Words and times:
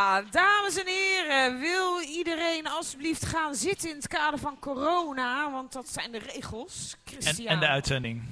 Ja, 0.00 0.22
dames 0.30 0.76
en 0.76 0.86
heren, 0.86 1.58
wil 1.58 2.00
iedereen 2.00 2.66
alsjeblieft 2.66 3.26
gaan 3.26 3.54
zitten 3.54 3.88
in 3.88 3.96
het 3.96 4.08
kader 4.08 4.38
van 4.38 4.58
corona? 4.58 5.50
Want 5.50 5.72
dat 5.72 5.88
zijn 5.88 6.12
de 6.12 6.18
regels. 6.18 6.96
En, 7.04 7.12
Christian. 7.12 7.46
en 7.46 7.60
de 7.60 7.66
uitzending. 7.66 8.22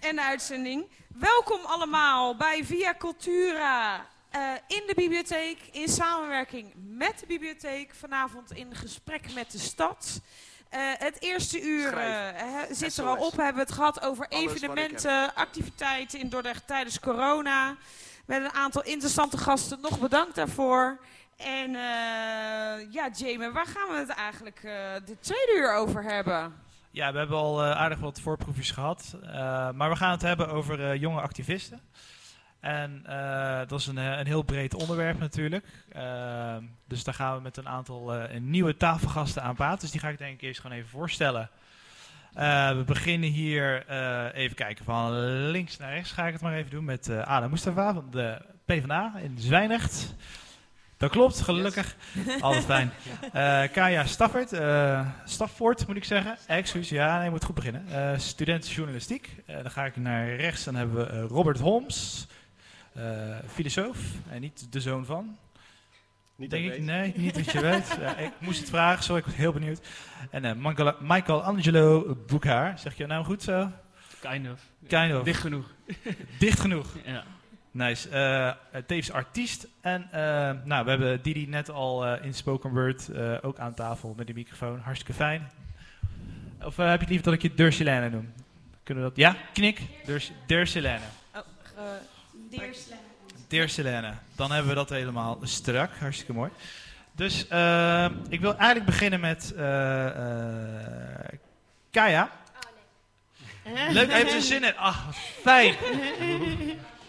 En 0.00 0.16
de 0.16 0.22
uitzending. 0.22 0.86
Welkom 1.08 1.60
allemaal 1.64 2.36
bij 2.36 2.64
Via 2.64 2.94
Cultura 2.98 4.06
eh, 4.30 4.40
in 4.66 4.82
de 4.86 4.92
bibliotheek. 4.94 5.58
In 5.72 5.88
samenwerking 5.88 6.72
met 6.74 7.18
de 7.18 7.26
bibliotheek. 7.26 7.94
Vanavond 7.94 8.52
in 8.52 8.74
gesprek 8.74 9.34
met 9.34 9.50
de 9.50 9.58
stad. 9.58 10.20
Eh, 10.68 10.80
het 10.98 11.22
eerste 11.22 11.62
uur 11.62 11.96
eh, 11.96 12.30
hè, 12.34 12.74
zit 12.74 12.96
er 12.96 13.04
al 13.04 13.26
op. 13.26 13.34
We 13.34 13.42
hebben 13.42 13.62
het 13.62 13.72
gehad 13.72 14.02
over 14.02 14.28
Alles 14.28 14.52
evenementen, 14.52 15.34
activiteiten 15.34 16.18
in 16.18 16.28
Dordrecht 16.28 16.66
tijdens 16.66 17.00
corona. 17.00 17.76
Met 18.30 18.42
een 18.42 18.52
aantal 18.54 18.82
interessante 18.84 19.38
gasten. 19.38 19.78
Nog 19.80 20.00
bedankt 20.00 20.34
daarvoor. 20.34 21.00
En 21.36 21.66
eh, 21.74 22.92
ja, 22.92 23.08
Jamie, 23.16 23.50
waar 23.50 23.66
gaan 23.66 23.88
we 23.90 23.98
het 23.98 24.08
eigenlijk 24.08 24.56
eh 24.56 24.72
de 25.06 25.16
tweede 25.20 25.52
uur 25.56 25.74
over 25.74 26.02
hebben? 26.02 26.54
Ja, 26.90 27.12
we 27.12 27.18
hebben 27.18 27.36
al 27.36 27.64
eh, 27.64 27.70
aardig 27.70 27.98
wat 27.98 28.20
voorproefjes 28.20 28.70
gehad. 28.70 29.16
eh, 29.22 29.70
maar 29.70 29.90
we 29.90 29.96
gaan 29.96 30.10
het 30.10 30.22
hebben 30.22 30.48
over 30.48 30.96
jonge 30.96 31.20
activisten. 31.20 31.80
En 32.60 33.02
dat 33.68 33.80
is 33.80 33.86
een, 33.86 33.96
een 33.96 34.26
heel 34.26 34.42
breed 34.42 34.74
onderwerp 34.74 35.18
natuurlijk. 35.18 35.66
Dus 36.86 37.04
daar 37.04 37.14
gaan 37.14 37.36
we 37.36 37.42
met 37.42 37.56
een 37.56 37.68
aantal 37.68 38.12
nieuwe 38.38 38.76
tafelgasten 38.76 39.42
aan 39.42 39.54
praten. 39.54 39.80
Dus 39.80 39.90
die 39.90 40.00
ga 40.00 40.08
ik 40.08 40.18
denk 40.18 40.34
ik 40.34 40.42
eerst 40.42 40.60
gewoon 40.60 40.76
even 40.76 40.90
voorstellen. 40.90 41.50
Eh, 42.34 42.76
we 42.76 42.82
beginnen 42.84 43.30
hier, 43.30 43.86
eh, 43.86 44.26
even 44.32 44.56
kijken, 44.56 44.84
van 44.84 45.12
links 45.50 45.76
naar 45.76 45.92
rechts 45.92 46.12
ga 46.12 46.26
ik 46.26 46.32
het 46.32 46.42
maar 46.42 46.54
even 46.54 46.70
doen 46.70 46.84
met 46.84 47.08
eh 47.08 47.22
Ada 47.22 47.48
Mustafa 47.48 47.94
van 47.94 48.06
de 48.10 48.42
PvdA 48.64 49.12
in 49.22 49.36
Zwijndrecht. 49.38 50.14
Dat 50.96 51.10
klopt, 51.10 51.40
gelukkig. 51.40 51.96
Altijd 52.40 52.64
fijn. 52.64 52.90
Eh, 53.32 53.62
Kaya 53.72 54.04
Stafford, 54.04 54.48
Stafford 55.24 55.86
moet 55.86 55.96
ik 55.96 56.04
zeggen. 56.04 56.36
Excuus, 56.46 56.88
ja, 56.88 57.14
nee, 57.14 57.24
je 57.24 57.30
moet 57.30 57.44
goed 57.44 57.54
beginnen. 57.54 58.20
Student 58.20 58.68
journalistiek. 58.68 59.28
Dan 59.46 59.70
ga 59.70 59.84
ik 59.84 59.96
naar 59.96 60.34
rechts, 60.34 60.64
dan 60.64 60.74
hebben 60.74 60.96
we 60.96 61.20
Robert 61.20 61.58
Holmes, 61.58 62.26
filosoof 63.46 63.98
en 64.30 64.40
niet 64.40 64.72
de 64.72 64.80
zoon 64.80 65.04
van. 65.04 65.36
Niet 66.40 66.50
Denk 66.50 66.64
dat 66.64 66.72
ik, 66.72 66.78
weet. 66.78 66.86
nee, 66.86 67.12
niet 67.16 67.34
dat 67.34 67.52
je 67.52 67.60
weet. 67.60 67.96
Ja, 68.00 68.16
ik 68.16 68.32
moest 68.38 68.60
het 68.60 68.68
vragen, 68.68 69.04
sorry, 69.04 69.20
ik 69.20 69.26
was 69.26 69.36
heel 69.36 69.52
benieuwd. 69.52 69.80
En 70.30 70.44
eh, 70.44 70.52
Michael, 70.54 70.94
Michelangelo 71.00 72.16
Boekhaar, 72.26 72.78
zeg 72.78 72.96
je 72.96 73.06
nou 73.06 73.24
goed 73.24 73.42
zo? 73.42 73.70
Kind 74.20 74.48
of. 74.52 74.60
Kind 74.86 75.14
of. 75.14 75.22
Dicht 75.22 75.40
genoeg. 75.40 75.66
Dicht 76.38 76.60
genoeg. 76.60 76.86
Ja. 77.04 77.24
Nice. 77.70 78.08
Eh 78.08 78.80
tevens 78.86 79.10
artiest. 79.12 79.66
En 79.80 80.08
eh, 80.12 80.20
nou, 80.64 80.84
we 80.84 80.90
hebben 80.90 81.22
Didi 81.22 81.46
net 81.46 81.70
al 81.70 82.06
eh, 82.06 82.24
in 82.24 82.34
spoken 82.34 82.70
word 82.70 83.08
eh, 83.08 83.36
ook 83.42 83.58
aan 83.58 83.74
tafel 83.74 84.14
met 84.16 84.26
die 84.26 84.34
microfoon. 84.34 84.78
Hartstikke 84.78 85.12
fijn. 85.12 85.50
Of 86.64 86.78
eh, 86.78 86.84
heb 86.84 86.94
je 86.94 87.00
het 87.00 87.08
liever 87.08 87.24
dat 87.24 87.34
ik 87.34 87.42
je 87.42 87.54
Dursilene 87.54 88.10
noem? 88.10 88.32
Kunnen 88.82 89.04
we 89.04 89.08
dat? 89.08 89.18
Ja? 89.18 89.36
Knik. 89.52 89.80
Durs, 90.04 90.32
Dursilene. 90.46 91.04
Oh, 91.34 91.40
Dursilene. 92.50 93.00
Dan 94.34 94.50
hebben 94.50 94.68
we 94.68 94.74
dat 94.74 94.90
helemaal 94.90 95.38
strak. 95.42 95.90
Hartstikke 95.98 96.32
mooi. 96.32 96.50
Dus 97.12 97.48
eh, 97.48 98.10
ik 98.28 98.40
wil 98.40 98.56
eigenlijk 98.56 98.84
beginnen 98.84 99.20
met 99.20 99.52
eh 99.56 100.06
eh, 100.06 101.38
Kaya. 101.90 102.30
Leuk, 103.90 104.12
heeft 104.12 104.42
zin 104.52 104.64
in. 104.64 104.76
Ah, 104.76 105.06
wat 105.06 105.16
fijn. 105.16 105.74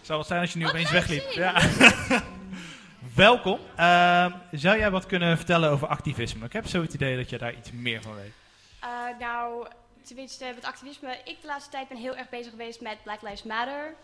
Zou 0.02 0.18
wel 0.18 0.24
zijn 0.24 0.40
als 0.40 0.52
je 0.52 0.58
nu 0.58 0.66
opeens 0.66 0.90
wegliep. 0.90 1.30
Ja. 1.30 1.62
Welkom. 3.14 3.58
Ehm, 3.76 4.30
zou 4.50 4.78
jij 4.78 4.90
wat 4.90 5.06
kunnen 5.06 5.36
vertellen 5.36 5.70
over 5.70 5.88
activisme? 5.88 6.44
Ik 6.44 6.52
heb 6.52 6.66
zo 6.66 6.82
het 6.82 6.94
idee 6.94 7.16
dat 7.16 7.30
je 7.30 7.38
daar 7.38 7.54
iets 7.54 7.72
meer 7.72 8.02
van 8.02 8.14
weet. 8.14 8.32
Eh, 8.80 8.88
nou, 9.18 9.66
tenminste, 10.02 10.52
met 10.54 10.64
activisme. 10.64 11.18
Ik 11.24 11.40
de 11.40 11.46
laatste 11.46 11.70
tijd 11.70 11.88
ben 11.88 11.96
heel 11.96 12.16
erg 12.16 12.28
bezig 12.28 12.50
geweest 12.50 12.80
met 12.80 13.02
Black 13.02 13.22
Lives 13.22 13.42
Matter. 13.42 13.94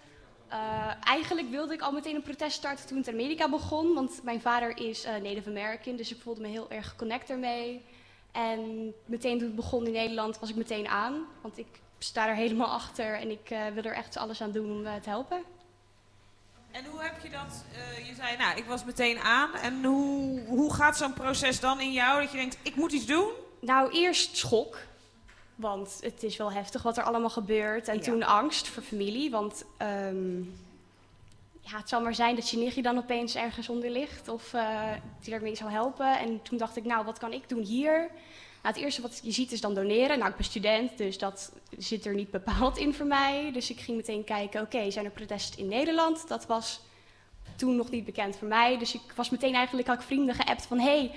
Eh, 0.49 0.91
eigenlijk 1.01 1.51
wilde 1.51 1.75
ik 1.75 1.81
al 1.81 1.93
meteen 1.93 2.15
een 2.15 2.23
protest 2.23 2.57
starten 2.57 2.87
toen 2.87 2.97
het 2.97 3.07
in 3.07 3.13
Amerika 3.13 3.49
begon. 3.49 3.95
Want 3.95 4.23
mijn 4.23 4.41
vader 4.41 4.77
is 4.77 5.05
eh, 5.05 5.13
Native 5.13 5.49
American, 5.49 5.97
dus 5.97 6.13
ik 6.13 6.21
voelde 6.21 6.41
me 6.41 6.49
heel 6.49 6.71
erg 6.71 6.97
connect 6.97 7.31
ermee. 7.31 7.85
En 8.33 8.93
meteen 9.05 9.39
toen 9.39 9.47
het 9.47 9.57
begon 9.57 9.87
in 9.87 9.93
Nederland 9.93 10.39
was 10.39 10.51
ik 10.51 10.57
meteen 10.57 10.89
aan. 10.89 11.27
Want 11.41 11.59
ik 11.59 11.67
sta 11.99 12.29
er 12.29 12.35
helemaal 12.35 12.67
achter 12.67 13.15
en 13.15 13.31
ik 13.31 13.51
eh, 13.51 13.67
wil 13.75 13.83
er 13.83 13.95
echt 13.95 14.17
alles 14.17 14.43
aan 14.43 14.53
doen 14.53 14.71
om 14.71 15.03
te 15.03 15.09
helpen. 15.09 15.43
En 16.71 16.85
hoe 16.85 17.03
heb 17.03 17.23
je 17.23 17.31
dat? 17.31 17.65
je 18.07 18.15
zei, 18.15 18.37
nou, 18.37 18.59
ik 18.59 18.65
was 18.65 18.85
meteen 18.85 19.19
aan. 19.19 19.55
En 19.55 19.85
hoe, 19.85 20.45
hoe 20.47 20.75
gaat 20.75 20.97
zo'n 20.97 21.13
proces 21.13 21.61
dan 21.61 21.81
in 21.81 21.93
jou? 21.93 22.23
Dat 22.23 22.31
je 22.31 22.37
denkt, 22.37 22.59
ik 22.63 22.77
moet 22.77 22.93
iets 22.93 23.07
doen? 23.07 23.31
Nou, 23.61 23.93
eerst 23.93 24.37
schok. 24.37 24.79
Want 25.59 25.99
het 26.01 26.23
is 26.23 26.37
wel 26.37 26.53
heftig 26.53 26.83
wat 26.83 26.97
er 26.97 27.03
allemaal 27.03 27.31
gebeurt. 27.31 27.89
En 27.89 27.97
Ja. 27.97 28.01
toen 28.03 28.23
angst 28.23 28.69
voor 28.69 28.83
familie. 28.83 29.31
Want 29.31 29.65
ehm, 29.77 30.39
ja, 31.61 31.77
het 31.77 31.89
zal 31.89 32.01
maar 32.01 32.15
zijn 32.15 32.35
dat 32.35 32.49
je 32.51 32.57
nichtje 32.57 32.83
dan 32.83 32.99
opeens 32.99 33.35
ergens 33.35 33.69
onder 33.69 33.91
ligt. 33.91 34.29
Of 34.29 34.53
eh, 34.55 34.93
die 35.21 35.31
daarmee 35.31 35.57
zou 35.57 35.71
helpen. 35.71 36.19
En 36.19 36.43
toen 36.43 36.59
dacht 36.59 36.77
ik, 36.77 36.85
nou, 36.85 37.05
wat 37.05 37.19
kan 37.19 37.33
ik 37.33 37.49
doen 37.49 37.63
hier? 37.63 37.99
Nou, 38.63 38.75
het 38.75 38.77
eerste 38.77 39.03
wat 39.03 39.21
je 39.23 39.31
ziet 39.31 39.53
is 39.53 39.61
dan 39.61 39.75
doneren. 39.75 40.19
Nou, 40.19 40.31
ik 40.31 40.37
ben 40.37 40.45
student, 40.45 40.99
dus 40.99 41.19
dat 41.19 41.53
zit 41.79 42.07
er 42.07 42.15
niet 42.15 42.31
bepaald 42.31 42.77
in 42.77 42.95
voor 42.95 43.07
mij. 43.07 43.51
Dus 43.53 43.71
ik 43.71 43.81
ging 43.81 43.97
meteen 43.97 44.25
kijken, 44.25 44.61
oké, 44.61 44.91
zijn 44.91 45.05
er 45.05 45.11
protesten 45.11 45.59
in 45.59 45.69
Nederland? 45.69 46.29
Dat 46.29 46.47
was 46.47 46.81
toen 47.57 47.77
nog 47.77 47.91
niet 47.91 48.05
bekend 48.05 48.37
voor 48.37 48.49
mij. 48.49 48.79
Dus 48.79 48.95
ik 48.95 49.13
was 49.15 49.31
meteen 49.31 49.55
eigenlijk, 49.55 49.89
had 49.89 49.99
ik 50.01 50.07
vrienden 50.07 50.35
geappt 50.35 50.67
van... 50.67 50.79
Hey, 50.79 51.11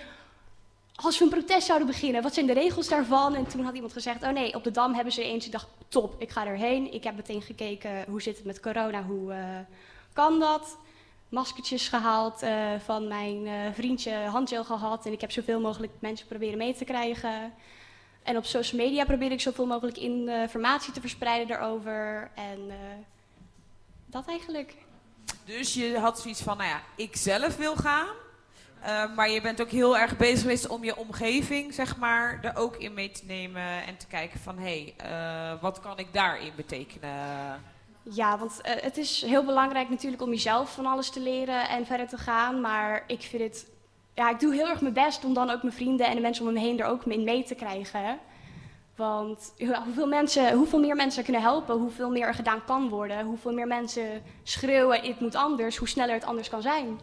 als 1.05 1.17
we 1.17 1.23
een 1.23 1.29
protest 1.29 1.65
zouden 1.65 1.87
beginnen, 1.87 2.21
wat 2.21 2.33
zijn 2.33 2.45
de 2.45 2.53
regels 2.53 2.87
daarvan? 2.87 3.35
En 3.35 3.47
toen 3.47 3.63
had 3.63 3.75
iemand 3.75 3.93
gezegd, 3.93 4.23
oh 4.23 4.29
nee, 4.29 4.55
op 4.55 4.63
de 4.63 4.71
Dam 4.71 4.93
hebben 4.93 5.13
ze 5.13 5.23
eens. 5.23 5.45
Ik 5.45 5.51
dacht, 5.51 5.67
top, 5.87 6.15
ik 6.17 6.29
ga 6.29 6.45
erheen. 6.45 6.93
Ik 6.93 7.03
heb 7.03 7.15
meteen 7.15 7.41
gekeken, 7.41 8.05
hoe 8.07 8.21
zit 8.21 8.35
het 8.37 8.45
met 8.45 8.59
corona, 8.59 9.03
hoe 9.03 9.33
eh, 9.33 9.39
kan 10.13 10.39
dat? 10.39 10.77
Maskertjes 11.29 11.87
gehaald, 11.87 12.41
eh, 12.41 12.71
van 12.83 13.07
mijn 13.07 13.47
eh, 13.47 13.53
vriendje 13.73 14.13
handgel 14.13 14.63
gehad. 14.63 15.05
En 15.05 15.11
ik 15.11 15.21
heb 15.21 15.31
zoveel 15.31 15.59
mogelijk 15.59 15.91
mensen 15.99 16.27
proberen 16.27 16.57
mee 16.57 16.73
te 16.73 16.85
krijgen. 16.85 17.53
En 18.23 18.37
op 18.37 18.45
social 18.45 18.81
media 18.81 19.05
probeer 19.05 19.31
ik 19.31 19.41
zoveel 19.41 19.65
mogelijk 19.65 19.97
informatie 19.97 20.93
te 20.93 20.99
verspreiden 20.99 21.47
daarover. 21.47 22.31
En 22.35 22.71
dat 24.05 24.27
eigenlijk. 24.27 24.75
Dus 25.45 25.73
je 25.73 25.97
had 25.97 26.19
zoiets 26.19 26.41
van, 26.41 26.57
nou 26.57 26.69
ja, 26.69 26.81
ik 26.95 27.15
zelf 27.15 27.57
wil 27.57 27.75
gaan. 27.75 28.07
Eh, 28.81 29.15
maar 29.15 29.29
je 29.29 29.41
bent 29.41 29.61
ook 29.61 29.69
heel 29.69 29.97
erg 29.97 30.17
bezig 30.17 30.41
geweest 30.41 30.67
om 30.67 30.83
je 30.83 30.97
omgeving, 30.97 31.73
zeg 31.73 31.97
maar, 31.97 32.39
er 32.41 32.55
ook 32.55 32.75
in 32.75 32.93
mee 32.93 33.11
te 33.11 33.25
nemen. 33.25 33.85
En 33.85 33.97
te 33.97 34.07
kijken 34.07 34.39
van, 34.39 34.57
hé, 34.57 34.93
hey, 34.97 35.11
eh, 35.11 35.61
wat 35.61 35.79
kan 35.79 35.97
ik 35.97 36.13
daarin 36.13 36.51
betekenen? 36.55 37.09
Ja, 38.03 38.37
want 38.37 38.61
eh, 38.61 38.83
het 38.83 38.97
is 38.97 39.21
heel 39.21 39.45
belangrijk 39.45 39.89
natuurlijk 39.89 40.21
om 40.21 40.29
jezelf 40.29 40.73
van 40.73 40.85
alles 40.85 41.09
te 41.09 41.19
leren 41.19 41.69
en 41.69 41.85
verder 41.85 42.07
te 42.07 42.17
gaan. 42.17 42.61
Maar 42.61 43.03
ik 43.07 43.21
vind 43.21 43.43
het. 43.43 43.69
Ja, 44.15 44.29
ik 44.29 44.39
doe 44.39 44.53
heel 44.53 44.69
erg 44.69 44.81
mijn 44.81 44.93
best 44.93 45.25
om 45.25 45.33
dan 45.33 45.49
ook 45.49 45.61
mijn 45.61 45.75
vrienden 45.75 46.07
en 46.07 46.15
de 46.15 46.21
mensen 46.21 46.47
om 46.47 46.53
me 46.53 46.59
heen 46.59 46.79
er 46.79 46.85
ook 46.85 47.05
in 47.05 47.23
mee 47.23 47.43
te 47.43 47.55
krijgen. 47.55 48.19
Want 48.95 49.53
hoeveel, 49.85 50.07
mensen, 50.07 50.53
hoeveel 50.53 50.79
meer 50.79 50.95
mensen 50.95 51.23
kunnen 51.23 51.41
helpen, 51.41 51.75
hoeveel 51.75 52.09
meer 52.09 52.27
er 52.27 52.33
gedaan 52.33 52.63
kan 52.65 52.89
worden, 52.89 53.25
hoeveel 53.25 53.53
meer 53.53 53.67
mensen 53.67 54.23
schreeuwen: 54.43 55.01
het 55.01 55.19
moet 55.19 55.35
anders, 55.35 55.77
hoe 55.77 55.87
sneller 55.87 56.13
het 56.13 56.25
anders 56.25 56.49
kan 56.49 56.61
zijn. 56.61 56.99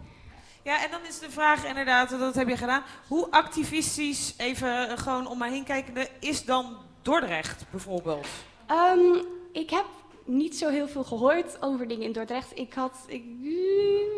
Ja, 0.69 0.85
en 0.85 0.91
dan 0.91 1.01
is 1.09 1.19
de 1.19 1.31
vraag 1.31 1.67
inderdaad, 1.67 2.11
dat 2.11 2.35
heb 2.35 2.49
je 2.49 2.57
gedaan. 2.57 2.83
Hoe 3.07 3.31
activistisch, 3.31 4.35
even 4.37 4.89
eh, 4.89 4.99
gewoon 4.99 5.27
om 5.27 5.39
mij 5.39 5.51
heen 5.51 5.65
kijkende, 5.65 6.09
is 6.21 6.45
dan 6.45 6.77
Dordrecht 7.03 7.65
bijvoorbeeld? 7.71 8.27
Ehm, 8.67 9.23
ik 9.53 9.71
heb 9.71 9.85
niet 10.25 10.57
zo 10.57 10.69
heel 10.69 10.89
veel 10.89 11.05
gehoord 11.05 11.63
over 11.63 11.89
dingen 11.89 12.05
in 12.05 12.13
Dordrecht. 12.13 12.59
Ik 12.59 12.73
had, 12.75 13.05
ik, 13.07 13.25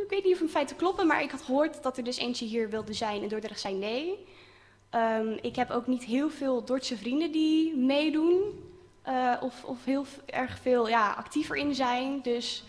weet 0.09 0.25
niet 0.25 0.33
of 0.33 0.39
mijn 0.39 0.51
feiten 0.51 0.77
kloppen, 0.77 1.07
maar 1.07 1.23
ik 1.23 1.31
had 1.31 1.43
gehoord 1.43 1.83
dat 1.83 1.97
er 1.97 2.05
dus 2.05 2.17
eentje 2.17 2.47
hier 2.47 2.71
wilde 2.71 2.93
zijn 2.93 3.23
en 3.23 3.29
Dordrecht 3.29 3.61
zei 3.61 3.75
nee. 3.75 4.27
Ehm, 4.91 5.37
ik 5.41 5.57
heb 5.57 5.71
ook 5.71 5.87
niet 5.87 6.05
heel 6.05 6.31
veel 6.31 6.65
Dordtse 6.65 6.97
vrienden 6.97 7.33
die 7.33 7.77
meedoen. 7.77 8.69
eh, 9.03 9.35
of, 9.41 9.65
of 9.65 9.85
heel 9.85 10.07
erg 10.27 10.59
veel 10.63 10.89
ja, 10.89 11.13
actiever 11.13 11.57
in 11.57 11.75
zijn. 11.75 12.21
Dus 12.23 12.65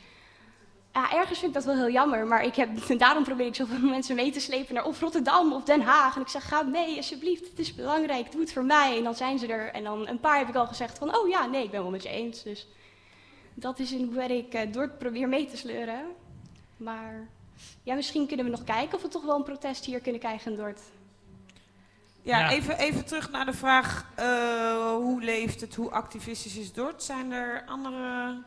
ja, 0.93 1.11
ergens 1.11 1.39
vind 1.39 1.55
ik 1.55 1.63
dat 1.63 1.73
wel 1.73 1.83
heel 1.83 1.93
jammer. 1.93 2.27
Maar 2.27 2.43
ik 2.43 2.55
heb, 2.55 2.69
daarom 2.97 3.23
probeer 3.23 3.45
ik 3.45 3.55
zoveel 3.55 3.79
mensen 3.79 4.15
mee 4.15 4.31
te 4.31 4.39
slepen 4.39 4.73
naar 4.73 4.85
of 4.85 4.99
Rotterdam 4.99 5.53
of 5.53 5.63
Den 5.63 5.81
Haag. 5.81 6.15
En 6.15 6.21
ik 6.21 6.27
zeg, 6.27 6.47
ga 6.47 6.61
mee 6.61 6.97
alsjeblieft, 6.97 7.49
het 7.49 7.59
is 7.59 7.75
belangrijk, 7.75 8.31
doe 8.31 8.41
het 8.41 8.53
voor 8.53 8.65
mij. 8.65 8.97
En 8.97 9.03
dan 9.03 9.15
zijn 9.15 9.39
ze 9.39 9.47
er. 9.47 9.71
En 9.71 9.83
dan 9.83 10.07
een 10.07 10.19
paar 10.19 10.37
heb 10.37 10.47
ik 10.47 10.55
al 10.55 10.67
gezegd 10.67 10.97
van, 10.97 11.15
oh 11.15 11.29
ja, 11.29 11.45
nee, 11.45 11.63
ik 11.63 11.71
ben 11.71 11.81
wel 11.81 11.91
met 11.91 12.03
je 12.03 12.09
eens. 12.09 12.43
Dus 12.43 12.67
dat 13.53 13.79
is 13.79 13.91
in 13.91 14.03
hoeverre 14.03 14.37
ik 14.37 14.53
eh, 14.53 14.71
Dort 14.71 14.97
probeer 14.97 15.27
mee 15.27 15.45
te 15.45 15.57
sleuren. 15.57 16.05
Maar 16.77 17.27
ja, 17.83 17.95
misschien 17.95 18.27
kunnen 18.27 18.45
we 18.45 18.51
nog 18.51 18.63
kijken 18.63 18.95
of 18.95 19.01
we 19.01 19.07
toch 19.07 19.25
wel 19.25 19.35
een 19.35 19.43
protest 19.43 19.85
hier 19.85 19.99
kunnen 19.99 20.21
krijgen 20.21 20.51
in 20.51 20.57
Dort. 20.57 20.81
Ja, 22.21 22.39
Ja. 22.39 22.49
Even, 22.49 22.77
even 22.77 23.05
terug 23.05 23.31
naar 23.31 23.45
de 23.45 23.53
vraag, 23.53 24.11
eh, 24.15 24.93
hoe 24.93 25.21
leeft 25.21 25.61
het, 25.61 25.75
hoe 25.75 25.91
activistisch 25.91 26.57
is 26.57 26.73
Dort? 26.73 27.03
Zijn 27.03 27.31
er 27.31 27.63
andere 27.65 28.37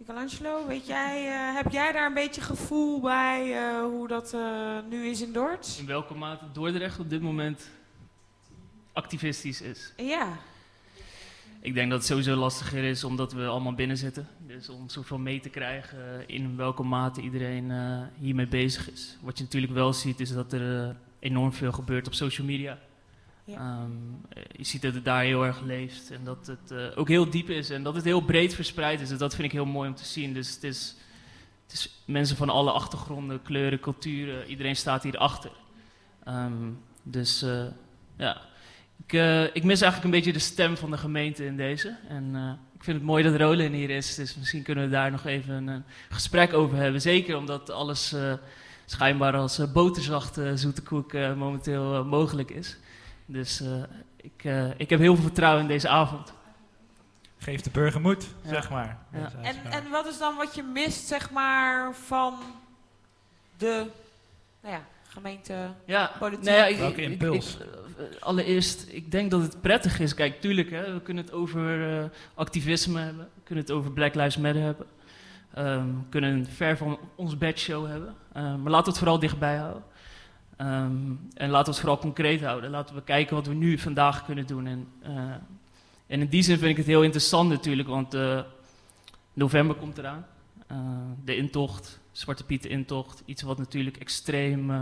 Michelangelo, 0.00 0.66
weet 0.66 0.86
jij, 0.86 1.26
eh, 1.26 1.54
heb 1.54 1.72
jij 1.72 1.92
daar 1.92 2.06
een 2.06 2.14
beetje 2.14 2.40
gevoel 2.40 3.00
bij 3.00 3.56
eh, 3.56 3.82
hoe 3.82 4.08
dat 4.08 4.32
eh, 4.34 4.78
nu 4.88 5.06
is 5.06 5.22
in 5.22 5.32
Dordts? 5.32 5.78
In 5.78 5.86
welke 5.86 6.14
mate 6.14 6.44
Dordrecht 6.52 6.98
op 6.98 7.10
dit 7.10 7.20
moment 7.20 7.70
activistisch 8.92 9.60
is. 9.60 9.92
Ja, 9.96 10.38
Ik 11.60 11.74
denk 11.74 11.90
dat 11.90 11.98
het 11.98 12.08
sowieso 12.08 12.34
lastiger 12.34 12.84
is 12.84 13.04
omdat 13.04 13.32
we 13.32 13.46
allemaal 13.46 13.74
binnen 13.74 13.96
zitten. 13.96 14.28
Dus 14.46 14.68
om 14.68 14.88
soort 14.88 15.06
van 15.06 15.22
mee 15.22 15.40
te 15.40 15.48
krijgen 15.48 16.28
in 16.28 16.56
welke 16.56 16.82
mate 16.82 17.20
iedereen 17.20 17.72
hiermee 18.18 18.46
bezig 18.46 18.90
is. 18.90 19.16
Wat 19.20 19.38
je 19.38 19.44
natuurlijk 19.44 19.72
wel 19.72 19.92
ziet 19.92 20.20
is 20.20 20.32
dat 20.32 20.52
er 20.52 20.96
enorm 21.18 21.52
veel 21.52 21.72
gebeurt 21.72 22.06
op 22.06 22.14
social 22.14 22.46
media. 22.46 22.78
Ehm, 23.46 23.90
eh, 24.28 24.42
je 24.56 24.64
ziet 24.64 24.82
dat 24.82 24.94
het 24.94 25.04
daar 25.04 25.22
heel 25.22 25.44
erg 25.44 25.60
leeft 25.60 26.10
en 26.10 26.24
dat 26.24 26.46
het 26.46 26.70
eh, 26.70 26.98
ook 26.98 27.08
heel 27.08 27.30
diep 27.30 27.50
is 27.50 27.70
en 27.70 27.82
dat 27.82 27.94
het 27.94 28.04
heel 28.04 28.20
breed 28.20 28.54
verspreid 28.54 29.00
is. 29.00 29.08
Dus 29.08 29.18
dat 29.18 29.34
vind 29.34 29.46
ik 29.46 29.52
heel 29.52 29.66
mooi 29.66 29.88
om 29.88 29.94
te 29.94 30.04
zien. 30.04 30.32
Dus 30.34 30.54
het 30.54 30.64
is, 30.64 30.96
het 31.62 31.72
is 31.72 32.02
mensen 32.04 32.36
van 32.36 32.50
alle 32.50 32.70
achtergronden, 32.70 33.42
kleuren, 33.42 33.80
culturen, 33.80 34.46
iedereen 34.46 34.76
staat 34.76 35.02
hierachter. 35.02 35.50
Ehm 36.24 36.68
dus 37.02 37.42
eh, 37.42 37.64
ja, 38.16 38.40
ik, 39.06 39.12
eh, 39.12 39.44
ik 39.44 39.64
mis 39.64 39.80
eigenlijk 39.80 40.04
een 40.04 40.10
beetje 40.10 40.32
de 40.32 40.38
stem 40.38 40.76
van 40.76 40.90
de 40.90 40.98
gemeente 40.98 41.44
in 41.44 41.56
deze. 41.56 41.96
En 42.08 42.58
ik 42.74 42.84
vind 42.84 42.96
het 42.96 43.06
mooi 43.06 43.22
dat 43.22 43.36
Roland 43.36 43.72
hier 43.72 43.90
is, 43.90 44.14
dus 44.14 44.36
misschien 44.36 44.62
kunnen 44.62 44.84
we 44.84 44.90
daar 44.90 45.10
nog 45.10 45.24
even 45.24 45.54
een, 45.54 45.66
een 45.66 45.84
gesprek 46.08 46.52
over 46.52 46.76
hebben. 46.76 47.00
Zeker 47.00 47.36
omdat 47.36 47.70
alles 47.70 48.14
schijnbaar 48.86 49.36
als 49.36 49.72
boterzachte 49.72 50.56
zoete 50.56 50.82
koek 50.82 51.12
momenteel 51.12 52.04
mogelijk 52.04 52.50
is. 52.50 52.76
Dus 53.32 53.60
eh, 53.60 53.82
ik, 54.16 54.44
eh, 54.44 54.68
ik 54.76 54.90
heb 54.90 54.98
heel 54.98 55.14
veel 55.14 55.24
vertrouwen 55.24 55.62
in 55.62 55.68
deze 55.68 55.88
avond. 55.88 56.32
Geef 57.38 57.60
de 57.60 57.70
burger 57.70 58.00
moed, 58.00 58.26
Ja. 58.42 58.48
zeg 58.48 58.70
maar. 58.70 58.98
Ja. 59.12 59.32
En, 59.42 59.56
en 59.70 59.90
wat 59.90 60.06
is 60.06 60.18
dan 60.18 60.36
wat 60.36 60.54
je 60.54 60.62
mist, 60.62 61.06
zeg 61.06 61.30
maar, 61.30 61.94
van 61.94 62.34
de 63.56 63.86
nou 64.62 64.74
ja, 64.74 64.84
gemeente? 65.08 65.54
Ja, 65.84 66.10
Politiek. 66.18 66.44
nou 66.44 66.56
ja, 66.56 66.66
ik- 66.66 66.76
Welke 66.78 67.02
ik- 67.02 67.10
impuls? 67.10 67.54
ik- 67.56 67.60
eh, 67.60 68.22
allereerst, 68.22 68.86
ik 68.88 69.10
denk 69.10 69.30
dat 69.30 69.42
het 69.42 69.60
prettig 69.60 70.00
is. 70.00 70.14
Kijk, 70.14 70.40
tuurlijk, 70.40 70.70
hè, 70.70 70.92
we 70.92 71.00
kunnen 71.00 71.24
het 71.24 71.32
over 71.32 71.98
eh, 71.98 72.04
activisme 72.34 73.00
hebben. 73.00 73.24
We 73.34 73.40
kunnen 73.44 73.64
het 73.64 73.72
over 73.72 73.92
Black 73.92 74.14
Lives 74.14 74.36
Matter 74.36 74.62
hebben. 74.62 74.86
Ehm, 75.54 75.86
we 75.86 76.08
kunnen 76.08 76.30
een 76.32 76.46
ver 76.46 76.76
van 76.76 76.98
ons 77.14 77.38
bedshow 77.38 77.86
hebben. 77.86 78.14
Ehm, 78.32 78.44
maar 78.62 78.70
laten 78.70 78.84
we 78.84 78.90
het 78.90 78.98
vooral 78.98 79.18
dichtbij 79.18 79.56
houden. 79.56 79.82
Ehm, 80.60 81.12
en 81.34 81.50
laten 81.50 81.64
we 81.64 81.70
het 81.70 81.78
vooral 81.78 81.98
concreet 81.98 82.42
houden. 82.42 82.70
Laten 82.70 82.94
we 82.94 83.02
kijken 83.02 83.36
wat 83.36 83.46
we 83.46 83.54
nu 83.54 83.78
vandaag 83.78 84.24
kunnen 84.24 84.46
doen. 84.46 84.66
En, 84.66 84.88
eh, 85.02 85.12
en 86.06 86.20
in 86.20 86.26
die 86.26 86.42
zin 86.42 86.58
vind 86.58 86.70
ik 86.70 86.76
het 86.76 86.86
heel 86.86 87.02
interessant 87.02 87.48
natuurlijk, 87.48 87.88
want 87.88 88.14
eh, 88.14 88.40
november 89.32 89.76
komt 89.76 89.98
eraan. 89.98 90.26
Eh, 90.66 90.78
de 91.24 91.36
intocht, 91.36 92.00
Zwarte 92.12 92.44
Piet 92.44 92.66
intocht. 92.66 93.22
Iets 93.24 93.42
wat 93.42 93.58
natuurlijk 93.58 93.96
extreem 93.96 94.72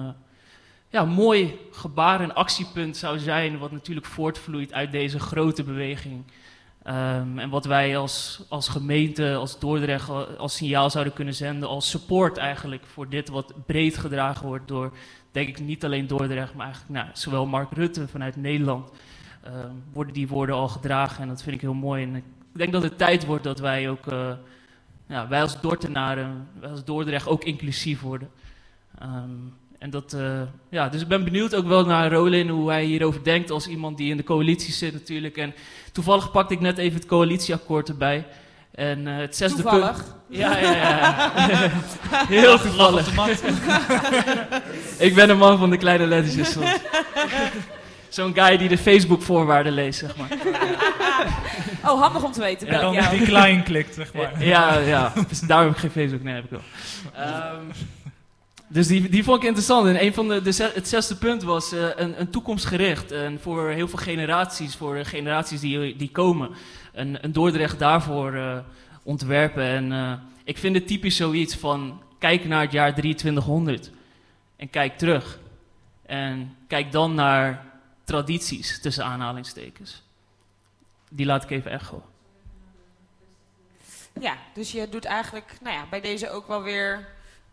ja, 0.89 1.05
mooi 1.05 1.59
gebaar 1.71 2.21
en 2.21 2.35
actiepunt 2.35 2.97
zou 2.97 3.19
zijn, 3.19 3.59
wat 3.59 3.73
natuurlijk 3.73 4.07
voortvloeit 4.07 4.73
uit 4.73 4.93
deze 4.93 5.19
grote 5.19 5.63
beweging. 5.63 6.25
Ehm, 6.83 7.39
en 7.39 7.51
wat 7.51 7.65
wij 7.65 7.97
als, 7.97 8.43
als 8.49 8.69
gemeente, 8.69 9.35
als 9.35 9.59
Dordrecht, 9.59 10.09
al- 10.09 10.27
als 10.27 10.57
signaal 10.57 10.91
zouden 10.91 11.13
kunnen 11.13 11.35
zenden, 11.35 11.69
als 11.69 11.91
support 11.91 12.37
eigenlijk 12.37 12.87
voor 12.87 13.09
dit 13.09 13.29
wat 13.29 13.53
breed 13.67 13.97
gedragen 13.97 14.47
wordt 14.47 14.69
door, 14.69 14.93
denk 15.33 15.49
ik, 15.49 15.61
niet 15.61 15.85
alleen 15.85 16.07
Dordrecht, 16.07 16.55
maar 16.55 16.67
eigenlijk 16.67 16.95
nou, 16.95 17.09
zowel 17.13 17.47
Mark 17.47 17.73
Rutte 17.73 18.09
vanuit 18.09 18.37
Nederland, 18.37 18.91
ehm, 19.43 19.73
worden 19.93 20.15
die 20.15 20.29
woorden 20.29 20.55
al 20.55 20.69
gedragen 20.69 21.23
en 21.23 21.29
dat 21.29 21.43
vind 21.43 21.55
ik 21.55 21.61
heel 21.61 21.75
mooi. 21.75 22.03
En 22.03 22.17
ik 22.17 22.25
denk 22.53 22.73
dat 22.73 22.83
het 22.83 22.99
tijd 22.99 23.27
wordt 23.27 23.45
dat 23.45 23.59
wij 23.59 23.91
ook, 23.91 24.07
eh, 24.07 24.33
ja, 25.07 25.29
wij 25.29 25.41
als 25.41 25.61
Dortenaren, 25.61 26.49
wij 26.61 26.71
als 26.71 26.85
Dordrecht 26.85 27.27
ook 27.27 27.45
inclusief 27.45 28.01
worden. 28.01 28.31
Ehm, 28.99 29.31
en 29.79 29.91
dat, 29.91 30.13
eh, 30.13 30.43
ja, 30.69 30.89
dus 30.89 31.01
ik 31.03 31.09
ben 31.09 31.25
benieuwd 31.25 31.55
ook 31.55 31.67
wel 31.67 31.85
naar 31.85 32.13
Rolin, 32.13 32.49
hoe 32.49 32.71
hij 32.71 32.85
hierover 32.85 33.25
denkt 33.25 33.51
als 33.51 33.67
iemand 33.69 33.97
die 33.97 34.11
in 34.11 34.17
de 34.17 34.25
coalitie 34.25 34.73
zit 34.73 34.93
natuurlijk. 34.93 35.37
En 35.37 35.55
toevallig 35.93 36.31
pakte 36.31 36.55
ik 36.55 36.61
net 36.61 36.79
even 36.79 36.99
het 36.99 37.09
coalitieakkoord 37.09 37.89
erbij. 37.89 38.27
En 38.79 39.07
eh, 39.07 39.17
het 39.17 39.37
zesde 39.37 39.63
punt... 39.63 39.71
Toevallig. 39.71 40.05
Ja, 40.29 40.59
ja, 40.59 40.73
ja. 40.77 41.31
Heel 42.29 42.59
toevallig. 42.59 43.09
Ik 44.99 45.15
ben 45.15 45.31
een 45.31 45.39
man 45.39 45.59
van 45.59 45.71
de 45.71 45.77
kleine 45.77 46.07
lettertjes 46.07 46.53
soms. 46.53 46.77
Zo'n 48.09 48.35
guy 48.35 48.57
die 48.57 48.69
de 48.69 48.79
Facebook-voorwaarden 48.79 49.73
leest, 49.73 49.99
zeg 49.99 50.17
maar. 50.17 50.29
Oh, 51.85 52.01
handig 52.01 52.25
om 52.25 52.33
te 52.33 52.41
weten. 52.41 52.69
En 52.69 52.81
dan 52.81 52.97
die 53.11 53.23
klein 53.23 53.63
klikt, 53.63 53.95
zeg 53.95 54.15
maar. 54.15 54.45
Ja, 54.45 54.79
ja. 54.79 55.13
Dus 55.29 55.41
daarom 55.41 55.67
heb 55.67 55.77
ik 55.77 55.81
geen 55.81 56.03
Facebook. 56.03 56.23
Nee, 56.23 56.35
heb 56.35 56.45
ik 56.45 56.51
wel. 56.51 56.63
Ehm, 57.15 57.63
dus 58.69 58.87
die, 58.87 59.09
die 59.09 59.25
vond 59.25 59.37
ik 59.37 59.47
interessant. 59.47 59.87
En 59.87 60.03
een 60.05 60.15
van 60.15 60.29
de, 60.29 60.71
het 60.75 60.89
zesde 60.89 61.17
punt 61.17 61.43
was 61.43 61.73
eh, 61.73 61.87
een, 61.97 62.21
een 62.21 62.31
toekomstgericht. 62.31 63.13
En 63.13 63.39
voor 63.43 63.69
heel 63.69 63.89
veel 63.89 63.99
generaties, 63.99 64.77
voor 64.77 64.95
de 64.95 65.05
generaties 65.05 65.61
die, 65.61 65.97
die 65.97 66.11
komen. 66.11 66.51
Een, 66.99 67.25
een 67.25 67.77
daarvoor 67.79 68.35
eh, 68.35 68.59
ontwerpen. 69.03 69.65
En 69.65 69.93
eh, 69.93 70.12
ik 70.45 70.59
vind 70.59 70.75
het 70.75 70.87
typisch 70.87 71.17
zoiets 71.17 71.56
van... 71.56 72.03
Kijk 72.19 72.45
naar 72.45 72.61
het 72.61 72.73
jaar 72.73 72.93
2300. 72.93 73.91
En 74.56 74.71
kijk 74.71 74.99
terug. 74.99 75.39
En 76.06 76.56
kijk 76.67 76.93
dan 76.93 77.15
naar 77.15 77.65
tradities, 78.05 78.81
tussen 78.81 79.05
aanhalingstekens. 79.05 80.03
Die 81.11 81.27
laat 81.27 81.43
ik 81.43 81.50
even 81.50 81.71
echo. 81.71 82.03
Ja, 84.21 84.37
dus 84.55 84.73
je 84.73 84.89
doet 84.89 85.05
eigenlijk 85.05 85.59
nou 85.61 85.77
ja, 85.77 85.87
bij 85.91 86.01
deze 86.01 86.31
ook 86.31 86.47
wel 86.47 86.62
weer 86.62 87.09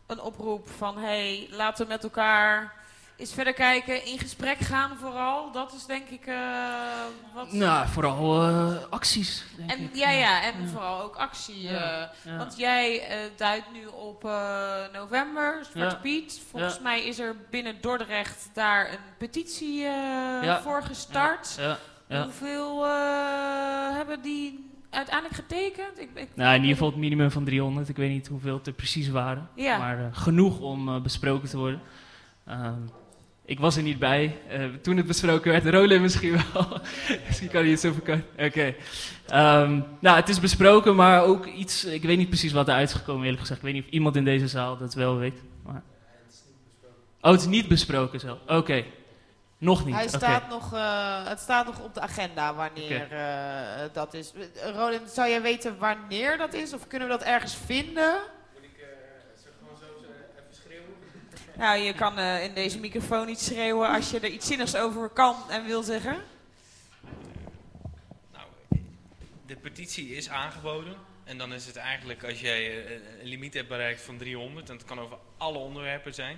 een 0.06 0.22
oproep 0.22 0.70
van... 0.70 0.98
hey, 0.98 1.48
laten 1.52 1.86
we 1.86 1.92
met 1.92 2.04
elkaar 2.04 2.74
eens 3.18 3.34
verder 3.34 3.54
kijken, 3.54 4.06
in 4.06 4.20
gesprek 4.20 4.58
gaan 4.58 4.98
vooral. 4.98 5.52
Dat 5.52 5.74
is 5.74 5.86
denk 5.86 6.08
ik 6.10 6.26
eh, 6.26 6.36
wat... 7.34 7.52
Nou, 7.52 7.88
vooral 7.88 8.42
eh, 8.42 8.76
acties, 8.90 9.46
denk 9.58 9.72
en, 9.72 9.80
ik. 9.84 9.96
ja, 9.96 10.10
ja, 10.10 10.44
en 10.44 10.62
Ja. 10.62 10.68
vooral 10.68 11.02
ook 11.02 11.16
actie. 11.16 11.62
Ja, 11.62 12.02
eh, 12.02 12.08
Ja. 12.32 12.38
Want 12.38 12.58
jij 12.58 13.02
duidt 13.36 13.66
nu 13.74 13.86
op 13.86 14.24
november, 14.94 15.66
Zwarte. 15.72 15.96
Piet. 15.96 16.42
Volgens 16.50 16.80
mij 16.80 17.04
is 17.06 17.20
er 17.20 17.36
binnen 17.50 17.76
Dordrecht 17.82 18.50
daar 18.54 18.90
een 18.92 19.00
petitie 19.18 19.86
voor 20.64 20.84
gestart. 20.84 21.60
Hoeveel 22.08 22.86
hebben 23.94 24.22
die 24.22 24.70
uiteindelijk 24.90 25.36
getekend? 25.36 26.00
Ik, 26.00 26.10
ik, 26.14 26.30
Nou, 26.36 26.50
in 26.50 26.62
ieder 26.62 26.72
geval 26.76 26.90
het 26.90 26.98
minimum 26.98 27.32
van 27.32 27.44
300. 27.46 27.90
Ik 27.90 27.96
weet 27.96 28.10
niet 28.10 28.28
hoeveel 28.28 28.58
het 28.58 28.68
er 28.68 28.74
precies 28.74 29.10
waren. 29.10 29.50
Maar 29.56 30.10
genoeg 30.12 30.60
om 30.60 31.04
besproken 31.04 31.50
te 31.50 31.58
worden. 31.58 31.82
Ehm, 32.46 32.74
ik 33.46 33.60
was 33.60 33.76
er 33.78 33.84
niet 33.84 34.00
bij. 34.00 34.38
eh, 34.50 34.64
toen 34.82 34.98
het 34.98 35.08
besproken 35.08 35.52
werd. 35.52 35.66
Roland 35.66 36.02
misschien 36.02 36.32
wel. 36.32 36.80
misschien 37.28 37.50
kan 37.50 37.62
hij 37.62 37.72
iets 37.72 37.86
over 37.86 38.02
kan. 38.02 38.24
Oké. 38.38 38.76
Ehm, 39.28 39.80
nou, 40.00 40.16
het 40.16 40.30
is 40.30 40.40
besproken, 40.40 40.96
maar 40.96 41.24
ook 41.24 41.46
iets... 41.46 41.86
Ik 41.86 42.04
weet 42.04 42.18
niet 42.18 42.30
precies 42.30 42.52
wat 42.52 42.68
eruit 42.68 42.90
is 42.90 42.96
gekomen, 42.96 43.24
eerlijk 43.24 43.42
gezegd. 43.42 43.60
Ik 43.60 43.66
weet 43.66 43.74
niet 43.74 43.86
of 43.86 43.90
iemand 43.90 44.16
in 44.16 44.24
deze 44.26 44.48
zaal 44.48 44.78
dat 44.78 44.94
wel 44.94 45.18
weet. 45.18 45.42
Maar... 45.64 45.84
Oh, 47.22 47.32
het 47.32 47.40
is 47.40 47.48
niet 47.48 47.68
besproken 47.68 48.20
zelf. 48.20 48.38
Oké. 48.48 48.84
Nog 49.58 49.86
niet. 49.86 49.96
Hij 49.96 50.08
staat 50.08 50.50
nog, 50.50 50.74
eh, 50.74 51.28
het 51.28 51.40
staat 51.40 51.66
nog 51.66 51.80
op 51.80 51.94
de 51.94 52.02
agenda 52.02 52.54
wanneer 52.54 53.12
eh, 53.12 53.84
dat 53.94 54.14
is. 54.14 54.34
Roland, 54.74 55.10
zou 55.10 55.30
jij 55.30 55.42
weten 55.42 55.78
wanneer 55.78 56.38
dat 56.38 56.54
is? 56.54 56.74
Of 56.74 56.88
kunnen 56.88 57.08
we 57.08 57.14
dat 57.14 57.24
ergens 57.24 57.56
vinden? 57.66 58.16
Nou, 61.58 61.80
je 61.80 61.94
kan 61.94 62.18
eh, 62.18 62.44
in 62.44 62.54
deze 62.54 62.80
microfoon 62.80 63.30
iets 63.30 63.46
schreeuwen 63.46 63.90
als 63.90 64.10
je 64.10 64.20
er 64.20 64.30
iets 64.30 64.48
zinnigs 64.48 64.76
over 64.76 65.10
kan 65.10 65.36
en 65.50 65.66
wil 65.66 65.84
zeggen. 65.84 66.24
Nou, 68.32 68.48
de 69.46 69.56
petitie 69.56 70.16
is 70.16 70.30
aangeboden. 70.30 70.96
En 71.24 71.38
dan 71.38 71.54
is 71.54 71.66
het 71.66 71.76
eigenlijk 71.76 72.24
als 72.24 72.42
jij 72.42 72.86
eh, 72.86 72.92
een 73.22 73.28
limiet 73.28 73.54
hebt 73.54 73.68
bereikt 73.68 74.02
van 74.02 74.18
300, 74.18 74.70
en 74.70 74.76
het 74.76 74.86
kan 74.86 75.00
over 75.00 75.18
alle 75.38 75.58
onderwerpen 75.58 76.14
zijn. 76.14 76.38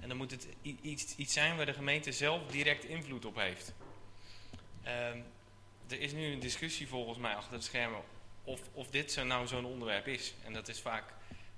En 0.00 0.08
dan 0.08 0.16
moet 0.16 0.30
het 0.30 0.46
iets, 0.62 1.16
iets 1.16 1.32
zijn 1.32 1.56
waar 1.56 1.66
de 1.66 1.72
gemeente 1.72 2.12
zelf 2.12 2.46
direct 2.50 2.84
invloed 2.84 3.24
op 3.24 3.36
heeft. 3.36 3.72
Ehm, 4.82 5.18
er 5.88 6.00
is 6.00 6.12
nu 6.12 6.32
een 6.32 6.40
discussie 6.40 6.88
volgens 6.88 7.18
mij 7.18 7.34
achter 7.34 7.58
de 7.58 7.64
schermen 7.64 8.00
of, 8.44 8.60
of 8.72 8.90
dit 8.90 9.12
zo 9.12 9.24
nou 9.24 9.46
zo'n 9.46 9.64
onderwerp 9.64 10.06
is. 10.06 10.34
En 10.44 10.52
dat 10.52 10.68
is 10.68 10.80
vaak 10.80 11.04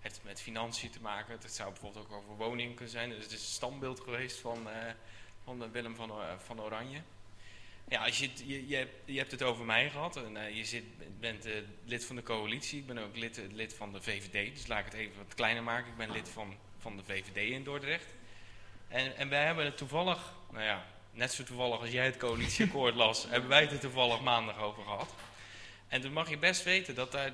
heeft 0.04 0.20
met 0.24 0.40
financiën 0.42 0.90
te 0.90 1.00
maken. 1.00 1.38
Het 1.42 1.54
zou 1.54 1.70
bijvoorbeeld 1.72 2.06
ook 2.06 2.12
over 2.12 2.36
woningen 2.36 2.74
kunnen 2.74 2.92
zijn. 2.92 3.08
Dus 3.08 3.22
het 3.22 3.32
is 3.32 3.40
een 3.40 3.44
standbeeld 3.52 4.00
geweest 4.00 4.38
van, 4.40 4.70
eh, 4.70 4.92
van 5.44 5.70
Willem 5.72 5.96
van, 5.96 6.12
van 6.44 6.60
Oranje. 6.60 7.00
Ja, 7.88 8.04
als 8.04 8.18
je, 8.18 8.26
het- 8.28 8.42
je, 8.46 8.68
je, 8.68 8.76
hebt, 8.76 8.94
je 9.04 9.18
hebt 9.18 9.30
het 9.30 9.42
over 9.42 9.64
mij 9.64 9.90
gehad 9.90 10.16
en 10.16 10.36
eh, 10.36 10.56
je 10.56 10.64
zit, 10.64 10.84
bent 11.20 11.44
eh, 11.44 11.52
lid 11.84 12.04
van 12.04 12.16
de 12.16 12.22
coalitie. 12.22 12.78
Ik 12.78 12.86
ben 12.86 12.98
ook 12.98 13.16
lid, 13.16 13.40
lid 13.52 13.74
van 13.74 13.92
de 13.92 14.02
VVD, 14.02 14.54
dus 14.54 14.66
laat 14.66 14.78
ik 14.78 14.84
het 14.84 14.94
even 14.94 15.16
wat 15.16 15.34
kleiner 15.34 15.62
maken. 15.62 15.90
Ik 15.90 15.96
ben 15.96 16.10
lid 16.10 16.28
van, 16.28 16.56
van 16.78 16.96
de 16.96 17.04
VVD 17.04 17.36
in 17.50 17.64
Dordrecht. 17.64 18.06
En, 18.88 19.16
en 19.16 19.28
wij 19.28 19.44
hebben 19.44 19.64
het 19.64 19.76
toevallig, 19.76 20.32
nou 20.50 20.64
ja, 20.64 20.86
net 21.12 21.32
zo 21.32 21.44
toevallig 21.44 21.80
als 21.80 21.90
jij 21.90 22.04
het 22.04 22.16
coalitieakkoord 22.16 22.94
las, 22.94 23.24
hebben 23.30 23.48
wij 23.48 23.60
het 23.62 23.72
er 23.72 23.78
toevallig 23.80 24.20
maandag 24.20 24.58
over 24.58 24.82
gehad. 24.82 25.14
En 25.88 26.00
dan 26.02 26.12
mag 26.12 26.30
je 26.30 26.38
best 26.38 26.62
weten 26.62 26.94
dat 26.94 27.12
daar 27.12 27.32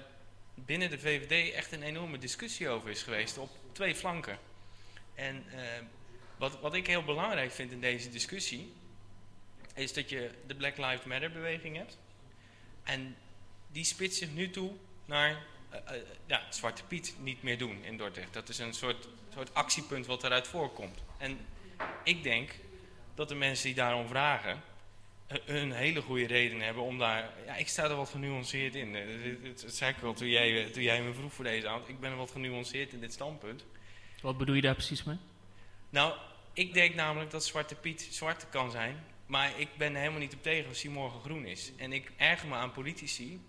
binnen 0.65 0.91
de 0.91 0.99
VVD 0.99 1.53
echt 1.55 1.73
een 1.73 1.83
enorme 1.83 2.19
discussie 2.19 2.69
over 2.69 2.91
is 2.91 3.03
geweest 3.03 3.39
op 3.39 3.51
twee 3.73 3.95
flanken. 3.95 4.39
En 5.15 5.45
eh, 5.53 5.61
wat, 6.37 6.61
wat 6.61 6.75
ik 6.75 6.87
heel 6.87 7.05
belangrijk 7.05 7.53
vind 7.53 7.73
in 7.73 7.81
deze 7.81 8.11
discussie, 8.11 8.73
is 9.75 9.93
dat 9.93 10.09
je 10.09 10.31
de 10.47 10.55
Black 10.55 10.77
Lives 10.77 11.05
Matter 11.05 11.33
beweging 11.33 11.77
hebt. 11.77 11.99
En 12.83 13.17
die 13.69 13.85
spitst 13.85 14.19
zich 14.19 14.31
nu 14.31 14.51
toe 14.51 14.73
naar 15.05 15.43
eh, 15.71 15.97
ja, 16.27 16.47
Zwarte 16.51 16.85
Piet 16.85 17.15
niet 17.19 17.43
meer 17.43 17.59
doen 17.59 17.85
in 17.85 17.97
Dordrecht. 17.97 18.33
Dat 18.33 18.49
is 18.49 18.59
een 18.59 18.75
soort, 18.75 19.09
soort 19.35 19.55
actiepunt 19.55 20.07
wat 20.07 20.25
eruit 20.25 20.47
voorkomt. 20.47 20.99
En 21.19 21.39
ik 22.05 22.23
denk 22.23 22.51
dat 23.15 23.29
de 23.29 23.35
mensen 23.35 23.67
die 23.67 23.75
daarom 23.75 24.09
vragen, 24.09 24.63
een 25.47 25.73
hele 25.73 26.03
goede 26.03 26.27
reden 26.27 26.61
hebben 26.61 26.83
om 26.83 26.99
daar... 26.99 27.31
Ja, 27.47 27.57
ik 27.57 27.69
sta 27.69 27.85
er 27.85 27.97
wat 27.97 28.09
genuanceerd 28.09 28.75
in. 28.75 28.97
Eh, 28.97 29.07
Dat, 29.43 29.61
dat 29.61 29.75
zei 29.75 29.91
ik 29.91 29.97
wel 29.97 30.15
toen 30.15 30.29
jij, 30.29 30.65
eh, 30.65 30.71
toen 30.71 30.83
jij 30.83 31.03
me 31.03 31.15
vroeg 31.15 31.33
voor 31.33 31.45
deze 31.45 31.69
avond. 31.69 31.89
Ik 31.89 32.01
ben 32.01 32.11
er 32.11 32.17
wat 32.17 32.31
genuanceerd 32.31 32.93
in 32.93 33.01
dit 33.01 33.13
standpunt. 33.13 33.65
Wat 34.23 34.39
bedoel 34.39 34.55
je 34.55 34.61
daar 34.61 34.75
precies 34.75 35.05
mee? 35.05 35.17
Nou, 35.91 36.15
ik 36.53 36.75
denk 36.75 36.95
namelijk 36.95 37.31
dat 37.31 37.45
Zwarte 37.45 37.75
Piet 37.75 38.09
zwart 38.11 38.47
kan 38.49 38.71
zijn. 38.71 39.05
Maar 39.27 39.53
ik 39.57 39.69
ben 39.77 39.93
er 39.93 39.99
helemaal 39.99 40.21
niet 40.21 40.35
op 40.35 40.43
tegen 40.43 40.69
als 40.69 40.83
hij 40.83 40.93
morgen 40.93 41.21
groen 41.21 41.45
is. 41.45 41.73
En 41.77 41.93
ik 41.93 42.13
erger 42.17 42.49
me 42.49 42.55
aan 42.55 42.73
politici 42.73 43.41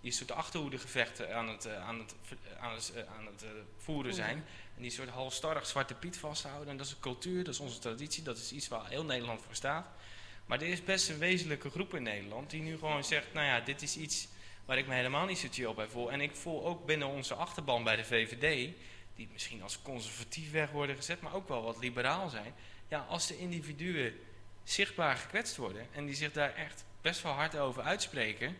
die 0.00 0.10
een 0.10 0.16
soort 0.16 0.32
achterhoedegevechten 0.32 1.34
aan 1.34 1.48
het, 1.48 1.64
eh, 1.64 1.88
aan 1.88 1.98
het, 1.98 2.14
aan 2.60 2.74
het, 2.74 2.92
aan 3.18 3.26
het 3.26 3.44
voeren 3.76 4.14
zijn. 4.14 4.36
En 4.36 4.44
die 4.76 4.84
een 4.84 4.90
soort 4.96 5.08
halstarrig 5.08 5.66
Zwarte 5.66 5.94
Piet 5.94 6.18
vasthouden. 6.18 6.68
En 6.68 6.76
dat 6.76 6.86
is 6.86 6.92
een 6.92 7.00
cultuur, 7.00 7.44
dat 7.44 7.54
is 7.54 7.60
onze 7.60 7.78
traditie, 7.78 8.22
dat 8.22 8.38
is 8.38 8.52
iets 8.52 8.68
waar 8.68 8.88
heel 8.88 9.04
Nederland 9.04 9.42
voor 9.42 9.54
staat. 9.54 9.86
Maar 10.48 10.60
er 10.60 10.68
is 10.68 10.84
best 10.84 11.08
een 11.08 11.18
wezenlijke 11.18 11.70
groep 11.70 11.94
in 11.94 12.02
Nederland 12.02 12.50
die 12.50 12.62
nu 12.62 12.78
gewoon 12.78 13.04
zegt, 13.04 13.32
nou 13.32 13.46
ja, 13.46 13.60
dit 13.60 13.82
is 13.82 13.96
iets 13.96 14.28
waar 14.64 14.78
ik 14.78 14.86
me 14.86 14.94
helemaal 14.94 15.26
niet 15.26 15.38
zo 15.38 15.48
chill 15.50 15.74
bij 15.74 15.88
voel. 15.88 16.12
En 16.12 16.20
ik 16.20 16.36
voel 16.36 16.66
ook 16.66 16.86
binnen 16.86 17.08
onze 17.08 17.34
achterban 17.34 17.84
bij 17.84 17.96
de 17.96 18.04
VVD, 18.04 18.74
die 19.14 19.28
misschien 19.32 19.62
als 19.62 19.82
conservatief 19.82 20.50
weg 20.50 20.70
worden 20.70 20.96
gezet, 20.96 21.20
maar 21.20 21.34
ook 21.34 21.48
wel 21.48 21.62
wat 21.62 21.78
liberaal 21.78 22.28
zijn. 22.28 22.54
Ja, 22.88 23.06
als 23.08 23.26
de 23.26 23.38
individuen 23.38 24.14
zichtbaar 24.64 25.16
gekwetst 25.16 25.56
worden 25.56 25.86
en 25.92 26.06
die 26.06 26.14
zich 26.14 26.32
daar 26.32 26.54
echt 26.54 26.84
best 27.00 27.22
wel 27.22 27.32
hard 27.32 27.56
over 27.56 27.82
uitspreken, 27.82 28.56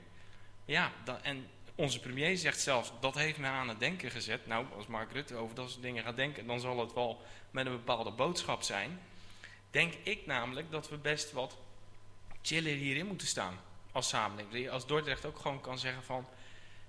ja, 0.64 0.92
dan, 1.04 1.22
en 1.22 1.46
onze 1.74 2.00
premier 2.00 2.36
zegt 2.36 2.60
zelfs, 2.60 2.92
dat 3.00 3.14
heeft 3.14 3.38
mij 3.38 3.50
aan 3.50 3.68
het 3.68 3.80
denken 3.80 4.10
gezet. 4.10 4.46
Nou, 4.46 4.66
als 4.76 4.86
Mark 4.86 5.12
Rutte 5.12 5.34
over 5.34 5.54
dat 5.54 5.70
soort 5.70 5.82
dingen 5.82 6.04
gaat 6.04 6.16
denken, 6.16 6.46
dan 6.46 6.60
zal 6.60 6.80
het 6.80 6.92
wel 6.92 7.22
met 7.50 7.66
een 7.66 7.72
bepaalde 7.72 8.10
boodschap 8.10 8.62
zijn. 8.62 9.00
Denk 9.70 9.94
ik 10.02 10.26
namelijk 10.26 10.70
dat 10.70 10.88
we 10.88 10.96
best 10.96 11.32
wat 11.32 11.56
chiller 12.48 12.76
hierin 12.76 13.06
moeten 13.06 13.26
staan 13.26 13.60
als 13.92 14.08
samenleving. 14.08 14.70
Als 14.70 14.86
Dordrecht 14.86 15.24
ook 15.24 15.38
gewoon 15.38 15.60
kan 15.60 15.78
zeggen 15.78 16.02
van, 16.02 16.28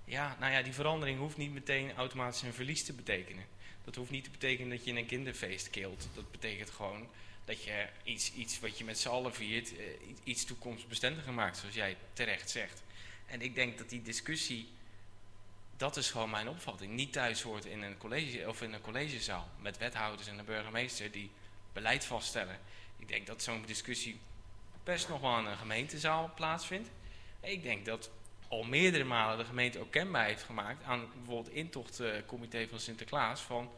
ja, 0.04 0.36
nou 0.40 0.52
ja, 0.52 0.62
die 0.62 0.72
verandering 0.72 1.18
hoeft 1.18 1.36
niet 1.36 1.52
meteen 1.52 1.94
automatisch 1.94 2.42
een 2.42 2.52
verlies 2.52 2.84
te 2.84 2.92
betekenen. 2.92 3.44
Dat 3.84 3.94
hoeft 3.94 4.10
niet 4.10 4.24
te 4.24 4.30
betekenen 4.30 4.76
dat 4.76 4.84
je 4.84 4.92
een 4.92 5.06
kinderfeest 5.06 5.70
keelt. 5.70 6.08
Dat 6.14 6.30
betekent 6.30 6.70
gewoon 6.70 7.08
dat 7.44 7.64
je 7.64 7.86
iets, 8.02 8.32
iets 8.32 8.60
wat 8.60 8.78
je 8.78 8.84
met 8.84 8.98
z'n 8.98 9.08
allen 9.08 9.34
viert, 9.34 9.76
eh, 9.76 9.84
iets- 10.24 10.44
toekomstbestendiger 10.44 11.32
maakt, 11.32 11.56
zoals 11.56 11.74
jij 11.74 11.96
terecht 12.12 12.50
zegt. 12.50 12.82
En 13.26 13.42
ik 13.42 13.54
denk 13.54 13.78
dat 13.78 13.88
die 13.88 14.02
discussie, 14.02 14.68
dat 15.76 15.96
is 15.96 16.10
gewoon 16.10 16.30
mijn 16.30 16.48
opvatting, 16.48 16.92
niet 16.92 17.12
thuis 17.12 17.42
hoort 17.42 17.64
in 17.64 17.82
een, 17.82 17.96
college, 17.96 18.48
of 18.48 18.62
in 18.62 18.72
een 18.72 18.80
collegezaal 18.80 19.50
met 19.60 19.78
wethouders 19.78 20.28
en 20.28 20.38
een 20.38 20.44
burgemeester 20.44 21.10
die 21.10 21.30
beleid 21.72 22.04
vaststellen. 22.04 22.58
Ik 22.96 23.08
denk 23.08 23.26
dat 23.26 23.42
zo'n 23.42 23.64
discussie 23.66 24.20
best 24.84 25.08
nog 25.08 25.20
wel 25.20 25.38
een 25.38 25.56
gemeentezaal 25.56 26.32
plaatsvindt. 26.34 26.88
Ik 27.40 27.62
denk 27.62 27.84
dat 27.84 28.10
al 28.48 28.62
meerdere 28.62 29.04
malen 29.04 29.38
de 29.38 29.44
gemeente 29.44 29.78
ook 29.78 29.90
kenbaar 29.90 30.24
heeft 30.24 30.42
gemaakt 30.42 30.84
aan 30.84 31.08
bijvoorbeeld 31.14 31.46
het 31.46 31.54
intochtcomité 31.54 32.66
van 32.68 32.80
Sinterklaas 32.80 33.40
van 33.40 33.70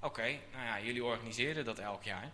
oké, 0.00 0.38
nou 0.52 0.64
ja, 0.64 0.80
jullie 0.80 1.04
organiseren 1.04 1.64
dat 1.64 1.78
elk 1.78 2.02
jaar. 2.02 2.30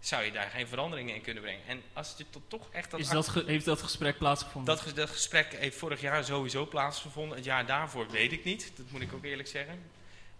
Zou 0.00 0.24
je 0.24 0.32
daar 0.32 0.50
geen 0.50 0.68
veranderingen 0.68 1.14
in 1.14 1.20
kunnen 1.20 1.42
brengen? 1.42 1.66
En 1.66 1.82
als 1.92 2.14
je 2.16 2.24
tot 2.30 2.42
toch 2.48 2.68
echt 2.72 2.90
dat 2.90 3.00
Is 3.00 3.08
dat 3.08 3.34
heeft 3.46 3.64
dat 3.64 3.82
gesprek 3.82 4.18
plaatsgevonden? 4.18 4.76
dat, 4.76 4.96
dat 4.96 5.10
gesprek 5.10 5.54
heeft 5.54 5.76
vorig 5.76 6.00
jaar 6.00 6.24
sowieso 6.24 6.66
plaatsgevonden. 6.66 7.36
Het 7.36 7.44
jaar 7.44 7.66
daarvoor 7.66 8.10
weet 8.10 8.32
ik 8.32 8.44
niet. 8.44 8.72
Dat 8.76 8.90
moet 8.90 9.00
ik 9.00 9.12
ook 9.12 9.24
eerlijk 9.24 9.48
zeggen. 9.48 9.82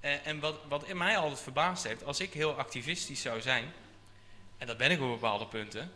Eh, 0.01 0.27
en 0.27 0.41
wat, 0.41 0.59
wat 0.69 0.85
in 0.85 0.97
mij 0.97 1.17
altijd 1.17 1.41
verbaasd 1.41 1.85
heeft, 1.85 2.05
als 2.05 2.21
ik 2.21 2.33
heel 2.33 2.55
activistisch 2.55 3.23
zou 3.23 3.41
zijn, 3.41 3.73
en 4.59 4.67
dat 4.67 4.77
ben 4.77 4.91
ik 4.91 5.01
op 5.01 5.09
bepaalde 5.09 5.47
punten, 5.47 5.93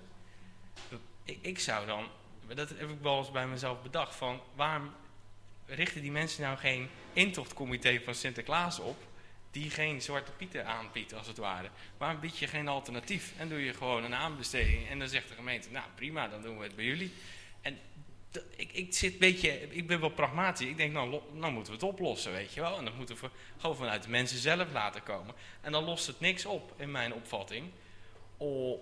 ik, 1.25 1.39
ik 1.41 1.59
zou 1.59 1.87
dan, 1.87 2.07
dat 2.55 2.69
heb 2.69 2.91
ik 2.91 3.01
wel 3.01 3.19
eens 3.19 3.31
bij 3.31 3.47
mezelf 3.47 3.83
bedacht, 3.83 4.15
van 4.15 4.41
waarom 4.55 4.91
richten 5.67 6.03
die 6.03 6.13
mensen 6.13 6.43
nou 6.43 6.59
geen 6.59 6.89
intochtcomité 7.13 8.01
van 8.05 8.15
Sinterklaas 8.15 8.79
op, 8.79 8.97
die 9.51 9.71
geen 9.71 10.03
zwarte 10.03 10.33
pieten 10.33 10.67
aanbiedt 10.67 11.15
als 11.15 11.27
het 11.27 11.37
ware? 11.37 11.69
Waarom 11.97 12.21
bied 12.21 12.39
je 12.39 12.47
geen 12.47 12.69
alternatief 12.69 13.33
en 13.39 13.49
doe 13.49 13.65
je 13.65 13.75
gewoon 13.75 14.05
een 14.05 14.15
aanbesteding 14.15 14.89
en 14.89 14.99
dan 14.99 15.09
zegt 15.09 15.29
de 15.29 15.35
gemeente, 15.35 15.71
nou 15.71 15.87
prima, 15.95 16.29
dan 16.29 16.43
doen 16.43 16.59
we 16.59 16.65
het 16.65 16.77
bij 16.77 16.85
jullie. 16.85 17.13
En 17.61 17.79
ik, 18.57 18.73
ik 18.73 18.95
zit 18.95 19.19
beetje, 19.19 19.69
ik 19.71 19.87
ben 19.87 20.01
wel 20.01 20.11
pragmatisch. 20.11 20.69
Ik 20.69 20.77
denk, 20.77 20.93
nou, 20.93 21.21
nou 21.33 21.53
moeten 21.53 21.73
we 21.73 21.79
het 21.79 21.89
oplossen, 21.89 22.33
weet 22.33 22.55
je 22.55 22.61
wel. 22.61 22.79
En 22.79 22.85
dat 22.85 22.97
moeten 22.97 23.17
we 23.21 23.31
gewoon 23.59 23.77
vanuit 23.77 24.03
de 24.03 24.09
mensen 24.09 24.39
zelf 24.39 24.73
laten 24.73 25.03
komen. 25.03 25.35
En 25.61 25.73
dan 25.73 25.85
lost 25.85 26.07
het 26.07 26.21
niks 26.21 26.47
op, 26.47 26.75
in 26.77 26.91
mijn 26.91 27.15
opvatting, 27.15 27.71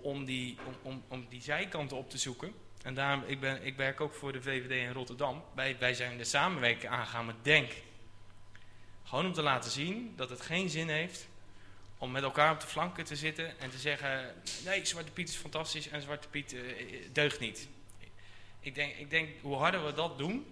om 0.01 0.25
die, 0.25 0.57
om, 0.81 1.03
om, 1.07 1.25
die 1.29 1.41
zijkanten 1.41 1.97
op 1.97 2.09
te 2.09 2.17
zoeken. 2.17 2.53
En 2.83 2.93
daarom, 2.93 3.23
ik, 3.27 3.39
ben, 3.39 3.65
ik 3.65 3.75
werk 3.75 4.01
ook 4.01 4.13
voor 4.13 4.31
de 4.31 4.41
VVD 4.41 4.71
in 4.71 4.91
Rotterdam. 4.91 5.43
Wij, 5.55 5.77
wij 5.79 5.93
zijn 5.93 6.17
de 6.17 6.23
samenwerking 6.23 6.91
aangegaan 6.91 7.25
met 7.25 7.35
DENK. 7.41 7.71
Gewoon 9.03 9.25
om 9.25 9.33
te 9.33 9.41
laten 9.41 9.71
zien 9.71 10.13
dat 10.15 10.29
het 10.29 10.41
geen 10.41 10.69
zin 10.69 10.89
heeft 10.89 11.27
om 11.97 12.11
met 12.11 12.23
elkaar 12.23 12.51
op 12.53 12.59
de 12.59 12.67
flanken 12.67 13.03
te 13.03 13.15
zitten 13.15 13.59
en 13.59 13.69
te 13.69 13.77
zeggen... 13.77 14.35
nee, 14.65 14.85
Zwarte 14.85 15.11
Piet 15.11 15.29
is 15.29 15.35
fantastisch 15.35 15.87
en 15.87 16.01
Zwarte 16.01 16.27
Piet 16.27 16.53
eh, 16.53 16.61
deugt 17.11 17.39
niet. 17.39 17.67
Ik 18.59 18.75
denk, 18.75 18.95
ik 18.95 19.09
denk, 19.09 19.29
hoe 19.41 19.55
harder 19.55 19.85
we 19.85 19.93
dat 19.93 20.17
doen... 20.17 20.45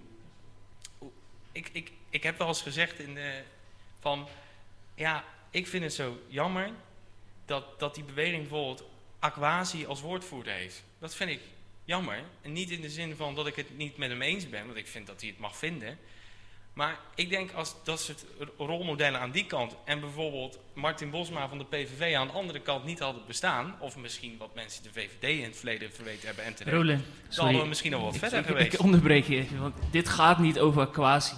Ik, 1.52 1.70
ik, 1.72 1.92
ik 2.10 2.24
heb 2.24 2.38
wel 2.38 2.48
eens 2.48 2.62
gezegd 2.62 3.00
in 3.00 3.18
van... 4.00 4.28
Ja, 4.96 5.24
ik 5.50 5.68
vind 5.68 5.84
het 5.84 5.94
zo 5.94 6.20
jammer 6.28 6.72
dat, 7.46 7.80
dat 7.80 7.96
die 7.96 8.04
beweging 8.04 8.42
bijvoorbeeld 8.42 8.84
Aquasi 9.22 9.86
als 9.86 10.02
woordvoerder 10.02 10.54
heeft. 10.54 10.84
Dat 11.00 11.16
vind 11.16 11.30
ik 11.30 11.40
jammer. 11.86 12.20
En 12.42 12.54
niet 12.54 12.70
in 12.70 12.82
de 12.82 12.90
zin 12.90 13.16
van 13.16 13.36
dat 13.36 13.48
ik 13.48 13.56
het 13.56 13.78
niet 13.78 13.98
met 13.98 14.10
hem 14.10 14.22
eens 14.22 14.50
ben, 14.50 14.66
want 14.66 14.78
ik 14.78 14.88
vind 14.88 15.08
dat 15.08 15.22
hij 15.22 15.30
het 15.30 15.40
mag 15.40 15.56
vinden. 15.58 15.98
Maar 16.74 17.00
ik 17.16 17.30
denk 17.30 17.52
als 17.52 17.76
dat 17.84 18.02
soort 18.02 18.26
rolmodellen 18.58 19.20
aan 19.20 19.32
die 19.32 19.46
kant 19.46 19.76
en 19.86 20.00
bijvoorbeeld 20.00 20.60
Martin 20.74 21.10
Bosma 21.10 21.48
van 21.50 21.58
de 21.58 21.66
PVV 21.66 22.16
aan 22.16 22.28
de 22.28 22.34
andere 22.34 22.60
kant 22.60 22.86
niet 22.86 23.00
hadden 23.00 23.22
bestaan, 23.28 23.76
of 23.80 23.98
misschien 23.98 24.38
wat 24.38 24.56
mensen 24.56 24.84
de 24.84 24.90
VVD 24.92 25.24
in 25.38 25.44
het 25.44 25.58
verleden 25.58 25.92
verweten 25.94 26.26
hebben 26.28 26.46
en 26.46 26.54
terecht, 26.56 26.76
Roland, 26.76 27.00
dan 27.04 27.14
sorry. 27.28 27.44
hadden 27.44 27.62
we 27.62 27.68
misschien 27.68 27.94
al 27.94 28.02
wat 28.04 28.14
Ik- 28.14 28.20
verder 28.20 28.40
ik, 28.40 28.46
geweest. 28.46 28.74
Ik 28.74 28.80
onderbreek 28.80 29.26
je 29.28 29.36
even, 29.36 29.60
want 29.62 29.76
dit 29.92 30.10
gaat 30.10 30.40
niet 30.40 30.60
over 30.60 30.88
quasi. 30.88 31.36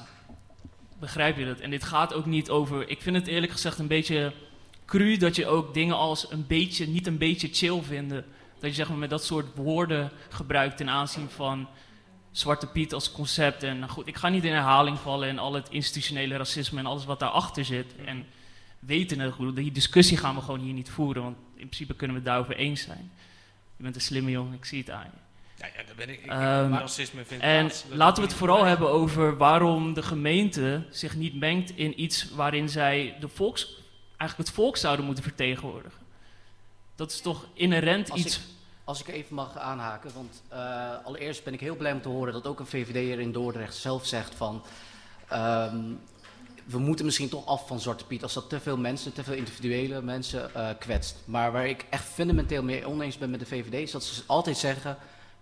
Begrijp 0.99 1.37
je 1.37 1.45
dat? 1.45 1.59
En 1.59 1.69
dit 1.69 1.83
gaat 1.83 2.13
ook 2.13 2.25
niet 2.25 2.49
over... 2.49 2.89
Ik 2.89 3.01
vind 3.01 3.15
het 3.15 3.27
eerlijk 3.27 3.51
gezegd 3.51 3.79
een 3.79 3.87
beetje 3.87 4.33
cru 4.85 5.17
dat 5.17 5.35
je 5.35 5.47
ook 5.47 5.73
dingen 5.73 5.95
als 5.95 6.31
een 6.31 6.47
beetje, 6.47 6.87
niet 6.87 7.07
een 7.07 7.17
beetje 7.17 7.49
chill 7.51 7.81
vinden. 7.81 8.25
Dat 8.59 8.69
je 8.69 8.75
zeg 8.75 8.89
maar 8.89 8.97
met 8.97 9.09
dat 9.09 9.25
soort 9.25 9.55
woorden 9.55 10.11
gebruikt 10.29 10.77
ten 10.77 10.89
aanzien 10.89 11.29
van 11.29 11.67
Zwarte 12.31 12.67
Piet 12.67 12.93
als 12.93 13.11
concept. 13.11 13.63
En 13.63 13.89
goed, 13.89 14.07
ik 14.07 14.17
ga 14.17 14.29
niet 14.29 14.43
in 14.43 14.51
herhaling 14.51 14.99
vallen 14.99 15.29
en 15.29 15.39
al 15.39 15.53
het 15.53 15.69
institutionele 15.69 16.37
racisme 16.37 16.79
en 16.79 16.85
alles 16.85 17.05
wat 17.05 17.19
daarachter 17.19 17.65
zit. 17.65 17.95
En 18.05 18.25
weten 18.79 19.19
het 19.19 19.33
goed, 19.33 19.55
die 19.55 19.71
discussie 19.71 20.17
gaan 20.17 20.35
we 20.35 20.41
gewoon 20.41 20.59
hier 20.59 20.73
niet 20.73 20.89
voeren, 20.89 21.23
want 21.23 21.37
in 21.37 21.67
principe 21.67 21.95
kunnen 21.95 22.15
we 22.15 22.21
het 22.21 22.31
daarover 22.31 22.55
eens 22.55 22.81
zijn. 22.81 23.11
Je 23.77 23.83
bent 23.83 23.95
een 23.95 24.01
slimme 24.01 24.31
jongen, 24.31 24.53
ik 24.53 24.65
zie 24.65 24.79
het 24.79 24.89
aan 24.89 25.05
je. 25.13 25.21
Ja, 25.63 25.69
ja, 25.77 25.83
daar 25.85 25.95
ben 25.95 26.09
ik. 26.09 26.19
ik 26.19 26.31
Ehm, 26.31 26.73
racisme 26.73 27.25
vind 27.25 27.41
En 27.41 27.65
plaats, 27.65 27.85
laten 27.89 28.23
we 28.23 28.29
het 28.29 28.37
vooral 28.37 28.63
hebben 28.63 28.89
over 28.89 29.37
waarom 29.37 29.93
de 29.93 30.03
gemeente 30.03 30.85
zich 30.89 31.15
niet 31.15 31.35
mengt 31.35 31.77
in 31.77 32.01
iets 32.01 32.29
waarin 32.29 32.69
zij 32.69 33.15
de 33.19 33.27
volks, 33.27 33.82
eigenlijk 34.23 34.49
het 34.49 34.57
volk 34.57 34.77
zouden 34.77 35.05
moeten 35.05 35.23
vertegenwoordigen. 35.23 35.99
Dat 36.95 37.11
is 37.11 37.21
toch 37.21 37.45
inherent 37.53 38.11
Als 38.11 38.19
iets. 38.19 38.39
Als 38.83 39.01
ik 39.01 39.07
even 39.07 39.35
mag 39.35 39.57
aanhaken, 39.57 40.11
want 40.13 40.41
eh, 40.47 41.05
allereerst 41.05 41.43
ben 41.43 41.53
ik 41.53 41.59
heel 41.59 41.75
blij 41.75 41.91
om 41.91 42.01
te 42.01 42.09
horen 42.09 42.33
dat 42.33 42.47
ook 42.47 42.59
een 42.59 42.65
VVD'er 42.65 43.19
in 43.19 43.31
Dordrecht 43.31 43.75
zelf 43.75 44.05
zegt 44.05 44.35
van... 44.35 44.63
ehm, 45.27 45.77
we 46.65 46.77
moeten 46.77 47.05
misschien 47.05 47.29
toch 47.29 47.45
af 47.45 47.67
van 47.67 47.79
Zwarte 47.79 48.05
Piet 48.05 48.23
als 48.23 48.33
dat 48.33 48.49
te 48.49 48.59
veel 48.59 48.77
mensen, 48.77 49.13
te 49.13 49.23
veel 49.23 49.33
individuele 49.33 50.01
mensen 50.01 50.55
eh, 50.55 50.69
kwetst. 50.79 51.15
Maar 51.25 51.51
waar 51.51 51.67
ik 51.67 51.85
echt 51.89 52.05
fundamenteel 52.05 52.63
mee 52.63 52.87
oneens 52.87 53.17
ben 53.17 53.29
met 53.29 53.39
de 53.39 53.45
VVD 53.45 53.73
is 53.73 53.91
dat 53.91 54.03
ze 54.03 54.23
altijd 54.25 54.57
zeggen... 54.57 54.97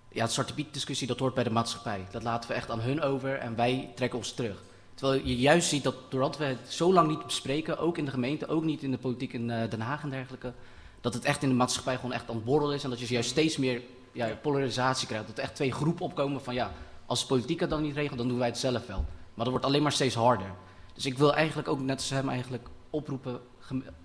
ja, 0.09 0.25
de 0.25 0.31
Zwarte 0.31 0.53
Piet 0.53 0.73
discussie 0.73 1.07
dat 1.07 1.19
hoort 1.19 1.33
bij 1.33 1.43
de 1.43 1.49
maatschappij. 1.49 2.05
Dat 2.11 2.23
laten 2.23 2.49
we 2.49 2.55
echt 2.55 2.69
aan 2.69 2.81
hun 2.81 3.01
over 3.01 3.37
en 3.37 3.55
wij 3.55 3.91
trekken 3.95 4.17
ons 4.17 4.33
terug. 4.33 4.61
Terwijl 5.01 5.25
je 5.25 5.35
juist 5.37 5.67
ziet 5.69 5.83
dat 5.83 5.95
doordat 6.09 6.37
we 6.37 6.43
het 6.43 6.59
zo 6.73 6.93
lang 6.93 7.07
niet 7.07 7.25
bespreken, 7.25 7.77
ook 7.77 7.97
in 7.97 8.05
de 8.05 8.11
gemeente, 8.11 8.47
ook 8.47 8.63
niet 8.63 8.83
in 8.83 8.91
de 8.91 8.97
politiek 8.97 9.33
in 9.33 9.49
eh, 9.49 9.69
Den 9.69 9.81
Haag 9.81 10.03
en 10.03 10.09
dergelijke 10.09 10.53
dat 11.01 11.13
het 11.13 11.25
echt 11.25 11.43
in 11.43 11.49
de 11.49 11.55
maatschappij 11.55 11.95
gewoon 11.95 12.13
echt 12.13 12.29
aan 12.29 12.35
het 12.35 12.43
borrelen 12.45 12.75
is. 12.75 12.83
En 12.83 12.89
dat 12.89 12.99
je 12.99 13.13
juist 13.13 13.29
steeds 13.29 13.57
meer 13.57 13.81
ja, 14.11 14.35
polarisatie 14.41 15.07
krijgt. 15.07 15.27
Dat 15.27 15.37
er 15.37 15.43
echt 15.43 15.55
twee 15.55 15.71
groepen 15.71 16.05
opkomen 16.05 16.41
van 16.41 16.53
ja, 16.53 16.71
als 17.05 17.19
de 17.21 17.25
politiek 17.27 17.59
het 17.59 17.69
dan 17.69 17.81
niet 17.81 17.95
regelt, 17.95 18.17
dan 18.17 18.27
doen 18.27 18.37
wij 18.37 18.47
het 18.47 18.57
zelf 18.57 18.87
wel. 18.87 19.05
Maar 19.33 19.43
dat 19.45 19.47
wordt 19.49 19.65
alleen 19.65 19.81
maar 19.81 19.91
steeds 19.91 20.15
harder. 20.15 20.51
Dus 20.93 21.05
ik 21.05 21.17
wil 21.17 21.33
eigenlijk 21.35 21.67
ook 21.67 21.79
net 21.79 21.97
als 21.97 22.09
hem 22.09 22.29
eigenlijk 22.29 22.67
oproepen 22.89 23.41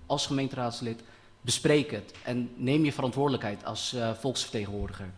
als 0.07 0.27
gemeenteraadslid, 0.27 1.03
bespreek 1.41 1.91
het 1.91 2.15
en 2.25 2.51
neem 2.57 2.85
je 2.85 2.93
verantwoordelijkheid 2.93 3.65
als 3.65 3.93
eh, 3.93 4.13
volksvertegenwoordiger. 4.15 5.11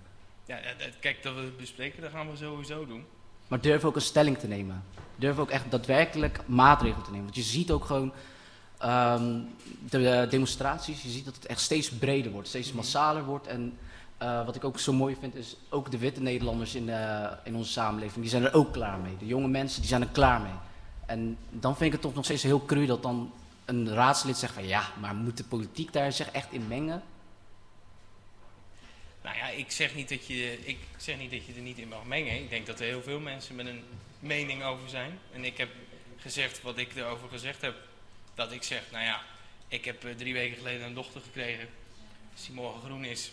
Ja, 0.47 0.56
dat- 0.78 0.99
kijk, 1.00 1.23
dat 1.23 1.35
we 1.35 1.40
het 1.40 1.56
bespreken, 1.56 2.02
dat 2.02 2.11
gaan 2.11 2.30
we 2.30 2.37
sowieso 2.37 2.87
doen. 2.87 3.04
Maar 3.49 3.61
durf 3.61 3.85
ook 3.85 3.95
een 3.95 4.00
stelling 4.00 4.38
te 4.38 4.47
nemen. 4.47 4.85
Durf 5.17 5.38
ook 5.38 5.50
echt 5.50 5.71
daadwerkelijk 5.71 6.40
maatregelen 6.47 7.05
te 7.05 7.11
nemen. 7.11 7.25
Want 7.25 7.37
je 7.37 7.43
ziet 7.43 7.71
ook 7.71 7.85
gewoon 7.85 8.12
ehm, 8.78 9.40
de 9.90 10.26
demonstraties, 10.31 11.02
je 11.02 11.09
ziet 11.09 11.25
dat 11.25 11.35
het 11.35 11.47
echt 11.47 11.61
steeds 11.61 11.90
breder 11.90 12.33
wordt, 12.33 12.49
steeds 12.49 12.73
massaler 12.73 13.25
wordt. 13.25 13.47
En 13.47 13.78
eh, 14.19 14.45
wat 14.45 14.57
ik 14.57 14.64
ook 14.64 14.78
zo 14.78 14.93
mooi 14.93 15.17
vind, 15.21 15.35
is 15.35 15.57
ook 15.69 15.90
de 15.90 15.99
witte 15.99 16.21
Nederlanders 16.21 16.75
in, 16.75 16.88
eh, 16.88 17.31
in 17.45 17.57
onze 17.57 17.71
samenleving, 17.71 18.21
die 18.21 18.31
zijn 18.31 18.45
er 18.45 18.55
ook 18.55 18.73
klaar 18.73 18.99
mee. 18.99 19.17
De 19.19 19.26
jonge 19.26 19.49
mensen, 19.49 19.81
die 19.81 19.88
zijn 19.88 20.02
er 20.02 20.09
klaar 20.12 20.40
mee. 20.40 20.52
En 21.07 21.37
dan 21.50 21.76
vind 21.76 21.87
ik 21.87 21.93
het 21.93 22.00
toch 22.00 22.14
nog 22.14 22.25
steeds 22.25 22.43
heel 22.43 22.64
cru 22.64 22.87
dat 22.87 23.02
dan 23.02 23.33
een 23.64 23.88
raadslid 23.88 24.37
zegt 24.37 24.52
van 24.52 24.67
ja, 24.67 24.83
maar 25.00 25.14
moet 25.14 25.37
de 25.37 25.45
politiek 25.45 25.93
daar 25.93 26.12
zich 26.12 26.31
echt 26.31 26.52
in 26.52 26.67
mengen? 26.69 27.02
Nou 29.28 29.40
ja, 29.40 29.49
ik 29.49 29.70
zeg, 29.70 29.94
niet 29.94 30.08
dat 30.08 30.26
je, 30.26 30.66
ik 30.66 30.78
zeg 30.97 31.16
niet 31.16 31.30
dat 31.30 31.47
je 31.47 31.54
er 31.54 31.61
niet 31.61 31.78
in 31.78 31.88
mag 31.88 32.04
mengen. 32.04 32.35
Ik 32.35 32.50
denk 32.50 32.66
dat 32.66 32.80
er 32.80 32.87
heel 32.87 33.02
veel 33.02 33.20
mensen 33.20 33.54
met 33.54 33.66
een 33.66 33.85
mening 34.18 34.62
over 34.64 34.88
zijn. 34.88 35.18
En 35.32 35.44
ik 35.44 35.56
heb 35.56 35.70
gezegd 36.16 36.62
wat 36.62 36.78
ik 36.78 36.97
erover 36.97 37.28
gezegd 37.28 37.61
heb. 37.61 37.76
Dat 38.35 38.52
ik 38.52 38.62
zeg, 38.62 38.82
nou 38.90 39.04
ja, 39.04 39.23
ik 39.68 39.85
heb 39.85 40.04
eh, 40.04 40.14
drie 40.14 40.32
weken 40.32 40.56
geleden 40.56 40.87
een 40.87 40.94
dochter 40.94 41.20
gekregen. 41.20 41.68
Als 42.32 42.47
die 42.47 42.54
morgen 42.54 42.80
groen 42.82 43.04
is, 43.04 43.32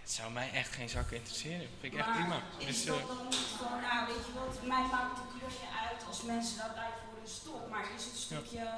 het 0.00 0.10
zou 0.10 0.32
mij 0.32 0.50
echt 0.52 0.74
geen 0.74 0.88
zak 0.88 1.10
interesseren. 1.10 1.68
vind 1.80 1.92
ik 1.92 1.98
echt 1.98 2.12
prima. 2.12 2.42
Is 2.58 2.66
Dus, 2.66 2.84
dat 2.84 2.98
eh, 2.98 3.06
dan 3.06 3.24
niet 3.28 3.36
van, 3.58 3.80
nou 3.80 4.06
weet 4.06 4.26
je 4.26 4.32
wat, 4.34 4.62
mij 4.62 4.86
maakt 4.90 5.18
het 5.18 5.38
kleurtje 5.38 5.66
uit 5.90 6.06
als 6.08 6.22
mensen 6.22 6.56
daarbij 6.56 6.90
voor 7.04 7.22
een 7.22 7.28
stop. 7.28 7.70
Maar 7.70 7.84
is 7.96 8.04
het 8.04 8.16
stukje 8.16 8.68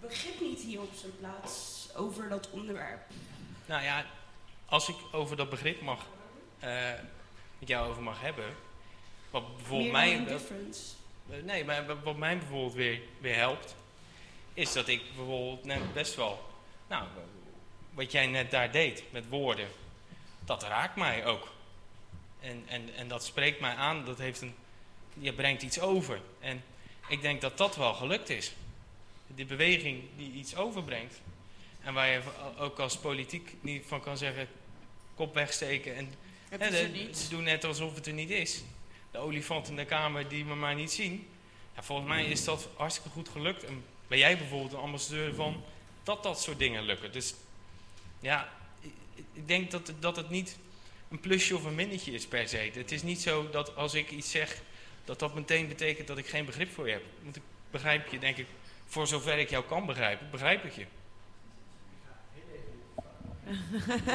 begrip 0.00 0.40
niet 0.40 0.60
hier 0.60 0.80
op 0.80 0.94
zijn 0.94 1.18
plaats 1.18 1.88
over 1.94 2.28
dat 2.28 2.50
onderwerp? 2.50 3.00
nou 3.66 3.82
ja, 3.82 4.04
als 4.72 4.88
ik 4.88 4.96
over 5.10 5.36
dat 5.36 5.50
begrip 5.50 5.80
mag, 5.80 6.06
eh, 6.58 6.90
met 7.58 7.68
jou 7.68 7.88
over 7.90 8.02
mag 8.02 8.20
hebben. 8.20 8.54
Wat 9.30 9.56
bijvoorbeeld 9.56 9.92
mij... 9.92 10.12
Eh, 11.30 11.42
Nee, 11.44 11.64
maar 11.64 11.86
wa- 11.86 12.00
wat 12.02 12.16
mij 12.16 12.38
bijvoorbeeld 12.38 12.74
weer, 12.74 13.00
weer 13.20 13.34
helpt, 13.34 13.74
is 14.54 14.72
dat 14.72 14.88
ik 14.88 15.02
bijvoorbeeld 15.16 15.64
net 15.64 15.92
best 15.92 16.14
wel, 16.14 16.42
nou, 16.88 17.06
wat 17.94 18.12
jij 18.12 18.26
net 18.26 18.50
daar 18.50 18.70
deed 18.72 19.02
met 19.10 19.28
woorden, 19.28 19.68
dat 20.44 20.62
raakt 20.62 20.96
mij 20.96 21.26
ook. 21.26 21.48
En, 22.40 22.64
en, 22.66 22.94
en 22.94 23.08
dat 23.08 23.24
spreekt 23.24 23.60
mij 23.60 23.74
aan, 23.74 24.04
dat 24.04 24.18
heeft 24.18 24.40
een, 24.40 24.54
je 25.14 25.32
brengt 25.32 25.62
iets 25.62 25.80
over. 25.80 26.20
En 26.40 26.64
ik 27.08 27.22
denk 27.22 27.40
dat 27.40 27.58
dat 27.58 27.76
wel 27.76 27.94
gelukt 27.94 28.28
is. 28.28 28.52
Die 29.26 29.46
beweging 29.46 30.02
die 30.16 30.32
iets 30.32 30.56
overbrengt. 30.56 31.20
En 31.82 31.94
waar 31.94 32.08
je 32.08 32.20
ook 32.58 32.78
als 32.78 32.96
politiek 32.98 33.54
niet 33.60 33.84
van 33.86 34.00
kan 34.00 34.18
zeggen, 34.18 34.48
kop 35.22 35.34
wegsteken 35.34 35.96
en 35.96 36.14
er 36.48 36.70
de-. 36.70 37.10
Doe 37.30 37.42
net 37.42 37.64
alsof 37.64 37.94
het 37.94 38.06
er 38.06 38.12
niet 38.12 38.30
is. 38.30 38.62
De 39.10 39.18
olifant 39.18 39.68
in 39.68 39.76
de 39.76 39.84
kamer 39.84 40.28
die 40.28 40.44
we 40.44 40.54
maar 40.54 40.74
niet 40.74 40.92
zien. 40.92 41.28
Ja, 41.74 41.82
volgens 41.82 42.08
mij 42.08 42.24
is 42.24 42.44
dat 42.44 42.68
hartstikke 42.76 43.08
goed 43.08 43.28
gelukt. 43.28 43.64
En 43.64 43.84
ben 44.06 44.18
jij 44.18 44.38
bijvoorbeeld 44.38 44.72
een 44.72 44.78
ambassadeur 44.78 45.34
van 45.34 45.64
dat 46.02 46.22
dat 46.22 46.40
soort 46.40 46.58
dingen 46.58 46.82
lukken. 46.82 47.12
Dus 47.12 47.34
ja, 48.20 48.48
ik, 49.32 49.48
denk 49.48 49.70
dat, 49.70 49.92
dat 50.00 50.16
het 50.16 50.30
niet 50.30 50.56
een 51.08 51.20
plusje 51.20 51.56
of 51.56 51.64
een 51.64 51.74
minnetje 51.74 52.12
is 52.12 52.26
per 52.26 52.48
se. 52.48 52.70
Het 52.74 52.92
is 52.92 53.02
niet 53.02 53.20
zo 53.20 53.50
dat 53.50 53.76
als 53.76 53.94
ik 53.94 54.10
iets 54.10 54.30
zeg, 54.30 54.62
dat 55.04 55.18
dat 55.18 55.34
meteen 55.34 55.68
betekent 55.68 56.06
dat 56.06 56.18
ik 56.18 56.26
geen 56.26 56.44
begrip 56.44 56.72
voor 56.72 56.86
je 56.86 56.92
heb. 56.92 57.04
Want 57.22 57.36
ik 57.36 57.42
begrijp 57.70 58.08
je, 58.08 58.18
denk 58.18 58.36
ik, 58.36 58.46
voor 58.86 59.06
zover 59.06 59.38
ik 59.38 59.50
jou 59.50 59.64
kan 59.64 59.86
begrijpen, 59.86 60.30
begrijp 60.30 60.64
ik 60.64 60.72
je. 60.72 60.86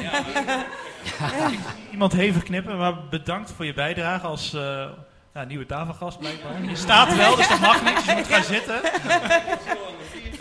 Ja, 0.02 0.24
Iemand 1.92 2.14
hevig 2.14 2.44
knippen, 2.44 2.78
maar 2.78 3.08
bedankt 3.10 3.52
voor 3.52 3.66
je 3.66 3.74
bijdrage 3.74 4.28
als 4.28 4.54
eh, 4.54 4.90
ja, 5.34 5.44
nieuwe 5.44 5.66
tafelgast 5.66 6.20
blijkbaar. 6.20 6.64
Je 6.64 6.76
staat 6.76 7.16
wel, 7.16 7.36
dus 7.36 7.48
dat 7.48 7.60
mag 7.60 7.84
niet, 7.84 7.96
dus 7.96 8.06
je 8.06 8.14
moet 8.16 8.28
gaan 8.28 8.44
zitten. 8.44 8.82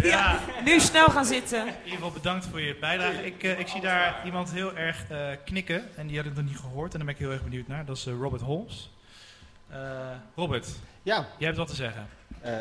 Ja, 0.02 0.38
Nu 0.64 0.80
snel 0.80 1.06
gaan 1.08 1.24
zitten. 1.24 1.60
in 1.66 1.72
ieder 1.84 1.92
geval 1.92 2.10
bedankt 2.10 2.46
voor 2.50 2.60
je 2.60 2.76
bijdrage. 2.80 3.26
Ik, 3.26 3.42
eh, 3.42 3.58
ik 3.58 3.68
zie 3.68 3.80
daar 3.80 4.20
iemand 4.24 4.50
heel 4.52 4.76
erg 4.76 5.04
eh, 5.10 5.18
knikken 5.44 5.82
en 5.96 6.06
die 6.06 6.16
had 6.16 6.26
ik 6.26 6.34
nog 6.34 6.44
niet 6.44 6.58
gehoord 6.58 6.92
en 6.92 6.96
daar 6.98 7.06
ben 7.06 7.14
ik 7.14 7.20
heel 7.20 7.30
erg 7.32 7.42
benieuwd 7.42 7.66
naar. 7.68 7.84
Dat 7.84 7.96
is 7.96 8.06
Robert 8.06 8.42
Holmes. 8.42 8.90
Eh, 9.68 9.78
Robert, 10.34 10.66
Ja, 11.02 11.16
jij 11.38 11.46
hebt 11.46 11.56
wat 11.58 11.68
te 11.68 11.74
zeggen. 11.74 12.06
eh, 12.40 12.52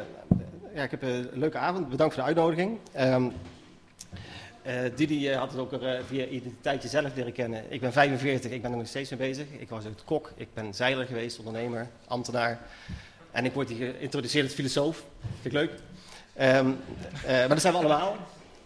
ja, 0.75 0.83
ik 0.83 0.91
heb 0.91 1.01
een 1.01 1.29
leuke 1.33 1.57
avond. 1.57 1.89
Bedankt 1.89 2.13
voor 2.13 2.23
de 2.23 2.29
uitnodiging. 2.29 2.79
Ehm, 2.93 3.23
eh, 3.25 3.31
Didi 4.95 5.29
eh, 5.29 5.37
had 5.37 5.51
het 5.51 5.59
ook 5.59 5.71
er, 5.71 5.95
eh, 5.95 6.03
via 6.07 6.25
identiteitje 6.25 6.89
zelf 6.89 7.15
leren 7.15 7.33
kennen. 7.33 7.63
Ik 7.69 7.81
ben 7.81 7.93
45, 7.93 8.51
ik 8.51 8.61
ben 8.61 8.71
er 8.71 8.77
nog 8.77 8.87
steeds 8.87 9.09
mee 9.09 9.19
bezig. 9.19 9.47
Ik 9.57 9.69
was 9.69 9.85
ook 9.85 9.93
kok, 10.05 10.31
ik 10.35 10.53
ben 10.53 10.73
zeiler 10.73 11.05
geweest, 11.05 11.37
ondernemer, 11.37 11.87
ambtenaar. 12.07 12.59
En 13.31 13.45
ik 13.45 13.53
word 13.53 13.69
hier 13.69 13.93
geïntroduceerd 13.93 14.45
als 14.45 14.53
filosoof. 14.53 15.03
Vind 15.41 15.45
ik 15.45 15.51
leuk. 15.51 15.71
Ehm, 16.33 16.71
eh, 17.25 17.37
maar 17.37 17.47
dat 17.47 17.61
zijn 17.61 17.73
we 17.73 17.79
allemaal. 17.79 18.15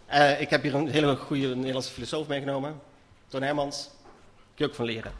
Eh, 0.06 0.40
ik 0.40 0.50
heb 0.50 0.62
hier 0.62 0.74
een 0.74 0.88
hele 0.88 1.16
goede 1.16 1.56
Nederlandse 1.56 1.92
filosoof 1.92 2.26
meegenomen. 2.26 2.80
Toon 3.28 3.42
Hermans. 3.42 3.90
Kun 4.54 4.74
van 4.74 4.84
leren. 4.84 5.12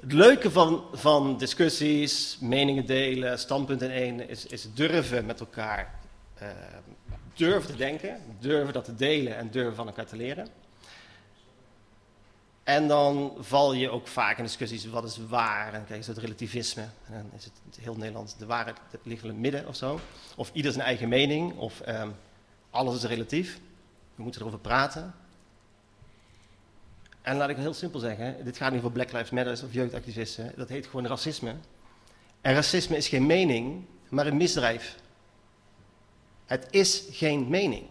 Het 0.00 0.12
leuke 0.12 0.50
van, 0.50 0.84
van 0.92 1.38
discussies, 1.38 2.38
meningen 2.40 2.86
delen, 2.86 3.38
standpunten 3.38 3.90
één 3.90 4.28
is, 4.28 4.46
is 4.46 4.72
durven 4.74 5.26
met 5.26 5.40
elkaar 5.40 5.94
eh, 6.34 6.48
durven 7.38 7.70
te 7.70 7.76
denken, 7.76 8.20
durven 8.38 8.72
dat 8.72 8.84
te 8.84 8.94
delen 8.94 9.36
en 9.36 9.50
durven 9.50 9.74
van 9.74 9.86
elkaar 9.86 10.06
te 10.06 10.16
leren. 10.16 10.48
En 12.64 12.88
dan 12.88 13.36
val 13.38 13.72
je 13.72 13.90
ook 13.90 14.06
vaak 14.06 14.38
in 14.38 14.44
discussies, 14.44 14.86
wat 14.86 15.04
is 15.04 15.18
waar? 15.28 15.72
En 15.72 15.84
kijk, 15.84 16.00
is 16.00 16.06
het 16.06 16.18
relativisme? 16.18 16.82
En 16.82 17.12
dan 17.12 17.30
is 17.36 17.44
het 17.44 17.78
heel 17.80 17.96
Nederland, 17.96 18.36
de 18.38 18.46
waarheid 18.46 18.76
ligt 19.02 19.22
in 19.22 19.28
het 19.28 19.38
midden 19.38 19.66
of 19.66 19.76
zo. 19.76 20.00
Of 20.36 20.50
ieder 20.52 20.72
zijn 20.72 20.84
eigen 20.84 21.08
mening, 21.08 21.56
of 21.56 21.80
ehm, 21.80 22.08
alles 22.70 22.94
is 22.94 23.02
relatief. 23.02 23.60
We 24.14 24.22
moeten 24.22 24.40
erover 24.40 24.58
praten. 24.58 25.14
En 27.22 27.36
laat 27.36 27.48
ik 27.48 27.56
heel 27.56 27.74
simpel 27.74 28.00
zeggen, 28.00 28.44
dit 28.44 28.56
gaat 28.56 28.70
niet 28.70 28.80
over 28.80 28.92
Black 28.92 29.12
Lives 29.12 29.30
Matter 29.30 29.64
of 29.64 29.72
jeugdactivisten, 29.72 30.52
dat 30.56 30.68
heet 30.68 30.86
gewoon 30.86 31.06
racisme. 31.06 31.54
En 32.40 32.54
racisme 32.54 32.96
is 32.96 33.08
geen 33.08 33.26
mening, 33.26 33.84
maar 34.08 34.26
een 34.26 34.36
misdrijf. 34.36 34.96
Het 36.48 36.66
is 36.70 37.04
geen 37.10 37.48
mening. 37.48 37.86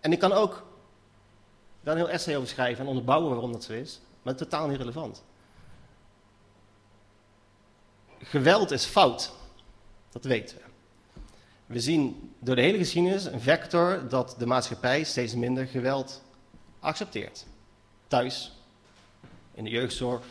En 0.00 0.12
ik 0.12 0.18
kan 0.18 0.32
ook 0.32 0.66
daar 1.80 1.94
een 1.94 2.00
heel 2.00 2.10
essay 2.10 2.36
over 2.36 2.48
schrijven 2.48 2.82
en 2.82 2.88
onderbouwen 2.88 3.30
waarom 3.30 3.52
dat 3.52 3.64
zo 3.64 3.72
is, 3.72 4.00
maar 4.22 4.34
totaal 4.34 4.68
niet 4.68 4.78
relevant. 4.78 5.22
Geweld 8.18 8.70
is 8.70 8.84
fout, 8.84 9.32
dat 10.10 10.24
weten 10.24 10.56
we. 10.56 10.62
We 11.66 11.80
zien 11.80 12.34
door 12.38 12.56
de 12.56 12.62
hele 12.62 12.78
geschiedenis 12.78 13.24
een 13.24 13.40
vector 13.40 14.08
dat 14.08 14.34
de 14.38 14.46
maatschappij 14.46 15.04
steeds 15.04 15.34
minder 15.34 15.66
geweld 15.66 16.22
accepteert. 16.80 17.46
Thuis, 18.08 18.52
in 19.54 19.64
de 19.64 19.70
jeugdzorg, 19.70 20.24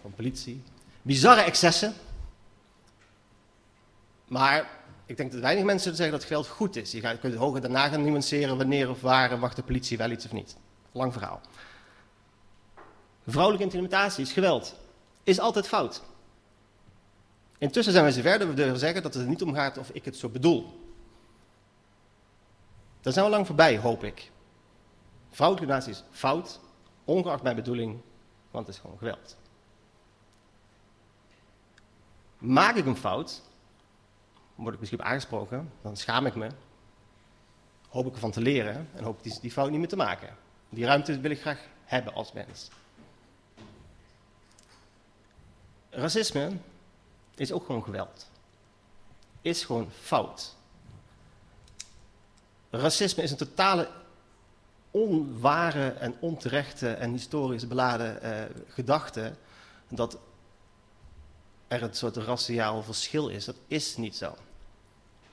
van 0.00 0.14
politie. 0.14 0.62
Bizarre 1.02 1.40
excessen. 1.40 1.94
Maar 4.28 4.75
ik 5.06 5.16
denk 5.16 5.32
dat 5.32 5.40
weinig 5.40 5.64
mensen 5.64 5.96
zeggen 5.96 6.18
dat 6.18 6.26
geweld 6.26 6.48
goed 6.48 6.76
is. 6.76 6.92
Je 6.92 7.00
gaat- 7.00 7.18
kunt 7.20 7.34
hoger 7.34 7.60
daarna 7.60 7.88
gaan 7.88 8.04
nuanceren 8.04 8.56
wanneer 8.56 8.90
of 8.90 9.00
waar 9.00 9.38
wacht 9.38 9.56
de 9.56 9.62
politie 9.62 9.98
wel 9.98 10.10
iets 10.10 10.24
of 10.24 10.32
niet. 10.32 10.56
Lang 10.92 11.12
verhaal. 11.12 11.40
Vrouwelijke 13.26 13.64
intimidatie 13.64 14.22
is 14.24 14.32
geweld. 14.32 14.74
Is 15.22 15.38
altijd 15.40 15.68
fout. 15.68 16.02
Intussen 17.58 17.92
zijn 17.92 18.04
we 18.04 18.12
zover 18.12 18.38
dat 18.38 18.48
we 18.48 18.54
durven 18.54 18.78
zeggen 18.78 19.02
dat 19.02 19.14
het 19.14 19.22
er 19.22 19.28
niet 19.28 19.42
om 19.42 19.54
gaat 19.54 19.78
of 19.78 19.90
ik 19.90 20.04
het 20.04 20.16
zo 20.16 20.28
bedoel. 20.28 20.80
Daar 23.00 23.12
zijn 23.12 23.24
we 23.24 23.30
lang 23.30 23.46
voorbij, 23.46 23.78
hoop 23.78 24.04
ik. 24.04 24.30
Vrouwelijke 25.30 25.72
intimidatie 25.72 26.04
is 26.04 26.18
fout, 26.18 26.60
ongeacht 27.04 27.42
mijn 27.42 27.56
bedoeling, 27.56 28.00
want 28.50 28.66
het 28.66 28.74
is 28.74 28.80
gewoon 28.80 28.98
geweld. 28.98 29.36
Maak 32.38 32.76
ik 32.76 32.86
een 32.86 32.96
fout, 32.96 33.42
word 34.56 34.74
ik 34.74 34.80
misschien 34.80 35.02
aangesproken, 35.02 35.72
dan 35.82 35.96
schaam 35.96 36.26
ik 36.26 36.34
me. 36.34 36.48
Hoop 37.88 38.06
ik 38.06 38.12
ervan 38.12 38.30
te 38.30 38.40
leren 38.40 38.88
en 38.94 39.04
hoop 39.04 39.16
ik 39.16 39.22
die, 39.22 39.40
die 39.40 39.50
fout 39.50 39.70
niet 39.70 39.78
meer 39.78 39.88
te 39.88 39.96
maken. 39.96 40.36
Die 40.68 40.84
ruimte 40.84 41.20
wil 41.20 41.30
ik 41.30 41.40
graag 41.40 41.60
hebben 41.84 42.14
als 42.14 42.32
mens. 42.32 42.68
Racisme 45.90 46.50
is 47.34 47.52
ook 47.52 47.66
gewoon 47.66 47.82
geweld. 47.82 48.30
Is 49.40 49.64
gewoon 49.64 49.90
fout. 49.90 50.54
Racisme 52.70 53.22
is 53.22 53.30
een 53.30 53.36
totale 53.36 53.88
onware 54.90 55.88
en 55.88 56.14
onterechte 56.20 56.92
en 56.92 57.10
historisch 57.10 57.68
beladen 57.68 58.22
eh, 58.22 58.44
gedachte 58.68 59.32
dat 59.88 60.18
er 61.68 61.82
een 61.82 61.94
soort 61.94 62.16
raciaal 62.16 62.82
verschil 62.82 63.28
is. 63.28 63.44
Dat 63.44 63.56
is 63.66 63.96
niet 63.96 64.16
zo. 64.16 64.34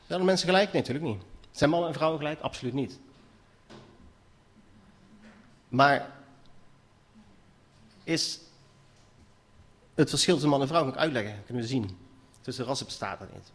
Zijn 0.07 0.19
er 0.19 0.25
mensen 0.25 0.47
gelijk? 0.47 0.71
Nee, 0.71 0.81
natuurlijk 0.81 1.05
niet. 1.05 1.23
Zijn 1.51 1.69
mannen 1.69 1.89
en 1.89 1.95
vrouwen 1.95 2.19
gelijk? 2.19 2.39
Absoluut 2.39 2.73
niet. 2.73 2.99
Maar 5.67 6.09
is 8.03 8.39
het 9.93 10.09
verschil 10.09 10.33
tussen 10.33 10.51
man 10.51 10.61
en 10.61 10.67
vrouw, 10.67 10.81
kan 10.81 10.89
ik 10.93 10.97
uitleggen, 10.97 11.41
kunnen 11.45 11.63
we 11.63 11.69
zien. 11.69 11.97
Tussen 12.41 12.65
rassen 12.65 12.85
bestaat 12.85 13.21
er 13.21 13.27
niet. 13.33 13.51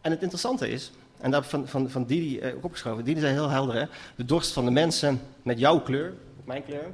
En 0.00 0.10
het 0.10 0.20
interessante 0.20 0.68
is, 0.68 0.90
en 1.18 1.30
daar 1.30 1.44
van, 1.44 1.68
van, 1.68 1.90
van 1.90 2.04
Didi 2.04 2.38
eh, 2.38 2.56
ook 2.56 2.64
opgeschoven, 2.64 3.04
Didi 3.04 3.20
zei 3.20 3.32
heel 3.32 3.48
helder, 3.48 3.74
hè? 3.74 3.84
de 4.16 4.24
dorst 4.24 4.52
van 4.52 4.64
de 4.64 4.70
mensen 4.70 5.20
met 5.42 5.58
jouw 5.58 5.80
kleur, 5.80 6.14
mijn 6.44 6.64
kleur, 6.64 6.92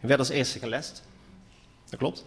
werd 0.00 0.18
als 0.18 0.28
eerste 0.28 0.58
gelest. 0.58 1.02
Dat 1.88 1.98
klopt. 1.98 2.24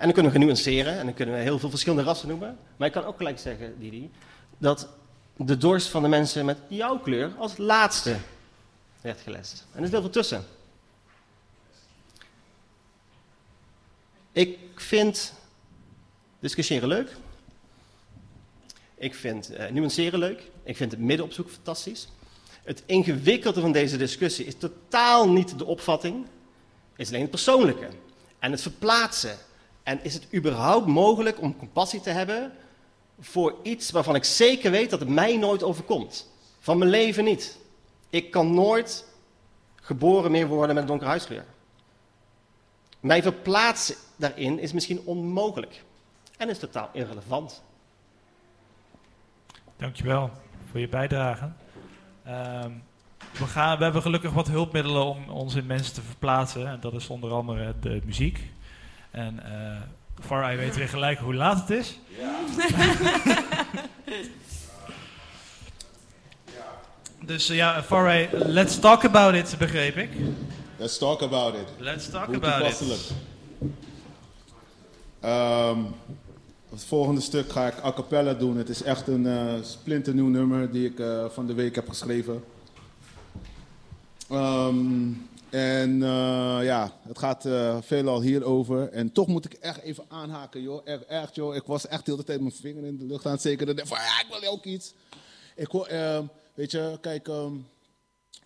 En 0.00 0.06
dan 0.06 0.14
kunnen 0.14 0.32
we 0.32 0.38
genuanceren 0.38 0.98
en 0.98 1.04
dan 1.04 1.14
kunnen 1.14 1.34
we 1.34 1.40
heel 1.40 1.58
veel 1.58 1.70
verschillende 1.70 2.04
rassen 2.04 2.28
noemen. 2.28 2.58
Maar 2.76 2.86
ik 2.86 2.92
kan 2.92 3.04
ook 3.04 3.16
gelijk 3.16 3.38
zeggen, 3.38 3.78
Didi, 3.78 4.10
dat 4.58 4.88
de 5.36 5.56
dorst 5.56 5.88
van 5.88 6.02
de 6.02 6.08
mensen 6.08 6.44
met 6.44 6.58
jouw 6.68 6.98
kleur 6.98 7.32
als 7.38 7.56
laatste 7.56 8.16
werd 9.00 9.20
gelest. 9.20 9.66
En 9.72 9.78
er 9.78 9.84
is 9.84 9.90
heel 9.90 10.00
veel 10.00 10.10
tussen. 10.10 10.44
Ik 14.32 14.58
vind 14.74 15.32
discussiëren 16.38 16.88
leuk. 16.88 17.16
Ik 18.94 19.14
vind 19.14 19.50
uh, 19.50 19.68
nuanceren 19.68 20.18
leuk. 20.18 20.50
Ik 20.62 20.76
vind 20.76 20.90
het 20.90 21.00
midden 21.00 21.26
opzoeken 21.26 21.54
fantastisch. 21.54 22.08
Het 22.62 22.82
ingewikkelde 22.86 23.60
van 23.60 23.72
deze 23.72 23.96
discussie 23.96 24.44
is 24.46 24.54
totaal 24.58 25.30
niet 25.30 25.58
de 25.58 25.64
opvatting, 25.64 26.26
is 26.96 27.08
alleen 27.08 27.20
het 27.20 27.30
persoonlijke. 27.30 27.88
En 28.38 28.50
het 28.50 28.62
verplaatsen. 28.62 29.48
En 29.82 30.04
is 30.04 30.14
het 30.14 30.34
überhaupt 30.34 30.86
mogelijk 30.86 31.40
om 31.40 31.56
compassie 31.56 32.00
te 32.00 32.10
hebben 32.10 32.52
voor 33.20 33.54
iets 33.62 33.90
waarvan 33.90 34.14
ik 34.14 34.24
zeker 34.24 34.70
weet 34.70 34.90
dat 34.90 35.00
het 35.00 35.08
mij 35.08 35.36
nooit 35.36 35.62
overkomt? 35.62 36.30
Van 36.58 36.78
mijn 36.78 36.90
leven 36.90 37.24
niet. 37.24 37.58
Ik 38.10 38.30
kan 38.30 38.54
nooit 38.54 39.04
geboren 39.74 40.30
meer 40.30 40.46
worden 40.46 40.74
met 40.74 40.82
een 40.82 40.88
donkere 40.88 41.10
huidskleur. 41.10 41.44
Mij 43.00 43.22
verplaatsen 43.22 43.96
daarin 44.16 44.58
is 44.58 44.72
misschien 44.72 45.00
onmogelijk 45.04 45.82
en 46.36 46.48
is 46.48 46.58
totaal 46.58 46.90
irrelevant. 46.92 47.62
Dankjewel 49.76 50.30
voor 50.70 50.80
je 50.80 50.88
bijdrage. 50.88 51.50
Um, 52.26 52.82
we, 53.38 53.46
gaan, 53.46 53.78
we 53.78 53.84
hebben 53.84 54.02
gelukkig 54.02 54.32
wat 54.32 54.48
hulpmiddelen 54.48 55.04
om 55.04 55.28
ons 55.28 55.54
in 55.54 55.66
mensen 55.66 55.94
te 55.94 56.02
verplaatsen. 56.02 56.66
En 56.66 56.80
dat 56.80 56.92
is 56.92 57.08
onder 57.08 57.32
andere 57.32 57.74
de 57.80 58.00
muziek. 58.04 58.50
En 59.10 59.40
uh, 59.46 59.80
Far 60.26 60.56
weet 60.56 60.76
weer 60.76 60.88
gelijk 60.88 61.18
hoe 61.18 61.34
laat 61.34 61.60
het 61.60 61.70
is. 61.70 61.98
Ja. 62.18 62.40
dus 67.24 67.50
uh, 67.50 67.56
ja, 67.56 67.82
Farai, 67.82 68.28
let's 68.32 68.78
talk 68.78 69.04
about 69.04 69.34
it, 69.34 69.56
begreep 69.58 69.96
ik. 69.96 70.10
Let's 70.76 70.98
talk 70.98 71.22
about 71.22 71.54
it. 71.54 71.68
Let's 71.78 72.10
talk 72.10 72.26
Hoe 72.26 72.36
about 72.36 72.80
it. 72.80 73.12
Um, 75.24 75.94
het 76.70 76.84
volgende 76.84 77.20
stuk 77.20 77.52
ga 77.52 77.66
ik 77.66 77.84
a 77.84 77.92
cappella 77.92 78.34
doen. 78.34 78.56
Het 78.56 78.68
is 78.68 78.82
echt 78.82 79.08
een 79.08 79.24
uh, 79.26 79.52
splinternieuw 79.62 80.28
nummer 80.28 80.70
die 80.70 80.86
ik 80.86 80.98
uh, 80.98 81.24
van 81.28 81.46
de 81.46 81.54
week 81.54 81.74
heb 81.74 81.88
geschreven. 81.88 82.44
Um, 84.32 85.28
en 85.50 85.90
uh, 85.90 86.58
ja, 86.62 86.92
het 87.02 87.18
gaat 87.18 87.48
veelal 87.84 88.20
hierover. 88.20 88.88
En 88.88 89.12
toch 89.12 89.26
moet 89.26 89.44
ik 89.44 89.52
echt 89.52 89.80
even 89.80 90.04
aanhaken, 90.08 90.62
joh. 90.62 90.86
Echt, 91.08 91.34
joh. 91.34 91.54
Ik 91.54 91.64
was 91.64 91.86
echt 91.86 92.04
de 92.04 92.10
hele 92.10 92.24
tijd 92.24 92.40
mijn 92.40 92.52
vinger 92.52 92.84
in 92.84 92.96
de 92.96 93.04
lucht 93.04 93.26
aan 93.26 93.32
het 93.32 93.40
zekeren. 93.40 93.78
En 93.78 93.86
van, 93.86 93.98
ja, 93.98 94.20
ik 94.20 94.40
wil 94.40 94.50
ook 94.50 94.64
iets. 94.64 94.94
Ik 95.56 95.66
hoor, 95.66 95.88
weet 96.54 96.70
je, 96.70 96.98
kijk... 97.00 97.28
Um, 97.28 97.66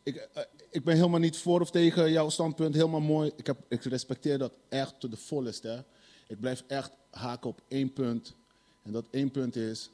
ik, 0.02 0.28
ik 0.70 0.84
ben 0.84 0.96
helemaal 0.96 1.20
niet 1.20 1.36
voor 1.36 1.60
of 1.60 1.70
tegen 1.70 2.10
jouw 2.10 2.28
standpunt. 2.28 2.74
Helemaal 2.74 3.00
mooi. 3.00 3.32
Ik, 3.36 3.46
heb, 3.46 3.58
ik 3.68 3.84
respecteer 3.84 4.38
dat 4.38 4.52
echt 4.68 5.00
tot 5.00 5.10
de 5.10 5.16
volleste. 5.16 5.68
Hè. 5.68 5.78
Ik 6.26 6.40
blijf 6.40 6.64
echt 6.66 6.90
haken 7.10 7.50
op 7.50 7.60
één 7.68 7.92
punt. 7.92 8.34
En 8.82 8.92
dat 8.92 9.04
één 9.10 9.30
punt 9.30 9.56
is, 9.56 9.90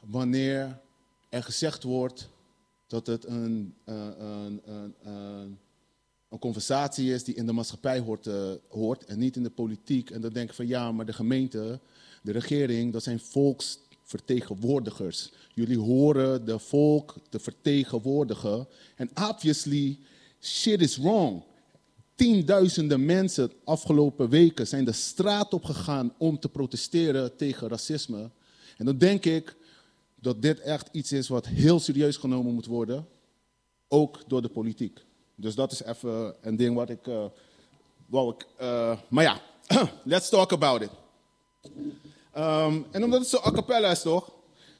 wanneer 0.00 0.78
er 1.28 1.42
gezegd 1.42 1.82
wordt 1.82 2.28
dat 2.86 3.06
het 3.06 3.26
een, 3.26 3.74
een, 3.84 4.62
een 5.02 5.58
conversatie 6.38 7.12
is 7.12 7.24
die 7.24 7.34
in 7.34 7.46
de 7.46 7.52
maatschappij 7.52 7.98
hoort, 7.98 8.26
uh, 8.26 8.50
hoort 8.68 9.04
en 9.04 9.18
niet 9.18 9.36
in 9.36 9.42
de 9.42 9.50
politiek. 9.50 10.10
En 10.10 10.20
dan 10.20 10.32
denk 10.32 10.48
ik 10.48 10.54
van 10.54 10.66
ja, 10.66 10.92
maar 10.92 11.06
de 11.06 11.12
gemeente, 11.12 11.80
de 12.22 12.32
regering, 12.32 12.92
dat 12.92 13.02
zijn 13.02 13.20
volksvertegenwoordigers. 13.20 15.32
Jullie 15.54 15.78
horen 15.78 16.44
de 16.44 16.58
volk 16.58 17.14
te 17.28 17.38
vertegenwoordigen. 17.38 18.66
En 18.96 19.10
obviously, 19.14 19.98
shit 20.40 20.80
is 20.80 20.96
wrong. 20.96 21.42
Tienduizenden 22.14 23.04
mensen 23.04 23.52
afgelopen 23.64 24.28
weken 24.28 24.66
zijn 24.66 24.84
de 24.84 24.92
straat 24.92 25.52
op 25.52 25.64
gegaan 25.64 26.14
om 26.18 26.38
te 26.38 26.48
protesteren 26.48 27.36
tegen 27.36 27.68
racisme. 27.68 28.30
En 28.76 28.84
dan 28.84 28.98
denk 28.98 29.24
ik 29.24 29.56
dat 30.14 30.42
dit 30.42 30.60
echt 30.60 30.88
iets 30.92 31.12
is 31.12 31.28
wat 31.28 31.46
heel 31.46 31.80
serieus 31.80 32.16
genomen 32.16 32.54
moet 32.54 32.66
worden, 32.66 33.06
ook 33.88 34.28
door 34.28 34.42
de 34.42 34.48
politiek. 34.48 35.08
Dus 35.40 35.54
dat 35.54 35.72
is 35.72 35.82
even 35.82 36.34
een 36.40 36.56
ding 36.56 36.74
wat 36.74 36.90
ik. 36.90 37.06
Uh, 37.06 37.24
wou 38.06 38.34
ik 38.34 38.46
uh, 38.60 38.96
maar 39.08 39.24
ja, 39.24 39.40
let's 40.04 40.28
talk 40.28 40.52
about 40.52 40.82
it. 40.82 40.90
Um, 42.36 42.86
en 42.90 43.04
omdat 43.04 43.20
het 43.20 43.28
zo 43.28 43.40
a 43.46 43.50
cappella 43.50 43.90
is, 43.90 44.02
toch? 44.02 44.30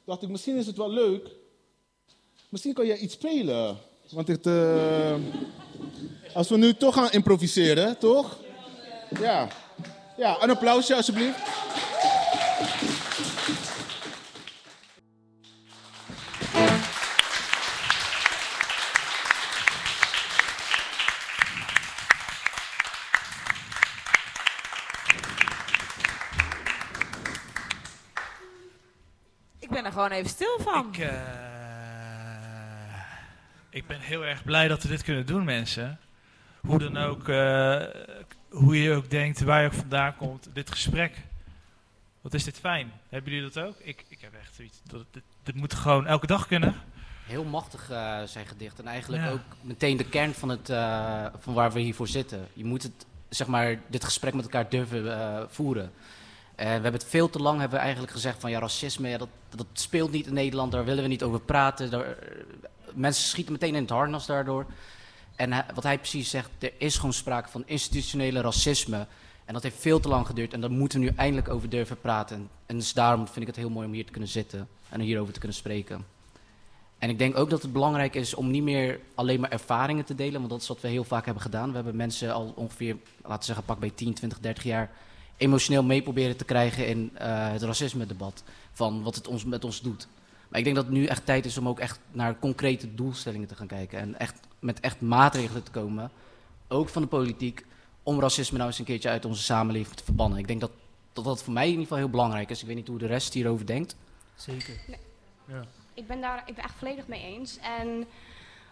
Dacht 0.05 0.21
ik, 0.21 0.29
misschien 0.29 0.57
is 0.57 0.67
het 0.67 0.77
wel 0.77 0.89
leuk. 0.89 1.29
Misschien 2.49 2.73
kan 2.73 2.85
jij 2.85 2.97
iets 2.97 3.13
spelen. 3.13 3.77
Want 4.09 4.27
het. 4.27 4.45
Uh, 4.45 5.15
als 6.33 6.49
we 6.49 6.57
nu 6.57 6.73
toch 6.73 6.93
gaan 6.93 7.11
improviseren, 7.11 7.97
toch? 7.97 8.37
Ja. 9.19 9.47
Ja, 10.17 10.43
een 10.43 10.49
applausje 10.49 10.95
alsjeblieft. 10.95 11.39
Gewoon 30.01 30.17
even 30.17 30.29
stil 30.29 30.59
van. 30.59 30.87
Ik, 30.91 30.97
uh, 30.97 31.11
ik 33.69 33.87
ben 33.87 33.99
heel 33.99 34.25
erg 34.25 34.43
blij 34.43 34.67
dat 34.67 34.83
we 34.83 34.89
dit 34.89 35.03
kunnen 35.03 35.25
doen, 35.25 35.43
mensen 35.43 35.99
hoe 36.61 36.79
dan 36.79 36.97
ook, 36.97 37.27
uh, 37.27 37.83
hoe 38.49 38.81
je 38.81 38.93
ook 38.93 39.09
denkt, 39.09 39.41
waar 39.41 39.61
je 39.61 39.67
ook 39.67 39.73
vandaan 39.73 40.15
komt, 40.15 40.49
dit 40.53 40.71
gesprek. 40.71 41.17
Wat 42.21 42.33
is 42.33 42.43
dit 42.43 42.57
fijn? 42.57 42.91
Hebben 43.09 43.33
jullie 43.33 43.49
dat 43.51 43.63
ook? 43.63 43.75
Ik, 43.79 44.05
ik 44.07 44.21
heb 44.21 44.33
echt 44.33 44.55
zoiets, 44.55 44.81
dat, 44.83 45.05
dit, 45.11 45.23
dit 45.43 45.55
moet 45.55 45.73
gewoon 45.73 46.07
elke 46.07 46.27
dag 46.27 46.47
kunnen. 46.47 46.75
Heel 47.25 47.43
machtig 47.43 47.91
uh, 47.91 48.21
zijn 48.23 48.45
gedicht 48.45 48.79
en 48.79 48.87
eigenlijk 48.87 49.23
ja. 49.23 49.31
ook 49.31 49.41
meteen 49.61 49.97
de 49.97 50.09
kern 50.09 50.33
van, 50.33 50.49
het, 50.49 50.69
uh, 50.69 51.25
van 51.39 51.53
waar 51.53 51.71
we 51.71 51.79
hiervoor 51.79 52.07
zitten. 52.07 52.47
Je 52.53 52.65
moet 52.65 52.83
het, 52.83 53.05
zeg 53.29 53.47
maar, 53.47 53.79
dit 53.87 54.03
gesprek 54.03 54.33
met 54.33 54.43
elkaar 54.43 54.69
durven 54.69 55.47
voeren. 55.49 55.91
We 56.55 56.63
hebben 56.63 56.93
het 56.93 57.05
veel 57.05 57.29
te 57.29 57.39
lang 57.39 57.59
hebben 57.59 57.77
we 57.77 57.83
eigenlijk 57.83 58.13
gezegd 58.13 58.39
van 58.39 58.51
ja, 58.51 58.59
racisme, 58.59 59.09
ja, 59.09 59.17
dat, 59.17 59.29
dat 59.55 59.65
speelt 59.73 60.11
niet 60.11 60.27
in 60.27 60.33
Nederland, 60.33 60.71
daar 60.71 60.85
willen 60.85 61.03
we 61.03 61.09
niet 61.09 61.23
over 61.23 61.39
praten. 61.39 61.89
Daar, 61.89 62.17
mensen 62.93 63.23
schieten 63.23 63.53
meteen 63.53 63.75
in 63.75 63.81
het 63.81 63.89
harnas 63.89 64.25
daardoor. 64.25 64.65
En 65.35 65.65
wat 65.73 65.83
hij 65.83 65.97
precies 65.97 66.29
zegt, 66.29 66.49
er 66.59 66.73
is 66.77 66.95
gewoon 66.95 67.13
sprake 67.13 67.49
van 67.49 67.63
institutionele 67.65 68.41
racisme. 68.41 69.07
En 69.45 69.53
dat 69.53 69.63
heeft 69.63 69.81
veel 69.81 69.99
te 69.99 70.07
lang 70.07 70.25
geduurd 70.25 70.53
en 70.53 70.61
daar 70.61 70.71
moeten 70.71 70.99
we 70.99 71.05
nu 71.05 71.11
eindelijk 71.15 71.49
over 71.49 71.69
durven 71.69 71.99
praten. 71.99 72.49
En, 72.65 72.77
dus 72.77 72.93
daarom 72.93 73.25
vind 73.25 73.41
ik 73.41 73.47
het 73.47 73.55
heel 73.55 73.69
mooi 73.69 73.87
om 73.87 73.93
hier 73.93 74.05
te 74.05 74.11
kunnen 74.11 74.29
zitten 74.29 74.67
en 74.89 74.99
hierover 74.99 75.33
te 75.33 75.39
kunnen 75.39 75.57
spreken. 75.57 76.05
En 76.97 77.09
ik 77.09 77.17
denk 77.17 77.37
ook 77.37 77.49
dat 77.49 77.61
het 77.61 77.73
belangrijk 77.73 78.15
is 78.15 78.33
om 78.33 78.51
niet 78.51 78.63
meer 78.63 78.99
alleen 79.15 79.39
maar 79.39 79.51
ervaringen 79.51 80.05
te 80.05 80.15
delen, 80.15 80.39
want 80.39 80.49
dat 80.49 80.61
is 80.61 80.67
wat 80.67 80.81
we 80.81 80.87
heel 80.87 81.03
vaak 81.03 81.25
hebben 81.25 81.43
gedaan. 81.43 81.69
We 81.69 81.75
hebben 81.75 81.95
mensen 81.95 82.33
al 82.33 82.53
ongeveer, 82.55 82.97
laten 83.21 83.39
we 83.39 83.45
zeggen, 83.45 83.65
pak 83.65 83.79
bij 83.79 83.91
10, 83.95 84.13
20, 84.13 84.39
30 84.39 84.63
jaar 84.63 84.91
emotioneel 85.41 85.83
mee 85.83 86.01
proberen 86.01 86.37
te 86.37 86.45
krijgen 86.45 86.87
in 86.87 87.11
uh, 87.13 87.51
het 87.51 87.61
racisme-debat. 87.61 88.43
Van 88.71 89.03
wat 89.03 89.15
het 89.15 89.27
ons, 89.27 89.45
met 89.45 89.63
ons 89.63 89.81
doet. 89.81 90.07
Maar 90.47 90.59
ik 90.59 90.65
denk 90.65 90.75
dat 90.75 90.85
het 90.85 90.93
nu 90.93 91.05
echt 91.05 91.25
tijd 91.25 91.45
is 91.45 91.57
om 91.57 91.67
ook 91.67 91.79
echt 91.79 91.99
naar 92.11 92.39
concrete 92.39 92.95
doelstellingen 92.95 93.47
te 93.47 93.55
gaan 93.55 93.67
kijken. 93.67 93.99
En 93.99 94.19
echt 94.19 94.39
met 94.59 94.79
echt 94.79 95.01
maatregelen 95.01 95.63
te 95.63 95.71
komen, 95.71 96.11
ook 96.67 96.89
van 96.89 97.01
de 97.01 97.07
politiek, 97.07 97.65
om 98.03 98.19
racisme 98.19 98.57
nou 98.57 98.69
eens 98.69 98.79
een 98.79 98.85
keertje 98.85 99.09
uit 99.09 99.25
onze 99.25 99.43
samenleving 99.43 99.95
te 99.95 100.03
verbannen. 100.03 100.39
Ik 100.39 100.47
denk 100.47 100.61
dat 100.61 100.71
dat, 101.13 101.23
dat 101.23 101.43
voor 101.43 101.53
mij 101.53 101.63
in 101.63 101.69
ieder 101.69 101.83
geval 101.83 101.97
heel 101.97 102.09
belangrijk 102.09 102.49
is. 102.49 102.61
Ik 102.61 102.67
weet 102.67 102.75
niet 102.75 102.87
hoe 102.87 102.97
de 102.97 103.05
rest 103.05 103.33
hierover 103.33 103.65
denkt. 103.65 103.95
Zeker. 104.35 104.73
Nee. 104.87 104.97
Ja. 105.45 105.63
Ik 105.93 106.07
ben 106.07 106.21
daar 106.21 106.43
ik 106.45 106.55
ben 106.55 106.63
echt 106.63 106.75
volledig 106.77 107.07
mee 107.07 107.23
eens. 107.23 107.57
En 107.57 108.05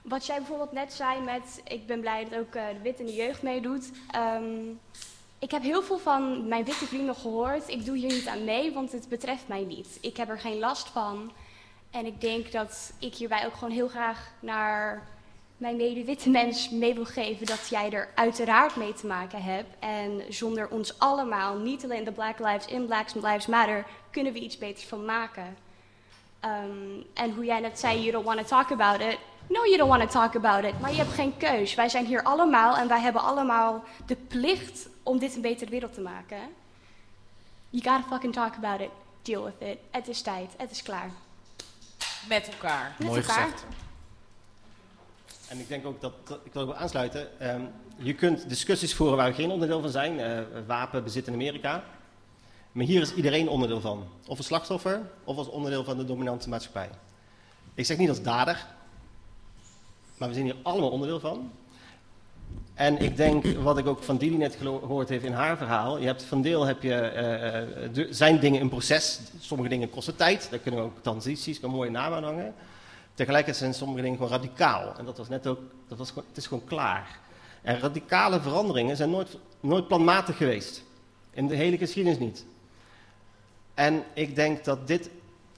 wat 0.02 0.26
jij 0.26 0.38
bijvoorbeeld 0.38 0.72
net 0.72 0.94
zei 0.94 1.22
met, 1.22 1.62
ik 1.68 1.86
ben 1.88 2.00
blij 2.00 2.24
dat 2.24 2.40
ook 2.40 2.56
uh, 2.56 2.68
de 2.68 2.82
wit 2.84 3.00
in 3.00 3.06
de 3.06 3.14
jeugd 3.14 3.42
meedoet. 3.42 3.92
Um, 4.16 4.80
Ik 5.40 5.52
heb 5.52 5.62
heel 5.62 5.82
veel 5.82 5.98
van 5.98 6.48
mijn 6.48 6.66
witte 6.66 6.86
vrienden 6.86 7.16
gehoord. 7.16 7.68
Ik 7.68 7.86
doe 7.86 7.98
hier 7.98 8.14
niet 8.14 8.28
aan 8.28 8.44
mee, 8.44 8.74
want 8.74 8.92
het 8.92 9.10
betreft 9.10 9.48
mij 9.48 9.64
niet. 9.64 9.98
Ik 10.02 10.18
heb 10.18 10.30
er 10.30 10.40
geen 10.40 10.60
last 10.60 10.88
van. 10.88 11.32
En 11.92 12.06
ik 12.06 12.22
denk 12.22 12.52
dat 12.52 12.94
ik 13.00 13.16
hierbij 13.16 13.46
ook 13.46 13.54
gewoon 13.54 13.74
heel 13.74 13.88
graag 13.88 14.32
naar 14.40 15.08
mijn 15.58 15.76
mede-witte 15.76 16.30
mens 16.30 16.70
mee 16.70 16.94
wil 16.94 17.06
geven 17.06 17.46
dat 17.46 17.68
jij 17.70 17.92
er 17.92 18.10
uiteraard 18.16 18.76
mee 18.76 18.94
te 18.94 19.08
maken 19.08 19.42
hebt. 19.42 19.76
En 19.80 20.24
zonder 20.30 20.70
ons 20.70 21.00
allemaal, 21.00 21.58
niet 21.58 21.84
alleen 21.84 22.04
de 22.04 22.12
Black 22.12 22.40
Lives 22.40 22.66
in 22.66 22.86
Black 22.86 23.14
Lives 23.14 23.48
Matter, 23.48 23.86
kunnen 24.12 24.34
we 24.34 24.40
iets 24.40 24.58
beters 24.58 24.86
van 24.86 25.06
maken. 25.06 25.58
Um, 26.46 27.06
en 27.14 27.34
hoe 27.34 27.46
jij 27.46 27.60
net 27.60 27.80
zei, 27.80 28.00
you 28.00 28.12
don't 28.12 28.26
want 28.26 28.40
to 28.40 28.46
talk 28.46 28.72
about 28.72 29.02
it. 29.02 29.18
No, 29.50 29.64
you 29.66 29.78
don't 29.78 29.90
want 29.90 30.02
to 30.02 30.08
talk 30.20 30.36
about 30.36 30.64
it. 30.64 30.80
Maar 30.80 30.92
je 30.92 30.98
hebt 30.98 31.14
geen 31.14 31.38
keus. 31.38 31.76
Wij 31.76 31.90
zijn 31.90 32.06
hier 32.06 32.24
allemaal 32.24 32.78
en 32.78 32.88
wij 32.88 33.00
hebben 33.02 33.22
allemaal 33.22 33.84
de 34.06 34.16
plicht 34.16 34.88
om 35.04 35.20
dit 35.20 35.36
een 35.36 35.42
betere 35.42 35.70
wereld 35.72 35.94
te 35.94 36.02
maken. 36.02 36.38
You 37.70 37.84
gotta 37.84 38.08
fucking 38.10 38.34
talk 38.34 38.56
about 38.56 38.80
it. 38.82 38.90
Deal 39.22 39.44
with 39.44 39.70
it. 39.70 39.78
Het 39.92 40.08
is 40.08 40.22
tijd. 40.22 40.52
Het 40.58 40.72
is 40.72 40.82
klaar. 40.84 41.10
Met 42.28 42.48
elkaar. 42.52 42.96
Met 43.00 43.08
Mooi 43.08 43.22
elkaar. 43.22 43.36
gezegd. 43.44 43.66
En 45.48 45.60
ik 45.60 45.68
denk 45.68 45.86
ook 45.86 46.02
dat, 46.02 46.14
dat- 46.28 46.40
ik 46.44 46.54
wil 46.54 46.62
ook 46.62 46.76
aansluiten. 46.76 47.40
Ehm, 47.40 47.62
je 47.98 48.14
kunt 48.14 48.50
discussies 48.50 48.96
voeren 48.96 49.18
waar 49.18 49.28
we 49.30 49.34
geen 49.34 49.52
onderdeel 49.52 49.82
van 49.82 49.90
zijn. 49.90 50.20
eh, 50.20 50.40
wapenbezit 50.68 51.28
in 51.28 51.34
Amerika. 51.34 51.84
Maar 52.72 52.86
hier 52.86 53.02
is 53.02 53.14
iedereen 53.14 53.50
onderdeel 53.50 53.82
van. 53.82 54.08
Of 54.28 54.38
een 54.38 54.44
slachtoffer, 54.44 55.02
of 55.24 55.38
als 55.38 55.48
onderdeel 55.50 55.84
van 55.84 55.98
de 55.98 56.06
dominante 56.06 56.50
maatschappij. 56.50 56.90
Ik 57.74 57.86
zeg 57.86 57.98
niet 57.98 58.10
als 58.10 58.22
dader, 58.22 58.66
maar 60.20 60.28
we 60.28 60.34
zijn 60.34 60.46
hier 60.46 60.56
allemaal 60.62 60.90
onderdeel 60.90 61.20
van. 61.20 61.52
En 62.74 62.98
ik 62.98 63.18
denk, 63.18 63.46
wat 63.46 63.78
ik 63.78 63.88
ook 63.88 64.04
van 64.04 64.18
Didi 64.18 64.38
net 64.38 64.56
gehoord 64.56 65.10
heeft 65.10 65.24
in 65.24 65.34
haar 65.34 65.58
verhaal. 65.58 65.98
Je 65.98 66.06
hebt 66.06 66.24
van 66.24 66.42
deel 66.42 66.66
heb 66.66 66.84
je, 66.84 66.94
eh, 66.94 67.62
eh, 67.62 68.08
zijn 68.10 68.40
dingen 68.40 68.62
een 68.62 68.70
proces. 68.70 69.20
Sommige 69.40 69.70
dingen 69.70 69.90
kosten 69.90 70.16
tijd. 70.16 70.48
Daar 70.50 70.60
kunnen 70.60 70.80
we 70.80 70.86
ook 70.86 71.02
transities, 71.02 71.62
een 71.62 71.70
mooie 71.70 71.90
naam 71.90 72.14
aan 72.14 72.24
hangen. 72.24 72.54
Tegelijkertijd 73.14 73.58
zijn 73.58 73.74
sommige 73.74 74.02
dingen 74.02 74.18
gewoon 74.18 74.32
radicaal. 74.32 74.94
En 74.98 75.06
dat 75.06 75.18
was 75.18 75.30
net 75.30 75.48
ook, 75.48 75.60
dat 75.88 75.98
was 75.98 76.14
het 76.16 76.38
is 76.38 76.48
gewoon 76.48 76.66
klaar. 76.66 77.20
En 77.62 77.80
radicale 77.80 78.42
veranderingen 78.42 78.96
zijn 78.96 79.10
nooit, 79.10 79.38
nooit 79.60 79.88
planmatig 79.88 80.38
geweest. 80.38 80.84
In 81.32 81.48
de 81.48 81.56
hele 81.56 81.78
geschiedenis 81.78 82.20
niet. 82.20 82.46
En 83.74 84.04
ik 84.14 84.36
denk 84.36 84.64
dat 84.64 84.88
dit, 84.88 85.10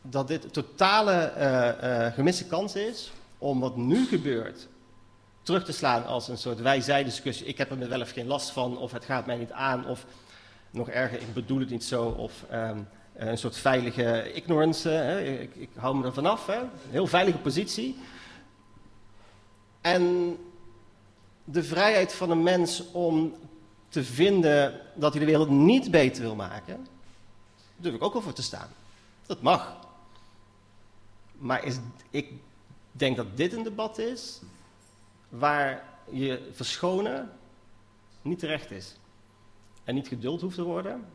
dat 0.01 0.27
dit 0.27 0.53
totale 0.53 1.11
eh, 1.11 2.13
gemiste 2.13 2.45
kans 2.45 2.75
is 2.75 3.11
om 3.41 3.59
wat 3.59 3.75
nu 3.75 4.05
gebeurt 4.05 4.67
terug 5.41 5.65
te 5.65 5.71
slaan 5.71 6.05
als 6.05 6.27
een 6.27 6.37
soort 6.37 6.61
wij-zij-discussie. 6.61 7.45
Ik 7.45 7.57
heb 7.57 7.71
er 7.71 7.89
wel 7.89 8.01
of 8.01 8.11
geen 8.11 8.27
last 8.27 8.49
van, 8.49 8.77
of 8.77 8.91
het 8.91 9.05
gaat 9.05 9.25
mij 9.25 9.37
niet 9.37 9.51
aan, 9.51 9.85
of 9.85 10.05
nog 10.71 10.89
erger, 10.89 11.21
ik 11.21 11.33
bedoel 11.33 11.59
het 11.59 11.69
niet 11.69 11.83
zo, 11.83 12.03
of 12.03 12.43
ehm, 12.49 12.79
een 13.15 13.37
soort 13.37 13.57
veilige 13.57 14.33
ignorance. 14.33 14.89
Hè. 14.89 15.21
Ik, 15.21 15.55
ik 15.55 15.69
hou 15.75 15.95
me 15.95 16.05
er 16.05 16.13
vanaf, 16.13 16.47
een 16.47 16.69
heel 16.89 17.07
veilige 17.07 17.37
positie. 17.37 17.97
En 19.81 20.37
de 21.43 21.63
vrijheid 21.63 22.13
van 22.13 22.29
een 22.29 22.43
mens 22.43 22.91
om 22.91 23.35
te 23.89 24.03
vinden 24.03 24.79
dat 24.95 25.11
hij 25.11 25.19
de 25.19 25.29
wereld 25.29 25.49
niet 25.49 25.91
beter 25.91 26.21
wil 26.21 26.35
maken, 26.35 26.87
durf 27.77 27.95
ik 27.95 28.03
ook 28.03 28.13
wel 28.13 28.21
voor 28.21 28.33
te 28.33 28.43
staan. 28.43 28.69
Dat 29.25 29.41
mag. 29.41 29.77
Maar 31.31 31.63
is, 31.63 31.77
ik 32.09 32.31
denk 32.91 33.15
dat 33.15 33.37
dit 33.37 33.53
een 33.53 33.63
debat 33.63 33.97
is 33.97 34.41
waar 35.29 35.83
je 36.11 36.49
verschonen 36.51 37.31
niet 38.21 38.39
terecht 38.39 38.71
is. 38.71 38.95
En 39.83 39.95
niet 39.95 40.07
geduld 40.07 40.41
hoeft 40.41 40.55
te 40.55 40.63
worden. 40.63 41.05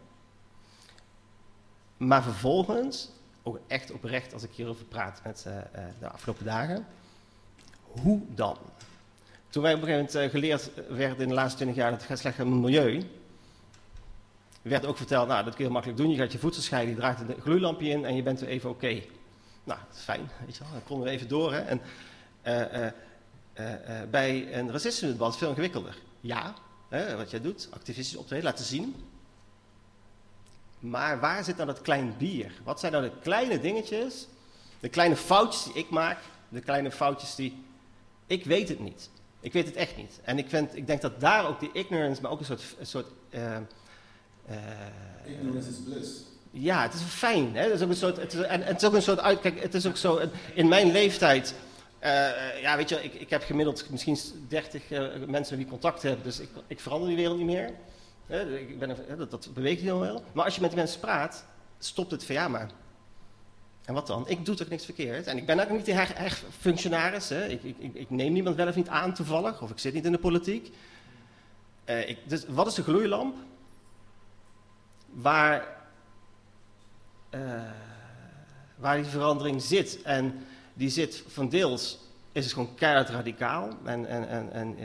Maar 1.96 2.22
vervolgens, 2.22 3.10
ook 3.42 3.58
echt 3.66 3.92
oprecht 3.92 4.32
als 4.32 4.42
ik 4.42 4.50
hierover 4.52 4.84
praat 4.84 5.20
met 5.24 5.44
eh, 5.46 5.58
eh, 5.58 5.64
de 6.00 6.08
afgelopen 6.08 6.44
dagen, 6.44 6.86
hoe 7.82 8.20
dan? 8.34 8.56
Toen 9.48 9.62
wij 9.62 9.74
op 9.74 9.80
een 9.80 9.86
gegeven 9.86 10.06
moment 10.06 10.14
eh, 10.14 10.40
geleerd 10.40 10.70
werden 10.88 11.18
in 11.18 11.28
de 11.28 11.34
laatste 11.34 11.56
20 11.56 11.76
jaar 11.76 11.90
dat 11.90 12.00
het 12.00 12.08
gaat 12.08 12.18
slecht 12.18 12.38
met 12.38 12.46
het 12.46 12.56
milieu, 12.56 13.02
werd 14.62 14.86
ook 14.86 14.96
verteld, 14.96 15.28
nou 15.28 15.44
dat 15.44 15.54
kun 15.54 15.64
je 15.64 15.64
heel 15.64 15.72
makkelijk 15.72 16.00
doen, 16.00 16.10
je 16.10 16.16
gaat 16.16 16.32
je 16.32 16.38
voedsel 16.38 16.62
scheiden, 16.62 16.94
je 16.94 17.00
draait 17.00 17.20
een 17.20 17.40
gloeilampje 17.40 17.88
in 17.88 18.04
en 18.04 18.16
je 18.16 18.22
bent 18.22 18.40
weer 18.40 18.48
even 18.48 18.70
oké. 18.70 19.02
Nou, 19.66 19.80
is 19.94 20.00
fijn, 20.00 20.30
weet 20.46 20.56
je 20.56 20.62
wel, 20.62 20.72
dan 20.72 20.84
konden 20.84 21.06
we 21.06 21.12
even 21.12 21.28
door. 21.28 21.52
Hè? 21.52 21.60
En, 21.60 21.80
eh, 22.42 22.86
eh, 22.86 22.92
eh, 23.52 24.08
bij 24.10 24.54
een 24.58 24.70
racisme-debat 24.72 25.26
is 25.26 25.34
het 25.34 25.42
veel 25.42 25.48
ingewikkelder. 25.48 25.98
Ja, 26.20 26.54
hè, 26.88 27.16
wat 27.16 27.30
jij 27.30 27.40
doet, 27.40 27.68
activistisch 27.70 28.16
optreden, 28.16 28.44
laten 28.44 28.64
zien. 28.64 28.94
Maar 30.78 31.20
waar 31.20 31.44
zit 31.44 31.56
nou 31.56 31.66
dat 31.66 31.80
klein 31.80 32.14
bier? 32.18 32.52
Wat 32.64 32.80
zijn 32.80 32.92
nou 32.92 33.04
de 33.04 33.12
kleine 33.22 33.60
dingetjes, 33.60 34.26
de 34.80 34.88
kleine 34.88 35.16
foutjes 35.16 35.64
die 35.64 35.74
ik 35.74 35.90
maak, 35.90 36.18
de 36.48 36.60
kleine 36.60 36.90
foutjes 36.90 37.34
die... 37.34 37.64
Ik 38.26 38.44
weet 38.44 38.68
het 38.68 38.80
niet. 38.80 39.10
Ik 39.40 39.52
weet 39.52 39.66
het 39.66 39.76
echt 39.76 39.96
niet. 39.96 40.20
En 40.22 40.38
ik, 40.38 40.48
vind, 40.48 40.76
ik 40.76 40.86
denk 40.86 41.00
dat 41.00 41.20
daar 41.20 41.46
ook 41.46 41.60
die 41.60 41.70
ignorance, 41.72 42.22
maar 42.22 42.30
ook 42.30 42.38
een 42.38 42.44
soort... 42.44 42.76
Een 42.78 42.86
soort 42.86 43.08
Ignorance 45.24 45.68
is 45.68 45.76
bliss. 45.84 46.22
Ja, 46.58 46.82
het 46.82 46.94
is 46.94 47.00
fijn. 47.00 47.56
Hè? 47.56 47.62
Het 47.62 47.72
is 47.72 47.82
ook 47.82 47.88
een 47.88 47.96
soort, 47.96 48.16
het 48.16 48.32
is, 48.32 48.40
het 48.48 48.76
is 48.76 48.84
ook 48.84 49.44
een 49.44 49.58
het 49.58 49.74
is 49.74 49.86
ook 49.86 49.96
zo. 49.96 50.20
In 50.54 50.68
mijn 50.68 50.92
leeftijd. 50.92 51.54
eh, 51.98 52.60
ja, 52.60 52.76
weet 52.76 52.88
je, 52.88 53.02
ik, 53.04 53.14
ik 53.14 53.30
heb 53.30 53.42
gemiddeld 53.42 53.90
misschien 53.90 54.18
30 54.48 54.90
eh, 54.90 55.06
mensen 55.26 55.56
die 55.56 55.66
contact 55.66 56.02
hebben. 56.02 56.24
Dus 56.24 56.40
ik, 56.40 56.48
ik 56.66 56.80
verander 56.80 57.08
die 57.08 57.16
wereld 57.16 57.36
niet 57.36 57.46
meer. 57.46 57.70
Hè, 58.26 58.58
ik 58.58 58.78
ben, 58.78 58.96
dat, 59.18 59.30
dat 59.30 59.48
beweegt 59.54 59.80
heel 59.82 60.00
wel. 60.00 60.24
Maar 60.32 60.44
als 60.44 60.54
je 60.54 60.60
met 60.60 60.70
die 60.70 60.78
mensen 60.78 61.00
praat, 61.00 61.44
stopt 61.78 62.10
het 62.10 62.24
ja, 62.24 62.48
maar. 62.48 62.70
En 63.84 63.94
wat 63.94 64.06
dan? 64.06 64.28
Ik 64.28 64.44
doe 64.44 64.54
toch 64.54 64.68
niks 64.68 64.84
verkeerd? 64.84 65.26
En 65.26 65.36
ik 65.36 65.46
ben 65.46 65.60
ook 65.60 65.70
niet 65.70 65.86
her- 65.86 66.18
her- 66.18 66.42
functionaris. 66.60 67.28
Hè? 67.28 67.46
Ik, 67.46 67.62
ik, 67.62 67.94
ik, 67.94 68.10
neem 68.10 68.32
niemand 68.32 68.56
wel 68.56 68.68
of 68.68 68.74
niet 68.74 68.88
aan 68.88 69.14
toevallig. 69.14 69.62
Of 69.62 69.70
ik 69.70 69.78
zit 69.78 69.94
niet 69.94 70.04
in 70.04 70.12
de 70.12 70.18
politiek. 70.18 70.72
Eh, 71.84 72.08
ik, 72.08 72.18
dus 72.24 72.44
wat 72.48 72.66
is 72.66 72.74
de 72.74 72.82
gloeilamp? 72.82 73.36
Waar 75.12 75.75
eh, 77.44 77.60
waar 78.76 78.96
die 78.96 79.04
verandering 79.04 79.62
zit. 79.62 80.02
En 80.02 80.46
die 80.74 80.88
zit 80.88 81.24
van 81.26 81.48
deels, 81.48 81.98
is 82.32 82.44
het 82.44 82.52
gewoon 82.54 82.74
keihard 82.74 83.08
radicaal. 83.08 83.70
En, 83.84 84.06
en, 84.06 84.28
en, 84.28 84.52
en 84.52 84.76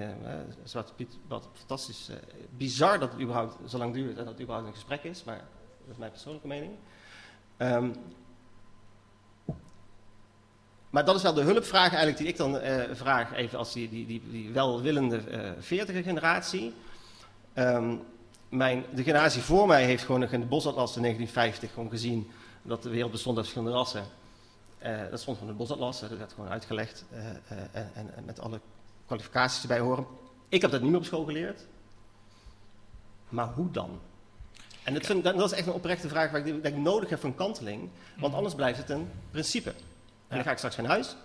Zwarte 0.64 0.94
Piet, 0.94 1.18
wat 1.28 1.48
fantastisch, 1.54 2.10
eh, 2.10 2.16
bizar 2.58 3.00
dat 3.00 3.12
het 3.12 3.22
überhaupt 3.22 3.70
zo 3.70 3.78
lang 3.78 3.94
duurt 3.94 4.18
en 4.18 4.24
dat 4.24 4.34
het 4.34 4.42
überhaupt 4.42 4.68
een 4.68 4.74
gesprek 4.74 5.04
is. 5.04 5.24
Maar 5.24 5.42
dat 5.86 5.92
is 5.92 5.98
mijn 5.98 6.12
persoonlijke 6.12 6.48
mening. 6.48 6.72
Ehm, 7.58 7.90
maar 10.90 11.06
dat 11.06 11.16
is 11.16 11.22
wel 11.22 11.34
de 11.34 11.42
hulpvraag 11.42 11.90
eigenlijk 11.90 12.18
die 12.18 12.28
ik 12.28 12.38
dan 12.38 12.60
vraag, 12.96 13.34
even 13.34 13.58
als 13.58 13.74
die, 13.74 13.90
die, 13.90 14.06
die, 14.06 14.22
die 14.32 14.52
welwillende 14.52 15.22
veertiger 15.60 16.04
generatie. 16.04 16.74
Ehm, 17.54 17.96
mijn, 18.52 18.86
de 18.94 19.04
generatie 19.04 19.42
voor 19.42 19.68
mij 19.68 19.86
heeft 19.86 20.04
gewoon 20.04 20.22
nog 20.22 20.32
in 20.32 20.40
de 20.40 20.46
bosatlas 20.46 20.96
in 20.96 21.02
1950 21.02 21.74
gewoon 21.74 21.90
gezien 21.90 22.30
dat 22.62 22.84
de 22.84 22.90
wereld 22.90 23.12
bestond 23.12 23.38
uit 23.38 23.46
verschillende 23.46 23.78
rassen. 23.78 24.06
Eh, 24.78 25.10
dat 25.10 25.20
stond 25.20 25.42
in 25.42 25.48
de 25.48 25.54
bosatlas, 25.54 26.00
dat 26.00 26.10
werd 26.10 26.34
gewoon 26.34 26.50
uitgelegd 26.50 27.06
eh, 27.10 27.30
eh, 27.30 27.38
en, 27.72 28.16
en, 28.16 28.26
met 28.26 28.40
alle 28.40 28.60
kwalificaties 29.06 29.62
erbij 29.62 29.80
horen. 29.80 30.06
Ik 30.50 30.62
heb 30.62 30.72
dat 30.72 30.82
niet 30.82 30.90
meer 30.90 31.00
op 31.00 31.06
school 31.06 31.26
geleerd. 31.26 31.66
Maar 33.30 33.48
hoe 33.48 33.72
dan? 33.72 34.00
En 34.84 34.94
dat, 34.94 35.06
vind, 35.06 35.24
dat 35.24 35.38
dat 35.38 35.52
is 35.52 35.58
echt 35.58 35.68
een 35.68 35.74
oprechte 35.74 36.10
vraag 36.10 36.32
waar 36.32 36.48
ik 36.48 36.64
denk 36.64 36.76
ik 36.76 36.82
nodig 36.82 37.10
heb 37.10 37.20
voor 37.20 37.30
een 37.30 37.36
kanteling, 37.36 37.90
want 38.18 38.34
anders 38.34 38.56
blijft 38.56 38.78
het 38.78 38.90
een 38.90 39.12
principe. 39.32 39.70
En 40.28 40.36
dan 40.36 40.44
ga 40.44 40.52
ik 40.52 40.58
straks 40.58 40.76
van 40.76 40.86
huis. 40.86 41.16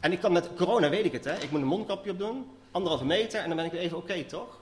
En 0.00 0.12
ik 0.12 0.20
kan 0.20 0.32
met 0.32 0.50
corona, 0.56 0.88
weet 0.88 1.04
ik 1.04 1.12
het, 1.12 1.24
hè. 1.24 1.34
ik 1.34 1.50
moet 1.50 1.60
een 1.60 1.66
mondkapje 1.66 2.10
op 2.10 2.18
doen, 2.18 2.50
anderhalve 2.70 3.04
meter 3.04 3.40
en 3.40 3.46
dan 3.46 3.56
ben 3.56 3.66
ik 3.66 3.72
weer 3.72 3.80
even 3.80 3.96
oké, 3.96 4.24
toch? 4.24 4.58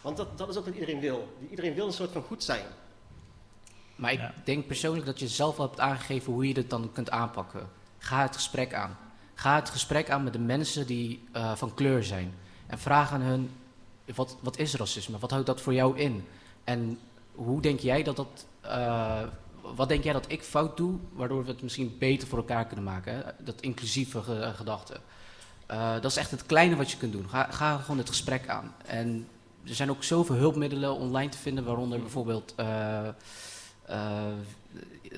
Want 0.00 0.16
dat, 0.16 0.38
dat 0.38 0.48
is 0.48 0.56
ook 0.56 0.64
wat 0.64 0.74
iedereen 0.74 1.00
wil. 1.00 1.28
Iedereen 1.50 1.74
wil 1.74 1.86
een 1.86 1.92
soort 1.92 2.12
van 2.12 2.22
goed 2.22 2.44
zijn. 2.44 2.64
Maar 4.00 4.12
ik 4.12 4.20
denk 4.44 4.66
persoonlijk 4.66 5.06
dat 5.06 5.18
je 5.18 5.28
zelf 5.28 5.58
al 5.58 5.66
hebt 5.66 5.80
aangegeven 5.80 6.32
hoe 6.32 6.48
je 6.48 6.54
dit 6.54 6.70
dan 6.70 6.90
kunt 6.92 7.10
aanpakken. 7.10 7.68
Ga 7.98 8.22
het 8.22 8.34
gesprek 8.34 8.74
aan. 8.74 8.96
Ga 9.34 9.54
het 9.54 9.70
gesprek 9.70 10.10
aan 10.10 10.24
met 10.24 10.32
de 10.32 10.38
mensen 10.38 10.86
die 10.86 11.24
eh, 11.32 11.54
van 11.54 11.74
kleur 11.74 12.04
zijn. 12.04 12.34
En 12.66 12.78
vraag 12.78 13.12
aan 13.12 13.20
hun, 13.20 13.50
wat, 14.14 14.36
wat 14.40 14.58
is 14.58 14.74
racisme? 14.74 15.18
Wat 15.18 15.30
houdt 15.30 15.46
dat 15.46 15.60
voor 15.60 15.74
jou 15.74 15.98
in? 15.98 16.24
En 16.64 16.98
hoe 17.34 17.60
denk 17.60 17.80
jij 17.80 18.02
dat 18.02 18.16
dat... 18.16 18.46
eh, 18.60 19.22
wat 19.74 19.88
denk 19.88 20.04
jij 20.04 20.12
dat 20.12 20.24
ik 20.32 20.42
fout 20.42 20.76
doe, 20.76 20.98
waardoor 21.12 21.44
we 21.44 21.50
het 21.50 21.62
misschien 21.62 21.96
beter 21.98 22.28
voor 22.28 22.38
elkaar 22.38 22.66
kunnen 22.66 22.84
maken? 22.84 23.14
Hè? 23.14 23.20
Dat 23.38 23.60
inclusieve 23.60 24.22
ge- 24.22 24.52
gedachte. 24.56 24.96
Eh, 25.66 25.92
dat 25.92 26.04
is 26.10 26.16
echt 26.16 26.30
het 26.30 26.46
kleine 26.46 26.76
wat 26.76 26.90
je 26.90 26.96
kunt 26.96 27.12
doen. 27.12 27.28
Ga, 27.28 27.46
ga 27.50 27.76
gewoon 27.76 27.98
het 27.98 28.08
gesprek 28.08 28.48
aan. 28.48 28.74
En 28.86 29.28
er 29.66 29.74
zijn 29.74 29.90
ook 29.90 30.04
zoveel 30.04 30.34
hulpmiddelen 30.36 30.94
online 30.96 31.30
te 31.30 31.38
vinden, 31.38 31.64
waaronder 31.64 32.00
bijvoorbeeld 32.00 32.54
eh, 32.56 33.08
eh, 33.90 34.32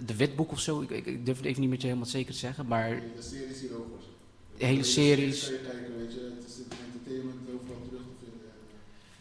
de 0.05 0.17
witboek 0.17 0.51
of 0.53 0.61
zo. 0.61 0.81
Ik, 0.81 0.91
ik, 0.91 1.07
ik 1.07 1.25
durf 1.27 1.37
het 1.37 1.47
even 1.47 1.61
niet 1.61 1.71
met 1.71 1.81
je 1.81 1.87
helemaal 1.87 2.09
zeker 2.19 2.33
te 2.33 2.39
zeggen, 2.39 2.67
maar 2.67 2.89
De 3.17 3.23
series 3.23 3.61
hierover. 3.61 4.01
hele 4.57 4.83
series. 4.99 5.41
Kijken, 5.49 5.97
weet 5.99 6.13
je, 6.17 6.23
het 6.39 6.45
is 6.51 6.55
entertainment 6.87 7.41
overal 7.55 7.83
terug 7.89 8.03
te 8.11 8.17
vinden. 8.23 8.51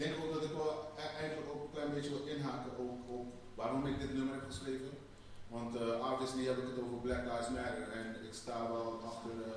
denk 0.01 0.13
ook 0.23 0.33
dat 0.33 0.43
ik 0.49 0.53
wel 0.61 0.71
e- 1.03 1.13
eigenlijk 1.21 1.47
ook 1.53 1.61
een 1.65 1.73
klein 1.75 1.93
beetje 1.95 2.13
wil 2.15 2.25
inhaken 2.35 2.71
op, 2.85 2.93
op 3.17 3.25
waarom 3.59 3.85
ik 3.91 3.99
dit 4.03 4.13
nummer 4.13 4.33
heb 4.37 4.45
geschreven. 4.53 4.91
Want 5.55 5.71
uh, 5.75 6.09
obviously 6.11 6.43
heb 6.51 6.57
ik 6.63 6.67
het 6.71 6.79
over 6.83 6.97
Black 7.05 7.23
Lives 7.29 7.49
Matter 7.57 7.87
en 7.99 8.07
ik 8.27 8.33
sta 8.43 8.55
wel 8.75 8.89
achter 9.11 9.33
uh, 9.47 9.51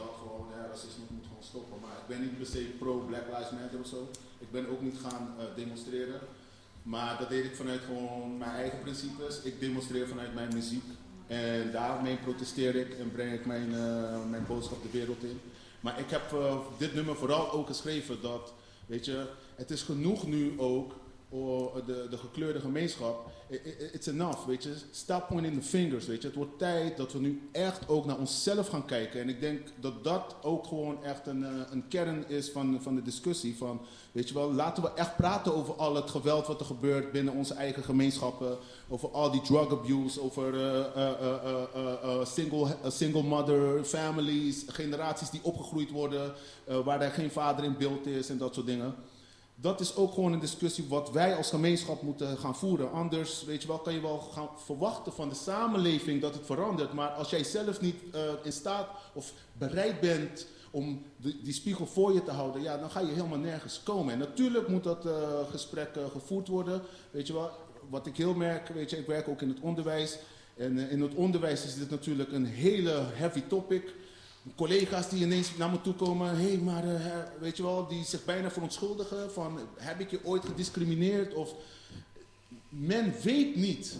dat 0.00 0.12
gewoon 0.20 0.46
hè, 0.54 0.60
racisme 0.72 1.04
moet 1.14 1.28
gewoon 1.30 1.48
stoppen. 1.52 1.76
Maar 1.84 1.96
ik 2.02 2.06
ben 2.12 2.20
niet 2.24 2.36
per 2.38 2.46
se 2.54 2.62
pro 2.82 2.92
Black 3.10 3.26
Lives 3.34 3.52
Matter 3.58 3.78
of 3.84 3.88
zo. 3.94 4.00
Ik 4.44 4.50
ben 4.56 4.64
ook 4.72 4.82
niet 4.88 4.98
gaan 5.04 5.24
uh, 5.38 5.44
demonstreren. 5.60 6.20
Maar 6.86 7.16
dat 7.18 7.28
deed 7.28 7.44
ik 7.44 7.56
vanuit 7.56 7.80
gewoon 7.80 8.38
mijn 8.38 8.50
eigen 8.50 8.80
principes. 8.80 9.42
Ik 9.42 9.60
demonstreer 9.60 10.08
vanuit 10.08 10.34
mijn 10.34 10.54
muziek. 10.54 10.84
En 11.26 11.72
daarmee 11.72 12.16
protesteer 12.16 12.74
ik 12.74 12.94
en 12.98 13.12
breng 13.12 13.32
ik 13.32 13.46
mijn, 13.46 13.70
mijn 14.30 14.46
boodschap 14.46 14.82
de 14.82 14.98
wereld 14.98 15.22
in. 15.22 15.40
Maar 15.80 15.98
ik 15.98 16.10
heb 16.10 16.36
dit 16.78 16.94
nummer 16.94 17.16
vooral 17.16 17.52
ook 17.52 17.66
geschreven 17.66 18.22
dat, 18.22 18.52
weet 18.86 19.04
je, 19.04 19.26
het 19.54 19.70
is 19.70 19.82
genoeg 19.82 20.26
nu 20.26 20.60
ook 20.60 20.94
de, 21.86 22.06
de 22.10 22.18
gekleurde 22.18 22.60
gemeenschap. 22.60 23.30
It's 23.92 24.06
enough, 24.06 24.46
weet 24.46 24.62
je. 24.62 24.74
Stop 24.90 25.26
pointing 25.28 25.54
the 25.54 25.68
fingers, 25.68 26.06
weet 26.06 26.20
je. 26.22 26.26
Het 26.26 26.36
wordt 26.36 26.58
tijd 26.58 26.96
dat 26.96 27.12
we 27.12 27.18
nu 27.18 27.48
echt 27.52 27.88
ook 27.88 28.04
naar 28.04 28.18
onszelf 28.18 28.68
gaan 28.68 28.84
kijken. 28.84 29.20
En 29.20 29.28
ik 29.28 29.40
denk 29.40 29.60
dat 29.80 30.04
dat 30.04 30.36
ook 30.42 30.66
gewoon 30.66 31.04
echt 31.04 31.26
een, 31.26 31.42
een 31.72 31.88
kern 31.88 32.28
is 32.28 32.50
van, 32.50 32.78
van 32.82 32.94
de 32.94 33.02
discussie. 33.02 33.56
Van, 33.56 33.80
weet 34.12 34.28
je 34.28 34.34
wel, 34.34 34.52
laten 34.52 34.82
we 34.82 34.92
echt 34.94 35.16
praten 35.16 35.54
over 35.54 35.74
al 35.74 35.94
het 35.94 36.10
geweld 36.10 36.46
wat 36.46 36.60
er 36.60 36.66
gebeurt 36.66 37.12
binnen 37.12 37.34
onze 37.34 37.54
eigen 37.54 37.82
gemeenschappen. 37.82 38.56
Over 38.88 39.10
al 39.10 39.30
die 39.30 39.42
drug 39.42 39.70
abuse, 39.70 40.22
over 40.22 40.54
uh, 40.54 40.86
uh, 41.76 42.24
single, 42.24 42.76
single 42.86 43.22
mother 43.22 43.84
families, 43.84 44.64
generaties 44.66 45.30
die 45.30 45.40
opgegroeid 45.42 45.90
worden, 45.90 46.34
waar 46.84 47.00
er 47.00 47.10
geen 47.10 47.30
vader 47.30 47.64
in 47.64 47.76
beeld 47.76 48.06
is 48.06 48.28
en 48.28 48.38
dat 48.38 48.54
soort 48.54 48.66
dingen 48.66 48.94
dat 49.58 49.80
is 49.80 49.96
ook 49.96 50.12
gewoon 50.12 50.32
een 50.32 50.40
discussie 50.40 50.84
wat 50.88 51.10
wij 51.10 51.36
als 51.36 51.48
gemeenschap 51.48 52.02
moeten 52.02 52.38
gaan 52.38 52.56
voeren. 52.56 52.92
Anders, 52.92 53.44
weet 53.44 53.62
je 53.62 53.68
wel, 53.68 53.78
kan 53.78 53.92
je 53.92 54.00
wel 54.00 54.18
gaan 54.18 54.48
verwachten 54.56 55.12
van 55.12 55.28
de 55.28 55.34
samenleving 55.34 56.20
dat 56.20 56.34
het 56.34 56.46
verandert. 56.46 56.92
Maar 56.92 57.08
als 57.08 57.30
jij 57.30 57.44
zelf 57.44 57.80
niet 57.80 57.96
uh, 58.14 58.20
in 58.42 58.52
staat 58.52 58.88
of 59.12 59.32
bereid 59.52 60.00
bent 60.00 60.46
om 60.70 61.02
die, 61.16 61.52
spiegel 61.52 61.86
voor 61.86 62.12
je 62.12 62.24
te 62.24 62.30
houden, 62.30 62.62
ja, 62.62 62.78
dan 62.78 62.90
ga 62.90 63.00
je 63.00 63.12
helemaal 63.12 63.38
nergens 63.38 63.80
komen. 63.82 64.12
En 64.12 64.18
natuurlijk 64.18 64.68
moet 64.68 64.84
dat 64.84 65.06
uh, 65.06 65.12
gesprek 65.50 65.96
uh, 65.96 66.04
gevoerd 66.12 66.48
worden. 66.48 66.82
Weet 67.10 67.26
je 67.26 67.32
wel, 67.32 67.50
wat 67.90 68.06
ik 68.06 68.16
heel 68.16 68.34
merk, 68.34 68.68
weet 68.68 68.90
je, 68.90 68.98
ik 68.98 69.06
werk 69.06 69.28
ook 69.28 69.42
in 69.42 69.48
het 69.48 69.60
onderwijs. 69.60 70.18
En 70.56 70.78
in 70.78 71.02
het 71.02 71.14
onderwijs 71.14 71.64
is 71.64 71.74
dit 71.74 71.90
natuurlijk 71.90 72.32
een 72.32 72.46
hele 72.46 73.02
heavy 73.12 73.42
topic 73.48 73.94
collega's 74.54 75.08
die 75.08 75.24
ineens 75.24 75.56
naar 75.56 75.70
me 75.70 75.80
toe 75.80 75.94
komen. 75.94 76.36
Hé, 76.36 76.48
hey, 76.48 76.58
maar 76.58 76.84
uh, 76.84 77.00
weet 77.40 77.56
je 77.56 77.62
wel, 77.62 77.86
die 77.86 78.04
zich 78.04 78.24
bijna 78.24 78.50
verontschuldigen 78.50 79.32
van 79.32 79.58
heb 79.76 80.00
ik 80.00 80.10
je 80.10 80.20
ooit 80.24 80.44
gediscrimineerd? 80.44 81.34
Of 81.34 81.54
men 82.68 83.14
weet 83.22 83.56
niet, 83.56 83.96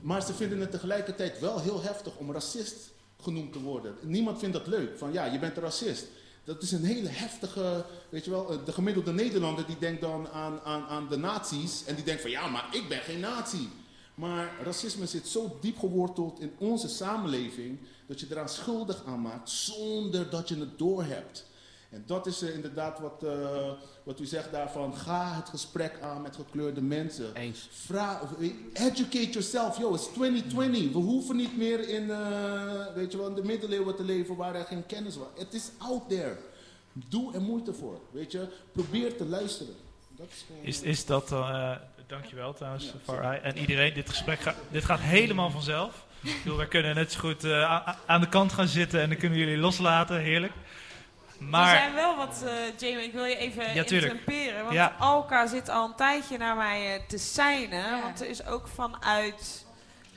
maar 0.00 0.22
ze 0.22 0.34
vinden 0.34 0.60
het 0.60 0.70
tegelijkertijd 0.70 1.40
wel 1.40 1.60
heel 1.60 1.82
heftig 1.82 2.16
om 2.16 2.32
racist 2.32 2.90
genoemd 3.22 3.52
te 3.52 3.60
worden. 3.60 3.94
Niemand 4.00 4.38
vindt 4.38 4.56
dat 4.56 4.66
leuk, 4.66 4.98
van 4.98 5.12
ja, 5.12 5.24
je 5.24 5.38
bent 5.38 5.56
een 5.56 5.62
racist. 5.62 6.06
Dat 6.44 6.62
is 6.62 6.72
een 6.72 6.84
hele 6.84 7.08
heftige, 7.08 7.84
weet 8.08 8.24
je 8.24 8.30
wel, 8.30 8.64
de 8.64 8.72
gemiddelde 8.72 9.12
Nederlander 9.12 9.66
die 9.66 9.78
denkt 9.78 10.00
dan 10.00 10.28
aan, 10.28 10.60
aan, 10.60 10.82
aan 10.82 11.08
de 11.08 11.16
nazi's 11.16 11.84
en 11.86 11.94
die 11.94 12.04
denkt 12.04 12.22
van 12.22 12.30
ja, 12.30 12.48
maar 12.48 12.68
ik 12.72 12.88
ben 12.88 13.00
geen 13.00 13.20
nazi. 13.20 13.68
Maar 14.14 14.52
racisme 14.64 15.06
zit 15.06 15.26
zo 15.26 15.58
diep 15.60 15.78
geworteld 15.78 16.40
in 16.40 16.52
onze 16.58 16.88
samenleving 16.88 17.78
dat 18.10 18.20
je 18.20 18.26
eraan 18.30 18.48
schuldig 18.48 19.02
aan 19.06 19.20
maakt 19.20 19.50
zonder 19.50 20.30
dat 20.30 20.48
je 20.48 20.58
het 20.58 20.78
doorhebt. 20.78 21.46
En 21.90 22.02
dat 22.06 22.26
is 22.26 22.42
uh, 22.42 22.54
inderdaad 22.54 22.98
wat, 23.00 23.22
uh, 23.24 23.70
wat 24.02 24.20
u 24.20 24.24
zegt 24.24 24.52
daarvan. 24.52 24.96
Ga 24.96 25.34
het 25.34 25.48
gesprek 25.48 26.00
aan 26.00 26.22
met 26.22 26.36
gekleurde 26.36 26.80
mensen. 26.80 27.34
Eens. 27.34 27.68
Vraag, 27.70 28.22
educate 28.72 29.30
yourself. 29.30 29.78
Yo, 29.78 29.94
it's 29.94 30.12
2020. 30.12 30.92
We 30.92 30.98
hoeven 30.98 31.36
niet 31.36 31.56
meer 31.56 31.88
in, 31.88 32.02
uh, 32.02 32.94
weet 32.94 33.12
je 33.12 33.18
wel, 33.18 33.28
in 33.28 33.34
de 33.34 33.44
middeleeuwen 33.44 33.96
te 33.96 34.04
leven 34.04 34.36
waar 34.36 34.54
er 34.54 34.64
geen 34.64 34.86
kennis 34.86 35.16
was. 35.16 35.28
Het 35.38 35.54
is 35.54 35.70
out 35.78 36.08
there. 36.08 36.36
Doe 36.92 37.34
er 37.34 37.40
moeite 37.40 37.72
voor. 37.72 38.00
Weet 38.10 38.32
je, 38.32 38.48
probeer 38.72 39.16
te 39.16 39.24
luisteren. 39.24 39.74
Dat 40.16 40.26
is, 40.30 40.44
gewoon... 40.46 40.62
is, 40.62 40.82
is 40.82 41.06
dat, 41.06 41.28
dankjewel 42.06 42.54
trouwens, 42.54 42.84
ja, 42.84 42.92
Far 43.02 43.42
En 43.42 43.58
iedereen, 43.58 43.94
dit 43.94 44.08
gesprek 44.08 44.40
gaat, 44.40 44.56
dit 44.70 44.84
gaat 44.84 45.00
helemaal 45.00 45.50
vanzelf. 45.50 46.08
Ik 46.22 46.36
bedoel, 46.42 46.56
wij 46.56 46.66
kunnen 46.66 46.94
net 46.94 47.12
zo 47.12 47.18
goed 47.18 47.44
uh, 47.44 47.88
aan 48.06 48.20
de 48.20 48.28
kant 48.28 48.52
gaan 48.52 48.68
zitten 48.68 49.00
en 49.00 49.08
dan 49.08 49.18
kunnen 49.18 49.38
jullie 49.38 49.56
loslaten. 49.56 50.20
Heerlijk. 50.20 50.52
Maar... 51.38 51.74
Er 51.74 51.80
zijn 51.80 51.94
wel 51.94 52.16
wat, 52.16 52.42
uh, 52.44 52.50
Jamie, 52.78 53.04
ik 53.04 53.12
wil 53.12 53.24
je 53.24 53.36
even 53.36 53.62
ja, 53.62 53.68
interrumperen. 53.68 54.62
Want 54.62 54.74
ja. 54.74 54.96
Alka 54.98 55.46
zit 55.46 55.68
al 55.68 55.84
een 55.84 55.94
tijdje 55.94 56.38
naar 56.38 56.56
mij 56.56 56.94
uh, 56.94 57.02
te 57.08 57.18
seinen. 57.18 57.84
Ja. 57.84 58.02
Want 58.02 58.20
er 58.20 58.28
is 58.28 58.46
ook 58.46 58.68
vanuit 58.74 59.66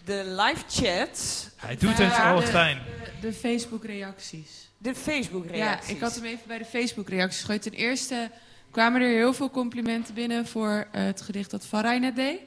de 0.05 0.23
live 0.25 0.63
chat... 0.69 1.49
Hij 1.57 1.75
doet 1.75 1.97
het 1.97 2.19
al 2.19 2.33
wat 2.33 2.49
fijn. 2.49 2.81
De, 3.21 3.27
de 3.27 3.33
Facebook-reacties. 3.33 4.69
De 4.77 4.95
Facebook-reacties. 4.95 5.89
Ja, 5.89 5.95
ik 5.95 6.01
had 6.01 6.15
hem 6.15 6.25
even 6.25 6.47
bij 6.47 6.57
de 6.57 6.65
Facebook-reacties 6.65 7.39
gegooid. 7.41 7.61
Ten 7.61 7.71
eerste 7.71 8.31
kwamen 8.71 9.01
er 9.01 9.07
heel 9.07 9.33
veel 9.33 9.49
complimenten 9.49 10.13
binnen 10.13 10.47
voor 10.47 10.87
het 10.91 11.21
gedicht 11.21 11.51
dat 11.51 11.65
Farai 11.65 11.99
net 11.99 12.15
deed. 12.15 12.39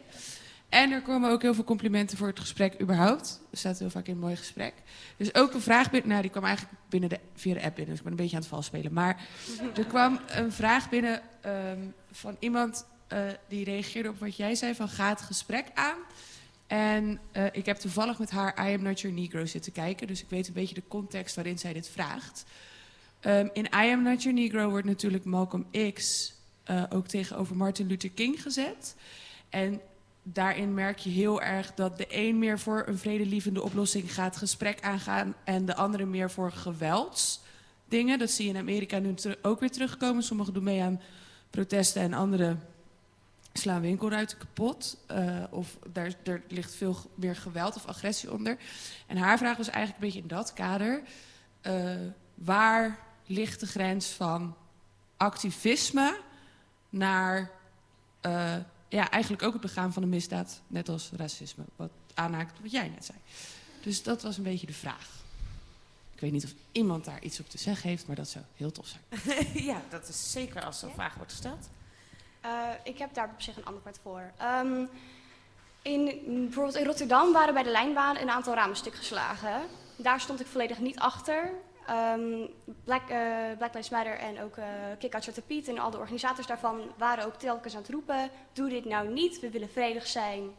En 0.69 0.91
er 0.91 1.03
komen 1.03 1.31
ook 1.31 1.43
heel 1.43 1.55
veel 1.55 1.65
complimenten 1.65 2.17
voor 2.17 2.27
het 2.27 2.41
gesprek 2.41 2.81
überhaupt. 2.81 3.41
Er 3.51 3.59
staat 3.59 3.79
heel 3.79 3.91
vaak 3.91 4.07
in 4.07 4.13
een 4.13 4.21
mooi 4.21 4.37
gesprek. 4.37 4.75
Dus 5.17 5.35
ook 5.35 5.55
een 5.55 5.61
vraag 5.61 5.91
binnen. 5.91 6.09
Nou, 6.11 6.23
die 6.23 6.31
kwam 6.31 6.45
eigenlijk 6.45 6.77
binnen 6.89 7.09
de, 7.09 7.21
via 7.35 7.55
de 7.55 7.63
app 7.63 7.75
binnen. 7.75 7.87
Dus 7.87 7.99
ik 7.99 8.03
ben 8.03 8.13
een 8.13 8.19
beetje 8.19 8.37
aan 8.37 8.43
het 8.43 8.51
vals 8.51 8.67
spelen. 8.67 8.93
Maar 8.93 9.27
er 9.77 9.87
kwam 9.87 10.21
een 10.27 10.53
vraag 10.53 10.89
binnen 10.89 11.23
um, 11.47 11.95
van 12.11 12.37
iemand 12.39 12.87
uh, 13.13 13.19
die 13.49 13.65
reageerde 13.65 14.09
op 14.09 14.19
wat 14.19 14.37
jij 14.37 14.55
zei: 14.55 14.75
van 14.75 14.89
ga 14.89 15.09
het 15.09 15.21
gesprek 15.21 15.67
aan. 15.75 15.97
En 16.67 17.21
uh, 17.33 17.45
ik 17.53 17.67
heb 17.67 17.77
toevallig 17.77 18.19
met 18.19 18.31
haar 18.31 18.69
I 18.69 18.75
Am 18.75 18.83
Not 18.83 19.01
Your 19.01 19.17
Negro 19.17 19.47
zitten 19.47 19.73
kijken. 19.73 20.07
Dus 20.07 20.23
ik 20.23 20.29
weet 20.29 20.47
een 20.47 20.53
beetje 20.53 20.75
de 20.75 20.83
context 20.89 21.35
waarin 21.35 21.59
zij 21.59 21.73
dit 21.73 21.89
vraagt. 21.89 22.45
Um, 23.21 23.51
in 23.53 23.65
I 23.65 23.93
Am 23.93 24.03
Not 24.03 24.23
Your 24.23 24.39
Negro 24.39 24.69
wordt 24.69 24.87
natuurlijk 24.87 25.25
Malcolm 25.25 25.67
X 25.93 26.33
uh, 26.71 26.83
ook 26.89 27.07
tegenover 27.07 27.57
Martin 27.57 27.87
Luther 27.87 28.11
King 28.11 28.43
gezet. 28.43 28.97
En 29.49 29.81
daarin 30.33 30.75
merk 30.75 30.99
je 30.99 31.11
heel 31.11 31.43
erg 31.43 31.75
dat 31.75 31.99
de 31.99 32.07
een 32.09 32.39
meer 32.39 32.59
voor 32.59 32.85
een 32.87 32.99
vredelievende 32.99 33.63
oplossing 33.63 34.15
gaat, 34.15 34.37
gesprek 34.37 34.81
aangaan, 34.81 35.35
en 35.45 35.65
de 35.65 35.75
andere 35.75 36.05
meer 36.05 36.31
voor 36.31 36.53
geweldsdingen. 36.53 38.19
Dat 38.19 38.31
zie 38.31 38.45
je 38.45 38.51
in 38.51 38.61
Amerika 38.61 38.99
nu 38.99 39.15
ook 39.43 39.61
weer 39.61 39.71
terugkomen. 39.71 40.23
Sommigen 40.23 40.55
doen 40.55 40.65
mee 40.65 40.83
aan 40.83 41.01
protesten 41.51 42.03
en 42.03 42.13
anderen 42.13 42.63
slaan 43.53 43.81
winkelruiten 43.81 44.39
kapot. 44.39 44.97
Uh, 45.11 45.45
of 45.51 45.79
daar, 45.93 46.13
er 46.25 46.43
ligt 46.49 46.75
veel 46.75 46.97
meer 47.15 47.37
geweld 47.37 47.77
of 47.77 47.87
agressie 47.87 48.33
onder. 48.33 48.57
En 49.07 49.17
haar 49.17 49.39
vraag 49.39 49.57
was 49.57 49.69
eigenlijk 49.69 49.97
een 49.97 50.07
beetje 50.07 50.23
in 50.23 50.37
dat 50.37 50.53
kader. 50.53 51.03
Uh, 51.63 51.91
waar 52.35 52.99
ligt 53.27 53.61
de 53.61 53.67
grens 53.67 54.09
van 54.09 54.57
activisme 55.17 56.21
naar 56.89 57.51
uh, 58.27 58.55
ja, 58.97 59.11
eigenlijk 59.11 59.43
ook 59.43 59.53
het 59.53 59.63
begaan 59.63 59.93
van 59.93 60.03
een 60.03 60.09
misdaad, 60.09 60.61
net 60.67 60.89
als 60.89 61.11
racisme. 61.17 61.65
Wat 61.77 61.91
aanhaakt 62.15 62.61
wat 62.63 62.71
jij 62.71 62.89
net 62.89 63.05
zei. 63.05 63.19
Dus 63.83 64.03
dat 64.03 64.23
was 64.23 64.37
een 64.37 64.43
beetje 64.43 64.67
de 64.67 64.73
vraag. 64.73 65.09
Ik 66.15 66.21
weet 66.21 66.33
niet 66.33 66.45
of 66.45 66.55
iemand 66.73 67.05
daar 67.05 67.23
iets 67.23 67.41
op 67.41 67.49
te 67.49 67.59
zeggen 67.59 67.89
heeft, 67.89 68.07
maar 68.07 68.17
dat 68.17 68.29
zou 68.29 68.45
heel 68.55 68.73
tof 68.73 68.87
zijn. 68.87 69.03
ja, 69.71 69.83
dat 69.89 70.09
is 70.09 70.33
zeker 70.33 70.65
als 70.65 70.79
zo'n 70.79 70.93
vraag 70.93 71.15
wordt 71.15 71.33
gesteld. 71.33 71.69
Uh, 72.45 72.71
ik 72.85 72.99
heb 72.99 73.15
daar 73.15 73.31
op 73.35 73.43
zich 73.43 73.57
een 73.57 73.65
antwoord 73.65 73.99
voor. 74.03 74.33
Um, 74.43 74.89
in, 75.83 76.23
bijvoorbeeld 76.25 76.77
in 76.77 76.85
Rotterdam 76.85 77.33
waren 77.33 77.55
bij 77.55 77.63
de 77.63 77.71
lijnbaan 77.71 78.17
een 78.17 78.31
aantal 78.31 78.55
ramen 78.55 78.77
stuk 78.77 78.95
geslagen. 78.95 79.63
Daar 79.97 80.21
stond 80.21 80.41
ik 80.41 80.47
volledig 80.47 80.79
niet 80.79 80.99
achter. 80.99 81.51
Black, 82.85 83.11
uh, 83.11 83.57
Black 83.59 83.75
Lives 83.75 83.91
Matter 83.91 84.19
en 84.19 84.43
ook 84.43 84.57
uh, 84.57 84.65
Kick 84.99 85.15
Out 85.15 85.23
Zwarte 85.23 85.43
Piet 85.43 85.69
en 85.69 85.79
al 85.79 85.91
de 85.91 85.99
organisators 85.99 86.47
daarvan 86.47 86.81
waren 86.97 87.25
ook 87.25 87.35
telkens 87.35 87.75
aan 87.75 87.81
het 87.81 87.91
roepen: 87.91 88.31
doe 88.53 88.69
dit 88.69 88.85
nou 88.85 89.09
niet, 89.13 89.41
we 89.41 89.51
willen 89.51 89.71
vredig 89.71 90.07
zijn. 90.07 90.51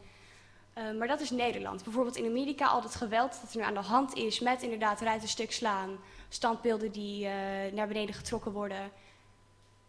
Uh, 0.78 0.98
maar 0.98 1.08
dat 1.08 1.20
is 1.20 1.30
Nederland. 1.30 1.84
Bijvoorbeeld 1.84 2.16
in 2.16 2.26
Amerika 2.26 2.66
al 2.66 2.82
het 2.82 2.94
geweld 2.94 3.40
dat 3.40 3.50
er 3.52 3.58
nu 3.58 3.62
aan 3.62 3.74
de 3.74 3.80
hand 3.80 4.14
is 4.14 4.40
met 4.40 4.62
inderdaad 4.62 5.00
ruiten 5.00 5.28
stuk 5.28 5.52
slaan, 5.52 5.98
standbeelden 6.28 6.92
die 6.92 7.28
naar 7.72 7.88
beneden 7.88 8.14
getrokken 8.14 8.52
worden. 8.52 8.90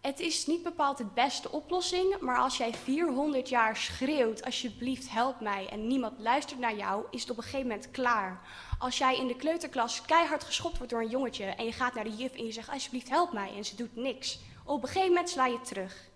Het 0.02 0.20
is 0.20 0.46
niet 0.46 0.64
bepaald 0.64 0.98
de 0.98 1.06
beste 1.14 1.52
oplossing, 1.52 2.20
maar 2.20 2.38
als 2.38 2.58
jij 2.58 2.74
400 2.74 3.50
jaar 3.50 3.78
schreeuwt: 3.78 4.46
alsjeblieft 4.46 5.10
help 5.10 5.40
mij 5.40 5.68
en 5.70 5.88
niemand 5.88 6.20
luistert 6.20 6.60
naar 6.60 6.76
jou, 6.76 7.06
is 7.12 7.22
het 7.22 7.30
op 7.30 7.38
een 7.38 7.44
gegeven 7.44 7.68
moment 7.68 7.92
klaar. 7.92 8.42
Als 8.78 8.98
jij 8.98 9.18
in 9.18 9.28
de 9.28 9.36
kleuterklas 9.36 10.02
keihard 10.02 10.44
geschopt 10.44 10.78
wordt 10.78 10.92
door 10.92 11.02
een 11.02 11.10
jongetje 11.10 11.46
en 11.46 11.66
je 11.66 11.72
gaat 11.72 11.94
naar 11.94 12.04
de 12.04 12.16
juf 12.16 12.36
en 12.36 12.46
je 12.46 12.52
zegt 12.52 12.70
alsjeblieft 12.70 13.10
help 13.10 13.34
mij 13.34 13.56
en 13.56 13.66
ze 13.66 13.76
doet 13.76 13.96
niks. 13.96 14.40
Op 14.64 14.82
een 14.82 14.88
gegeven 14.88 15.10
moment 15.10 15.30
sla 15.30 15.46
je 15.46 15.62
terug. 15.62 16.10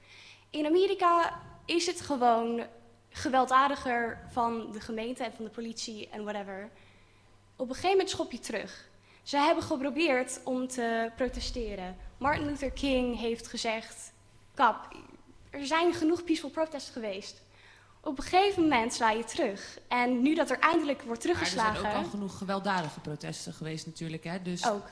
In 0.50 0.66
Amerika 0.66 1.40
is 1.66 1.86
het 1.86 2.02
gewoon 2.02 2.66
gewelddadiger 3.10 4.28
van 4.32 4.72
de 4.72 4.80
gemeente 4.80 5.24
en 5.24 5.34
van 5.34 5.46
de 5.46 5.52
politie 5.52 6.10
en 6.10 6.24
whatever. 6.24 6.70
Op 7.56 7.68
een 7.68 7.76
gegeven 7.76 7.92
moment 7.92 8.10
schop 8.10 8.32
je 8.32 8.40
terug. 8.40 8.92
Ze 9.24 9.38
hebben 9.38 9.64
geprobeerd 9.64 10.40
om 10.44 10.68
te 10.68 11.12
protesteren. 11.16 11.98
Martin 12.18 12.46
Luther 12.46 12.72
King 12.72 13.20
heeft 13.20 13.48
gezegd: 13.48 14.14
Kap, 14.54 14.96
er 15.50 15.66
zijn 15.66 15.94
genoeg 15.94 16.24
peaceful 16.24 16.50
protests 16.50 16.90
geweest. 16.90 17.42
Op 18.02 18.18
een 18.18 18.24
gegeven 18.24 18.62
moment 18.62 18.94
sla 18.94 19.12
je 19.12 19.24
terug. 19.24 19.80
En 19.88 20.22
nu 20.22 20.36
dat 20.36 20.50
er 20.50 20.60
eindelijk 20.60 21.02
wordt 21.02 21.08
Maar 21.26 21.32
er 21.32 21.38
teruggeslagen... 21.38 21.82
zijn 21.82 21.96
ook 21.96 22.04
al 22.04 22.10
genoeg 22.10 22.38
gewelddadige 22.38 23.00
protesten 23.00 23.54
geweest 23.54 23.86
natuurlijk. 23.86 24.24
Hè? 24.24 24.42
Dus 24.42 24.68
Ook. 24.68 24.90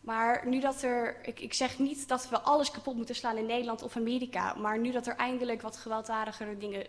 Maar 0.00 0.46
nu 0.46 0.60
dat 0.60 0.82
er, 0.82 1.16
ik, 1.22 1.40
ik 1.40 1.54
zeg 1.54 1.78
niet 1.78 2.08
dat 2.08 2.28
we 2.28 2.40
alles 2.40 2.70
kapot 2.70 2.96
moeten 2.96 3.14
slaan 3.14 3.36
in 3.36 3.46
Nederland 3.46 3.82
of 3.82 3.96
Amerika, 3.96 4.54
maar 4.54 4.78
nu 4.78 4.92
dat 4.92 5.06
er 5.06 5.16
eindelijk 5.16 5.62
wat 5.62 5.76
gewelddadigere 5.76 6.58
dingen 6.58 6.86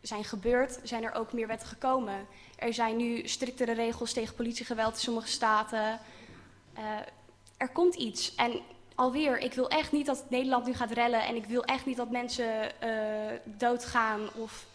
zijn 0.00 0.24
gebeurd, 0.24 0.80
zijn 0.82 1.04
er 1.04 1.14
ook 1.14 1.32
meer 1.32 1.46
wetten 1.46 1.68
gekomen. 1.68 2.26
Er 2.56 2.74
zijn 2.74 2.96
nu 2.96 3.28
striktere 3.28 3.72
regels 3.72 4.12
tegen 4.12 4.34
politiegeweld 4.34 4.94
in 4.94 5.00
sommige 5.00 5.28
staten. 5.28 6.00
Eh, 6.76 6.82
er 7.56 7.68
komt 7.68 7.94
iets. 7.94 8.34
En 8.34 8.60
alweer, 8.94 9.38
ik 9.38 9.52
wil 9.52 9.68
echt 9.68 9.92
niet 9.92 10.06
dat 10.06 10.24
Nederland 10.30 10.66
nu 10.66 10.74
gaat 10.74 10.90
rellen 10.90 11.26
en 11.26 11.36
ik 11.36 11.44
wil 11.44 11.64
echt 11.64 11.86
niet 11.86 11.96
dat 11.96 12.10
mensen 12.10 12.80
eh, 12.80 13.38
doodgaan 13.44 14.20
of 14.34 14.66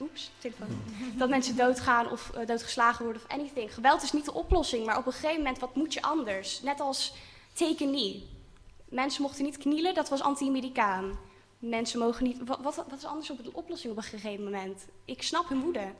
Oeps, 0.00 0.30
telefoon. 0.38 0.82
Dat 1.18 1.28
mensen 1.28 1.56
doodgaan 1.56 2.10
of 2.10 2.30
eh, 2.30 2.46
doodgeslagen 2.46 3.04
worden 3.04 3.22
of 3.22 3.32
anything. 3.32 3.74
Geweld 3.74 4.02
is 4.02 4.12
niet 4.12 4.24
de 4.24 4.34
oplossing, 4.34 4.86
maar 4.86 4.98
op 4.98 5.06
een 5.06 5.12
gegeven 5.12 5.36
moment, 5.36 5.58
wat 5.58 5.74
moet 5.74 5.92
je 5.94 6.02
anders? 6.02 6.62
Net 6.62 6.80
als 6.80 7.14
take 7.52 7.84
a 7.84 7.86
knee. 7.86 8.28
Mensen 8.88 9.22
mochten 9.22 9.44
niet 9.44 9.56
knielen, 9.56 9.94
dat 9.94 10.08
was 10.08 10.22
anti-Amerikaan. 10.22 11.18
Mensen 11.58 11.98
mogen 11.98 12.24
niet... 12.24 12.38
Wat, 12.44 12.58
wat, 12.62 12.74
wat 12.74 12.98
is 12.98 13.04
anders 13.04 13.30
op 13.30 13.44
de 13.44 13.52
oplossing 13.52 13.92
op 13.92 13.98
een 13.98 14.04
gegeven 14.04 14.44
moment? 14.44 14.86
Ik 15.04 15.22
snap 15.22 15.48
hun 15.48 15.60
woede. 15.60 15.92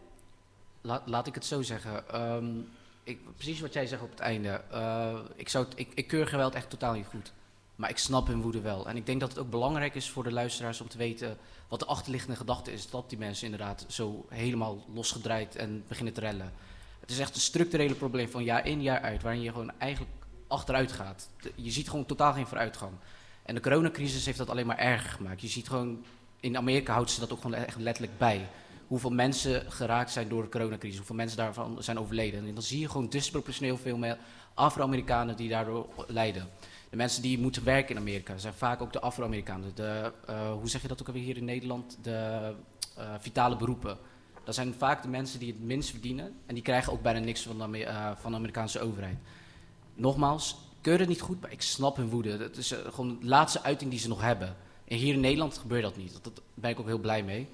Laat, 0.81 1.03
laat 1.07 1.27
ik 1.27 1.35
het 1.35 1.45
zo 1.45 1.63
zeggen. 1.63 2.09
Ehm, 2.09 2.61
ik, 3.07 3.19
precies 3.35 3.61
wat 3.61 3.73
jij 3.73 3.87
zegt 3.87 4.03
op 4.03 4.11
het 4.11 4.21
einde. 4.21 4.61
Eh, 4.71 5.19
ik, 5.37 5.49
zou, 5.49 5.67
ik, 5.75 5.89
ik 5.95 6.07
keur 6.07 6.27
geweld 6.27 6.55
echt 6.55 6.71
totaal 6.71 6.93
niet 6.93 7.07
goed. 7.07 7.33
Maar 7.77 7.91
ik 7.91 7.99
snap 7.99 8.27
hun 8.27 8.43
woede 8.43 8.61
wel. 8.61 8.89
En 8.89 8.97
ik 8.97 9.07
denk 9.07 9.21
dat 9.21 9.29
het 9.29 9.39
ook 9.39 9.51
belangrijk 9.51 9.95
is 9.95 10.11
voor 10.11 10.25
de 10.25 10.33
luisteraars 10.33 10.81
om 10.81 10.89
te 10.89 10.99
weten 10.99 11.39
wat 11.69 11.79
de 11.79 11.87
achterliggende 11.87 12.37
gedachte 12.37 12.73
is. 12.73 12.91
Dat 12.91 13.09
die 13.09 13.19
mensen 13.19 13.45
inderdaad 13.45 13.85
zo 13.89 14.27
helemaal 14.29 14.85
losgedraaid 14.95 15.57
en 15.57 15.85
beginnen 15.89 16.15
te 16.15 16.21
rellen. 16.21 16.53
Het 17.01 17.11
is 17.11 17.19
echt 17.19 17.35
een 17.35 17.41
structurele 17.41 17.95
probleem 17.95 18.29
van 18.29 18.45
jaar 18.45 18.67
in 18.67 18.83
jaar 18.83 19.01
uit. 19.01 19.23
Waarin 19.23 19.43
je 19.43 19.51
gewoon 19.51 19.73
eigenlijk 19.79 20.13
achteruit 20.47 20.93
gaat. 20.93 21.29
Je 21.55 21.71
ziet 21.71 21.91
gewoon 21.91 22.07
totaal 22.07 22.33
geen 22.33 22.47
vooruitgang. 22.47 22.93
En 23.43 23.55
de 23.55 23.61
coronacrisis 23.61 24.27
heeft 24.27 24.39
dat 24.39 24.51
alleen 24.51 24.67
maar 24.67 24.79
erger 24.79 25.11
gemaakt. 25.11 25.41
Je 25.41 25.49
ziet 25.49 25.69
gewoon, 25.69 26.05
in 26.41 26.57
Amerika 26.57 26.93
houdt 26.93 27.11
ze 27.11 27.21
dat 27.21 27.33
ook 27.33 27.41
gewoon 27.41 27.57
echt 27.57 27.79
letterlijk 27.79 28.19
bij 28.19 28.49
hoeveel 28.87 29.11
mensen 29.11 29.73
geraakt 29.73 30.11
zijn 30.11 30.29
door 30.29 30.43
de 30.43 30.49
coronacrisis, 30.49 30.97
hoeveel 30.97 31.17
mensen 31.17 31.37
daarvan 31.37 31.77
zijn 31.83 31.99
overleden. 31.99 32.47
En 32.47 32.55
dan 32.55 32.63
zie 32.63 32.81
je 32.81 32.89
gewoon 32.89 33.09
disproportioneel 33.09 33.77
veel 33.77 33.97
meer 33.97 34.19
Afro-Amerikanen 34.55 35.37
die 35.37 35.49
daardoor 35.49 35.87
lijden. 36.07 36.49
De 36.91 36.97
mensen 36.97 37.23
die 37.23 37.39
moeten 37.39 37.65
werken 37.65 37.95
in 37.95 38.01
Amerika 38.01 38.39
zijn 38.39 38.55
vaak 38.55 38.83
ook 38.83 38.93
de 38.93 39.01
Afro-Amerikanen. 39.01 39.75
De, 39.75 40.13
eh, 40.27 40.53
hoe 40.53 40.69
zeg 40.69 40.83
je 40.83 40.89
dat 40.89 41.01
ook 41.01 41.07
alweer 41.07 41.23
hier 41.23 41.37
in 41.37 41.45
Nederland? 41.45 41.99
De 42.03 42.53
eh, 42.97 43.15
vitale 43.19 43.57
beroepen. 43.57 43.99
Dat 44.45 44.55
zijn 44.55 44.75
vaak 44.75 45.03
de 45.03 45.09
mensen 45.09 45.39
die 45.39 45.53
het 45.53 45.63
minst 45.63 45.91
verdienen. 45.91 46.35
En 46.47 46.55
die 46.55 46.63
krijgen 46.63 46.93
ook 46.93 47.03
bijna 47.03 47.19
niks 47.19 47.43
van 47.43 47.73
de, 47.73 47.85
eh, 47.85 48.13
Amerikaanse 48.25 48.81
overheid. 48.81 49.17
Nogmaals, 49.95 50.57
keur 50.81 50.99
het 50.99 51.09
niet 51.09 51.21
goed, 51.21 51.41
maar 51.41 51.53
ik 51.53 51.63
snap 51.63 51.97
hun 51.97 52.09
woede. 52.09 52.39
Dat 52.39 52.57
is 52.57 52.75
gewoon 52.87 53.19
de 53.21 53.27
laatste 53.27 53.63
uiting 53.63 53.91
die 53.91 54.01
ze 54.01 54.09
nog 54.09 54.21
hebben. 54.21 54.57
En 54.85 54.97
hier 54.97 55.15
in 55.15 55.21
Nederland 55.21 55.59
gebeurt 55.59 55.83
dat 55.83 55.97
niet. 55.97 56.13
Daar 56.23 56.33
ben 56.55 56.71
ik 56.71 56.81
ook 56.81 56.87
heel 56.87 56.99
blij 56.99 57.23
mee. 57.23 57.49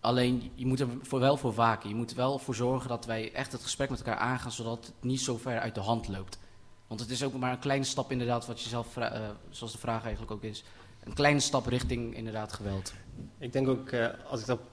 Alleen, 0.00 0.50
je 0.54 0.66
moet 0.66 0.80
er 0.80 0.88
voor 1.02 1.20
wel 1.20 1.36
voor 1.36 1.52
waken. 1.54 1.88
Je 1.88 1.94
moet 1.94 2.10
er 2.10 2.16
wel 2.16 2.38
voor 2.38 2.54
zorgen 2.54 2.88
dat 2.88 3.06
wij 3.06 3.32
echt 3.32 3.52
het 3.52 3.62
gesprek 3.62 3.90
met 3.90 3.98
elkaar 3.98 4.16
aangaan, 4.16 4.52
zodat 4.52 4.86
het 4.86 4.94
niet 5.00 5.20
zo 5.20 5.36
ver 5.36 5.60
uit 5.60 5.74
de 5.74 5.80
hand 5.80 6.08
loopt. 6.08 6.38
Want 6.86 7.00
het 7.00 7.10
is 7.10 7.24
ook 7.24 7.32
maar 7.32 7.52
een 7.52 7.58
kleine 7.58 7.84
stap 7.84 8.12
inderdaad, 8.12 8.46
wat 8.46 8.62
je 8.62 8.68
zelf, 8.68 8.96
eh, 8.96 9.20
zoals 9.50 9.72
de 9.72 9.78
vraag 9.78 10.02
eigenlijk 10.02 10.32
ook 10.32 10.42
is. 10.42 10.64
Een 11.04 11.14
kleine 11.14 11.40
stap 11.40 11.66
richting 11.66 12.16
inderdaad 12.16 12.52
geweld. 12.52 12.92
Ik 13.38 13.52
denk 13.52 13.68
ook, 13.68 13.88
eh, 13.88 14.06
als 14.30 14.40
ik 14.40 14.46
daarop 14.46 14.66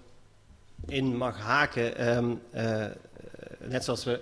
in 0.85 1.17
mag 1.17 1.39
haken, 1.39 1.97
ehm, 1.97 2.35
eh, 2.51 2.85
net 3.59 3.83
zoals 3.83 4.03
we. 4.03 4.21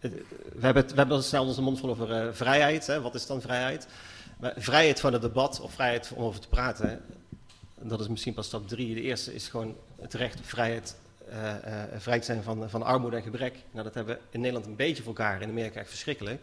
we, 0.00 0.24
hebben 0.60 1.08
het, 1.08 1.24
snel 1.24 1.46
onze 1.46 1.62
mond 1.62 1.78
vol 1.78 1.90
over 1.90 2.34
vrijheid. 2.34 2.86
Hè? 2.86 3.00
Wat 3.00 3.14
is 3.14 3.26
dan 3.26 3.40
vrijheid? 3.40 3.88
Maar 4.40 4.52
vrijheid 4.56 5.00
van 5.00 5.12
het 5.12 5.22
debat 5.22 5.60
of 5.60 5.72
vrijheid 5.72 6.12
om 6.14 6.22
over 6.22 6.40
te 6.40 6.48
praten, 6.48 7.02
dat 7.82 8.00
is 8.00 8.08
misschien 8.08 8.34
pas 8.34 8.46
stap 8.46 8.68
drie. 8.68 8.94
De 8.94 9.00
eerste 9.00 9.34
is 9.34 9.48
gewoon 9.48 9.76
het 10.00 10.14
recht 10.14 10.38
op 10.38 10.44
vrijheid, 10.44 10.96
eh, 11.28 11.84
eh, 11.84 12.00
vrij 12.00 12.22
zijn 12.22 12.42
van, 12.42 12.70
van 12.70 12.82
armoede 12.82 13.16
en 13.16 13.22
gebrek. 13.22 13.54
Nou, 13.70 13.84
dat 13.84 13.94
hebben 13.94 14.14
we 14.14 14.20
in 14.30 14.40
Nederland 14.40 14.66
een 14.66 14.76
beetje 14.76 15.02
voor 15.02 15.16
elkaar, 15.16 15.42
in 15.42 15.48
Amerika 15.48 15.80
echt 15.80 15.88
verschrikkelijk. 15.88 16.40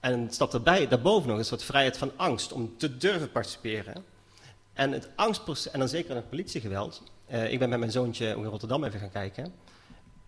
En 0.00 0.12
een 0.12 0.30
stap 0.30 0.50
daarbij, 0.50 0.88
daarboven 0.88 1.28
nog 1.28 1.38
een 1.38 1.44
soort 1.44 1.64
vrijheid 1.64 1.96
van 1.96 2.12
angst 2.16 2.52
om 2.52 2.74
te 2.76 2.96
durven 2.96 3.30
participeren. 3.30 4.04
En 4.72 4.92
het 4.92 5.08
angstproces, 5.14 5.72
en 5.72 5.78
dan 5.78 5.88
zeker 5.88 6.10
in 6.10 6.16
het 6.16 6.28
politiegeweld. 6.28 7.02
Eh, 7.26 7.52
ik 7.52 7.58
ben 7.58 7.68
met 7.68 7.78
mijn 7.78 7.90
zoontje 7.90 8.26
in 8.26 8.44
Rotterdam 8.44 8.84
even 8.84 9.00
gaan 9.00 9.10
kijken. 9.10 9.54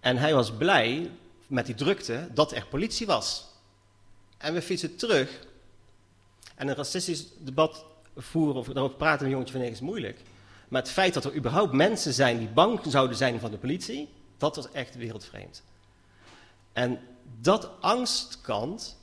En 0.00 0.16
hij 0.16 0.34
was 0.34 0.52
blij 0.52 1.10
met 1.46 1.66
die 1.66 1.74
drukte 1.74 2.28
dat 2.34 2.52
er 2.52 2.66
politie 2.66 3.06
was. 3.06 3.46
En 4.38 4.54
we 4.54 4.62
fietsen 4.62 4.96
terug. 4.96 5.46
En 6.54 6.68
een 6.68 6.74
racistisch 6.74 7.26
debat 7.38 7.84
voeren 8.22 8.54
of 8.56 8.66
daarover 8.66 8.96
praten 8.96 9.24
een 9.26 9.32
jongetje 9.32 9.52
van 9.52 9.60
negen 9.60 9.76
is 9.76 9.82
moeilijk. 9.82 10.22
Maar 10.68 10.80
het 10.82 10.90
feit 10.90 11.14
dat 11.14 11.24
er 11.24 11.34
überhaupt 11.34 11.72
mensen 11.72 12.12
zijn 12.12 12.38
die 12.38 12.48
bang 12.48 12.80
zouden 12.86 13.16
zijn 13.16 13.40
van 13.40 13.50
de 13.50 13.58
politie, 13.58 14.08
dat 14.36 14.56
was 14.56 14.70
echt 14.70 14.96
wereldvreemd. 14.96 15.62
En 16.72 17.00
dat 17.40 17.70
angstkant 17.80 18.98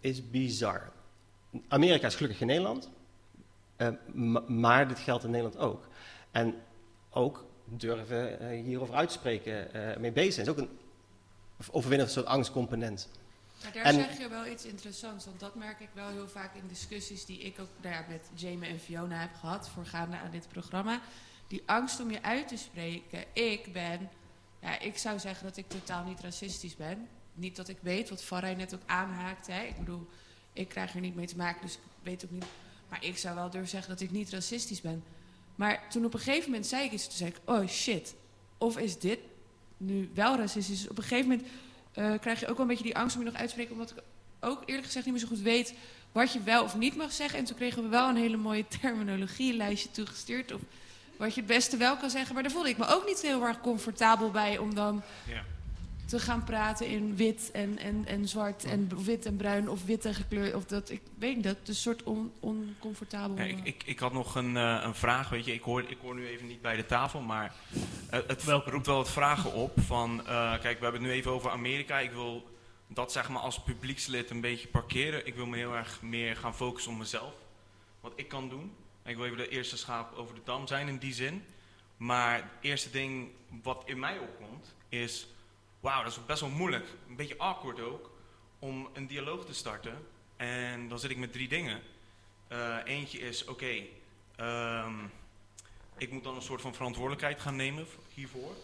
is 0.00 0.30
bizar. 0.30 0.92
Amerika 1.68 2.06
is 2.06 2.14
gelukkig 2.14 2.38
geen 2.38 2.46
Nederland. 2.48 2.90
Eh, 3.76 3.88
ma- 4.12 4.42
maar 4.46 4.88
dit 4.88 4.98
geldt 4.98 5.24
in 5.24 5.30
Nederland 5.30 5.58
ook. 5.58 5.88
En 6.30 6.54
ook 7.10 7.44
durven 7.64 8.40
eh, 8.40 8.62
hierover 8.64 8.94
uitspreken, 8.94 9.72
eh, 9.72 9.96
mee 9.96 10.12
bezig 10.12 10.32
zijn. 10.34 10.46
is 10.46 10.52
ook 10.52 10.58
een 10.58 10.78
overwinnen 11.70 12.06
van 12.08 12.16
een 12.16 12.22
soort 12.22 12.34
angstcomponent. 12.36 13.08
Maar 13.62 13.72
daar 13.72 13.84
En- 13.84 13.94
zeg 13.94 14.18
je 14.18 14.28
wel 14.28 14.46
iets 14.46 14.64
interessants, 14.64 15.24
want 15.24 15.40
dat 15.40 15.54
merk 15.54 15.80
ik 15.80 15.88
wel 15.92 16.08
heel 16.08 16.28
vaak 16.28 16.54
in 16.54 16.66
discussies 16.68 17.24
die 17.24 17.38
ik 17.38 17.58
ook 17.58 17.68
nou 17.80 17.94
ja, 17.94 18.04
met 18.08 18.30
Jamie 18.34 18.68
en 18.68 18.80
Fiona 18.80 19.20
heb 19.20 19.34
gehad, 19.34 19.68
voorgaande 19.68 20.16
aan 20.16 20.30
dit 20.30 20.48
programma. 20.48 21.00
Die 21.48 21.62
angst 21.66 22.00
om 22.00 22.10
je 22.10 22.22
uit 22.22 22.48
te 22.48 22.56
spreken. 22.56 23.24
Ik 23.32 23.72
ben, 23.72 24.10
ja, 24.60 24.78
ik 24.78 24.98
zou 24.98 25.18
zeggen 25.18 25.44
dat 25.46 25.56
ik 25.56 25.68
totaal 25.68 26.04
niet 26.04 26.20
racistisch 26.20 26.76
ben. 26.76 27.08
Niet 27.34 27.56
dat 27.56 27.68
ik 27.68 27.78
weet 27.80 28.08
wat 28.08 28.22
Faraj 28.22 28.54
net 28.54 28.74
ook 28.74 28.82
aanhaakt. 28.86 29.46
Hè. 29.46 29.62
Ik 29.62 29.76
bedoel, 29.78 30.08
ik 30.52 30.68
krijg 30.68 30.94
er 30.94 31.00
niet 31.00 31.14
mee 31.14 31.26
te 31.26 31.36
maken, 31.36 31.62
dus 31.62 31.74
ik 31.74 31.80
weet 32.02 32.24
ook 32.24 32.30
niet. 32.30 32.44
Maar 32.88 33.04
ik 33.04 33.18
zou 33.18 33.34
wel 33.34 33.50
durven 33.50 33.70
zeggen 33.70 33.90
dat 33.90 34.00
ik 34.00 34.10
niet 34.10 34.30
racistisch 34.30 34.80
ben. 34.80 35.04
Maar 35.54 35.88
toen 35.90 36.04
op 36.04 36.14
een 36.14 36.20
gegeven 36.20 36.50
moment 36.50 36.66
zei 36.66 36.84
ik 36.84 36.92
iets, 36.92 37.04
toen 37.04 37.12
zei 37.16 37.30
ik, 37.30 37.40
oh 37.44 37.66
shit. 37.68 38.14
Of 38.58 38.78
is 38.78 38.98
dit 38.98 39.18
nu 39.76 40.10
wel 40.14 40.36
racistisch? 40.36 40.80
Dus 40.80 40.88
op 40.88 40.96
een 40.98 41.02
gegeven 41.04 41.28
moment 41.28 41.48
eh, 41.92 42.12
krijg 42.20 42.40
je 42.40 42.46
ook 42.46 42.56
wel 42.56 42.60
een 42.60 42.70
beetje 42.70 42.84
die 42.84 42.96
angst 42.96 43.16
om 43.16 43.22
je 43.22 43.30
nog 43.30 43.38
uit 43.38 43.46
te 43.46 43.52
spreken. 43.52 43.72
Omdat 43.72 43.90
ik 43.90 44.02
ook 44.40 44.62
eerlijk 44.66 44.86
gezegd 44.86 45.04
niet 45.04 45.14
meer 45.14 45.22
zo 45.22 45.28
goed 45.28 45.40
weet 45.40 45.74
wat 46.12 46.32
je 46.32 46.42
wel 46.42 46.62
of 46.62 46.76
niet 46.76 46.96
mag 46.96 47.12
zeggen. 47.12 47.38
En 47.38 47.44
toen 47.44 47.56
kregen 47.56 47.82
we 47.82 47.88
wel 47.88 48.08
een 48.08 48.16
hele 48.16 48.36
mooie 48.36 48.68
terminologielijstje 48.80 49.90
toegestuurd. 49.90 50.52
Of 50.52 50.60
wat 51.16 51.34
je 51.34 51.40
het 51.40 51.50
beste 51.50 51.76
wel 51.76 51.96
kan 51.96 52.10
zeggen. 52.10 52.34
Maar 52.34 52.42
daar 52.42 52.52
voelde 52.52 52.68
ik 52.68 52.78
me 52.78 52.86
ook 52.86 53.06
niet 53.06 53.22
heel 53.22 53.46
erg 53.46 53.60
comfortabel 53.60 54.30
bij 54.30 54.58
om 54.58 54.74
dan 54.74 55.02
Ja. 55.26 55.44
Te 56.10 56.18
gaan 56.18 56.44
praten 56.44 56.86
in 56.86 57.16
wit 57.16 57.50
en, 57.52 57.78
en, 57.78 58.06
en 58.06 58.28
zwart 58.28 58.64
en 58.64 59.04
wit 59.04 59.26
en 59.26 59.36
bruin 59.36 59.68
of 59.68 59.84
wit 59.84 60.04
en 60.04 60.14
gekleurd. 60.14 60.54
Of 60.54 60.64
dat, 60.64 60.90
ik 60.90 61.00
weet 61.18 61.34
niet, 61.34 61.44
dat 61.44 61.56
is 61.62 61.68
een 61.68 61.74
soort 61.74 62.02
on, 62.02 62.32
oncomfortabel. 62.40 63.36
Ja, 63.36 63.42
ik, 63.44 63.60
ik, 63.62 63.82
ik 63.84 63.98
had 63.98 64.12
nog 64.12 64.34
een, 64.34 64.56
eh, 64.56 64.80
een 64.82 64.94
vraag, 64.94 65.28
weet 65.28 65.44
je. 65.44 65.52
Ik 65.52 65.62
hoor, 65.62 65.84
ik 65.88 65.98
hoor 66.02 66.14
nu 66.14 66.26
even 66.26 66.46
niet 66.46 66.62
bij 66.62 66.76
de 66.76 66.86
tafel, 66.86 67.20
maar 67.20 67.54
eh, 68.10 68.20
het 68.26 68.42
roept 68.42 68.86
wel 68.86 68.96
wat 68.96 69.10
vragen 69.10 69.52
op. 69.52 69.80
Van, 69.80 70.26
eh, 70.26 70.50
kijk, 70.60 70.78
we 70.78 70.84
hebben 70.84 71.02
het 71.02 71.10
nu 71.10 71.10
even 71.10 71.30
over 71.30 71.50
Amerika. 71.50 71.98
Ik 71.98 72.10
wil 72.10 72.48
dat 72.86 73.12
zeg 73.12 73.28
maar 73.28 73.42
als 73.42 73.62
publiekslid 73.62 74.30
een 74.30 74.40
beetje 74.40 74.68
parkeren. 74.68 75.26
Ik 75.26 75.34
wil 75.34 75.46
me 75.46 75.56
heel 75.56 75.76
erg 75.76 76.02
meer 76.02 76.36
gaan 76.36 76.54
focussen 76.54 76.92
op 76.92 76.98
mezelf. 76.98 77.32
Wat 78.00 78.12
ik 78.16 78.28
kan 78.28 78.48
doen. 78.48 78.72
Ik 79.04 79.16
wil 79.16 79.24
even 79.24 79.36
de 79.36 79.48
eerste 79.48 79.76
schaap 79.76 80.14
over 80.16 80.34
de 80.34 80.40
dam 80.44 80.66
zijn 80.66 80.88
in 80.88 80.98
die 80.98 81.14
zin. 81.14 81.44
Maar 81.96 82.34
het 82.34 82.44
eerste 82.60 82.90
ding 82.90 83.28
wat 83.62 83.82
in 83.86 83.98
mij 83.98 84.18
opkomt 84.18 84.74
is... 84.88 85.26
Wauw, 85.80 86.02
dat 86.02 86.12
is 86.12 86.26
best 86.26 86.40
wel 86.40 86.50
moeilijk. 86.50 86.86
Een 87.08 87.16
beetje 87.16 87.38
awkward 87.38 87.80
ook. 87.80 88.10
Om 88.58 88.88
een 88.92 89.06
dialoog 89.06 89.44
te 89.44 89.54
starten. 89.54 90.06
En 90.36 90.88
dan 90.88 90.98
zit 90.98 91.10
ik 91.10 91.16
met 91.16 91.32
drie 91.32 91.48
dingen. 91.48 91.82
Eh, 92.48 92.76
eentje 92.84 93.18
is, 93.18 93.44
oké, 93.44 93.82
ehm, 94.36 94.94
ik 95.96 96.10
moet 96.10 96.24
dan 96.24 96.36
een 96.36 96.42
soort 96.42 96.60
van 96.60 96.74
verantwoordelijkheid 96.74 97.40
gaan 97.40 97.56
nemen 97.56 97.86
hiervoor. 98.14 98.54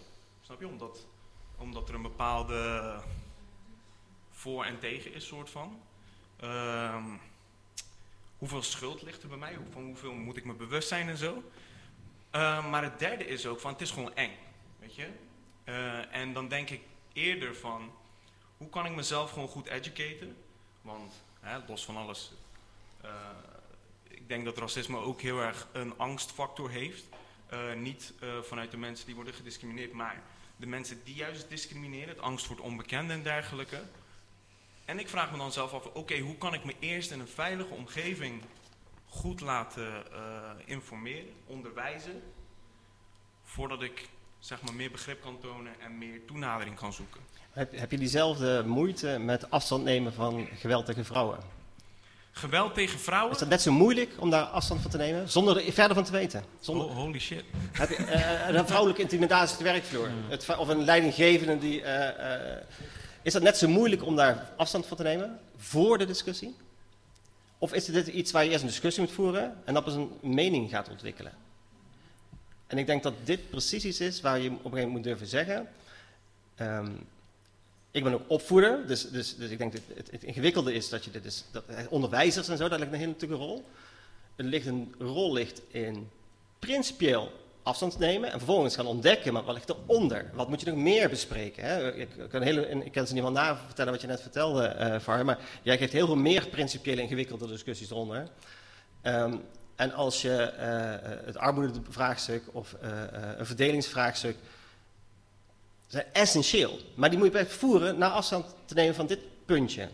Snap 0.42 0.60
je? 0.60 0.66
Omdat, 0.66 1.06
omdat 1.58 1.88
er 1.88 1.94
een 1.94 2.02
bepaalde 2.02 3.00
voor 4.30 4.64
en 4.64 4.78
tegen 4.78 5.12
is, 5.12 5.26
soort 5.26 5.50
van. 5.50 5.80
Ehm, 6.36 7.04
hoeveel 8.38 8.62
schuld 8.62 9.02
ligt 9.02 9.22
er 9.22 9.28
bij 9.28 9.38
mij? 9.38 9.58
Van 9.70 9.84
hoeveel 9.84 10.12
moet 10.12 10.36
ik 10.36 10.44
me 10.44 10.52
bewust 10.52 10.88
zijn 10.88 11.08
en 11.08 11.16
zo? 11.16 11.42
Eh, 12.30 12.70
maar 12.70 12.82
het 12.82 12.98
derde 12.98 13.26
is 13.26 13.46
ook 13.46 13.60
van, 13.60 13.72
het 13.72 13.80
is 13.80 13.90
gewoon 13.90 14.14
eng, 14.14 14.32
weet 14.78 14.94
je? 14.94 15.08
Eh, 15.64 16.14
en 16.14 16.32
dan 16.32 16.48
denk 16.48 16.70
ik 16.70 16.80
eerder 17.16 17.54
van, 17.54 17.92
hoe 18.56 18.68
kan 18.68 18.86
ik 18.86 18.94
mezelf 18.94 19.30
gewoon 19.30 19.48
goed 19.48 19.66
educaten? 19.66 20.36
Want, 20.82 21.22
hè, 21.40 21.58
los 21.66 21.84
van 21.84 21.96
alles, 21.96 22.32
eh, 23.00 23.10
ik 24.08 24.28
denk 24.28 24.44
dat 24.44 24.58
racisme 24.58 24.98
ook 24.98 25.20
heel 25.20 25.40
erg 25.40 25.68
een 25.72 25.98
angstfactor 25.98 26.70
heeft. 26.70 27.04
Eh, 27.46 27.72
niet 27.74 28.12
eh, 28.20 28.28
vanuit 28.42 28.70
de 28.70 28.76
mensen 28.76 29.06
die 29.06 29.14
worden 29.14 29.34
gediscrimineerd, 29.34 29.92
maar 29.92 30.22
de 30.56 30.66
mensen 30.66 31.04
die 31.04 31.14
juist 31.14 31.48
discrimineren. 31.48 32.08
Het 32.08 32.20
angst 32.20 32.46
voor 32.46 32.56
het 32.56 32.64
onbekende 32.64 33.12
en 33.12 33.22
dergelijke. 33.22 33.82
En 34.84 34.98
ik 34.98 35.08
vraag 35.08 35.30
me 35.30 35.38
dan 35.38 35.52
zelf 35.52 35.72
af, 35.72 35.86
oké, 35.86 36.18
hoe 36.18 36.38
kan 36.38 36.54
ik 36.54 36.64
me 36.64 36.74
eerst 36.78 37.10
in 37.10 37.20
een 37.20 37.28
veilige 37.28 37.74
omgeving 37.74 38.42
goed 39.08 39.40
laten 39.40 40.04
informeren, 40.66 41.34
onderwijzen, 41.46 42.22
voordat 43.42 43.82
ik 43.82 44.08
zeg 44.46 44.62
maar 44.62 44.74
meer 44.74 44.90
begrip 44.90 45.20
kan 45.22 45.38
tonen 45.40 45.72
en 45.80 45.98
meer 45.98 46.24
toenadering 46.26 46.76
kan 46.76 46.92
zoeken. 46.92 47.20
Heb, 47.52 47.78
heb 47.78 47.90
je 47.90 47.98
diezelfde 47.98 48.62
moeite 48.66 49.18
met 49.18 49.50
afstand 49.50 49.84
nemen 49.84 50.12
van 50.12 50.48
geweld 50.54 50.86
tegen 50.86 51.04
vrouwen? 51.04 51.38
Geweld 52.30 52.74
tegen 52.74 52.98
vrouwen? 52.98 53.32
Is 53.32 53.38
dat 53.38 53.48
net 53.48 53.62
zo 53.62 53.72
moeilijk 53.72 54.10
om 54.18 54.30
daar 54.30 54.42
afstand 54.44 54.80
van 54.80 54.90
te 54.90 54.96
nemen, 54.96 55.28
zonder 55.28 55.66
er 55.66 55.72
verder 55.72 55.94
van 55.94 56.04
te 56.04 56.12
weten? 56.12 56.44
Zonder, 56.60 56.86
Oh, 56.86 56.94
holy 56.94 57.18
shit. 57.18 57.44
Heb 57.72 57.88
je, 57.88 57.96
eh, 57.96 58.54
een 58.54 58.66
vrouwelijke 58.66 59.02
intimidatie 59.02 59.52
op 59.52 59.58
de 59.64 59.70
werkvloer? 59.70 60.10
Het, 60.28 60.56
of 60.56 60.68
een 60.68 60.84
leidinggevende 60.84 61.58
die... 61.58 61.82
eh, 61.82 62.52
eh, 62.56 62.62
is 63.22 63.32
dat 63.32 63.42
net 63.42 63.56
zo 63.56 63.68
moeilijk 63.68 64.04
om 64.04 64.16
daar 64.16 64.52
afstand 64.56 64.86
van 64.86 64.96
te 64.96 65.02
nemen, 65.02 65.40
voor 65.56 65.98
de 65.98 66.04
discussie? 66.04 66.56
Of 67.58 67.72
is 67.72 67.84
dit 67.84 68.06
iets 68.06 68.32
waar 68.32 68.44
je 68.44 68.50
eerst 68.50 68.62
een 68.62 68.68
discussie 68.68 69.02
moet 69.02 69.12
voeren 69.12 69.56
en 69.64 69.74
dan 69.74 69.84
pas 69.84 69.94
een 69.94 70.10
mening 70.22 70.70
gaat 70.70 70.88
ontwikkelen? 70.88 71.45
En 72.66 72.78
ik 72.78 72.86
denk 72.86 73.02
dat 73.02 73.14
dit 73.24 73.50
precies 73.50 74.00
is 74.00 74.20
waar 74.20 74.38
je 74.38 74.48
op 74.48 74.52
een 74.52 74.56
gegeven 74.56 74.78
moment 74.78 74.92
moet 74.92 75.04
durven 75.04 75.26
zeggen... 75.26 75.68
ehm, 76.56 76.90
ik 77.90 78.04
ben 78.04 78.14
ook 78.14 78.22
opvoeder, 78.26 78.86
dus, 78.86 79.10
dus, 79.10 79.36
dus 79.36 79.50
ik 79.50 79.58
denk 79.58 79.72
dat 79.72 79.80
het, 79.94 80.10
het 80.10 80.24
ingewikkelde 80.24 80.74
is 80.74 80.88
dat 80.88 81.04
je 81.04 81.10
dit 81.10 81.24
is, 81.24 81.44
dat, 81.50 81.64
eh, 81.66 81.78
onderwijzers 81.88 82.48
en 82.48 82.56
zo, 82.56 82.68
daar 82.68 82.78
ligt 82.78 82.92
een 82.92 82.98
hele 82.98 83.10
natuurlijk 83.10 83.40
rol. 83.40 83.64
Er 84.36 84.44
ligt 84.44 84.66
een 84.66 84.94
rol 84.98 85.32
ligt 85.32 85.60
in 85.68 86.08
principieel 86.58 87.32
afstand 87.62 87.98
nemen 87.98 88.32
en 88.32 88.38
vervolgens 88.38 88.74
gaan 88.74 88.86
ontdekken, 88.86 89.32
maar 89.32 89.44
wat 89.44 89.54
ligt 89.54 89.68
eronder? 89.68 90.30
Wat 90.34 90.48
moet 90.48 90.60
je 90.60 90.66
nog 90.66 90.78
meer 90.78 91.08
bespreken? 91.08 91.64
Hè? 91.64 91.94
Ik, 91.94 92.08
kan 92.28 92.42
hele, 92.42 92.68
ik 92.68 92.94
ze 93.06 93.12
niet 93.12 93.22
wel 93.22 93.32
na 93.32 93.56
vertellen 93.56 93.92
wat 93.92 94.00
je 94.00 94.06
net 94.06 94.20
vertelde, 94.20 94.98
Var, 95.00 95.24
maar 95.24 95.38
jij 95.62 95.78
geeft 95.78 95.92
heel 95.92 96.06
veel 96.06 96.16
meer 96.16 96.48
principiële 96.48 97.02
ingewikkelde 97.02 97.46
discussies 97.46 97.90
eronder. 97.90 98.28
Ehm, 99.02 99.36
en 99.76 99.92
als 99.92 100.22
je 100.22 100.42
eh, 100.42 101.26
het 101.26 101.36
armoedevraagstuk 101.36 102.42
of 102.52 102.72
eh, 102.72 102.90
een 103.36 103.46
verdelingsvraagstuk 103.46 104.36
zijn 105.86 106.06
essentieel. 106.12 106.78
Maar 106.94 107.10
die 107.10 107.18
moet 107.18 107.32
je 107.32 107.32
best 107.32 107.52
voeren 107.52 107.98
naar 107.98 108.10
afstand 108.10 108.54
te 108.64 108.74
nemen 108.74 108.94
van 108.94 109.06
dit 109.06 109.20
puntje. 109.44 109.88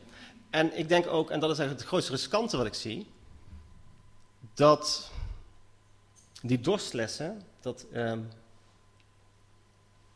En 0.50 0.78
ik 0.78 0.88
denk 0.88 1.06
ook, 1.06 1.30
en 1.30 1.40
dat 1.40 1.50
is 1.50 1.58
eigenlijk 1.58 1.78
het 1.78 1.88
grootste 1.88 2.12
riskante 2.12 2.56
wat 2.56 2.66
ik 2.66 2.74
zie, 2.74 3.06
dat 4.54 5.10
die 6.42 6.60
dorstlessen 6.60 7.42
dat, 7.60 7.86
ehm, 7.92 8.20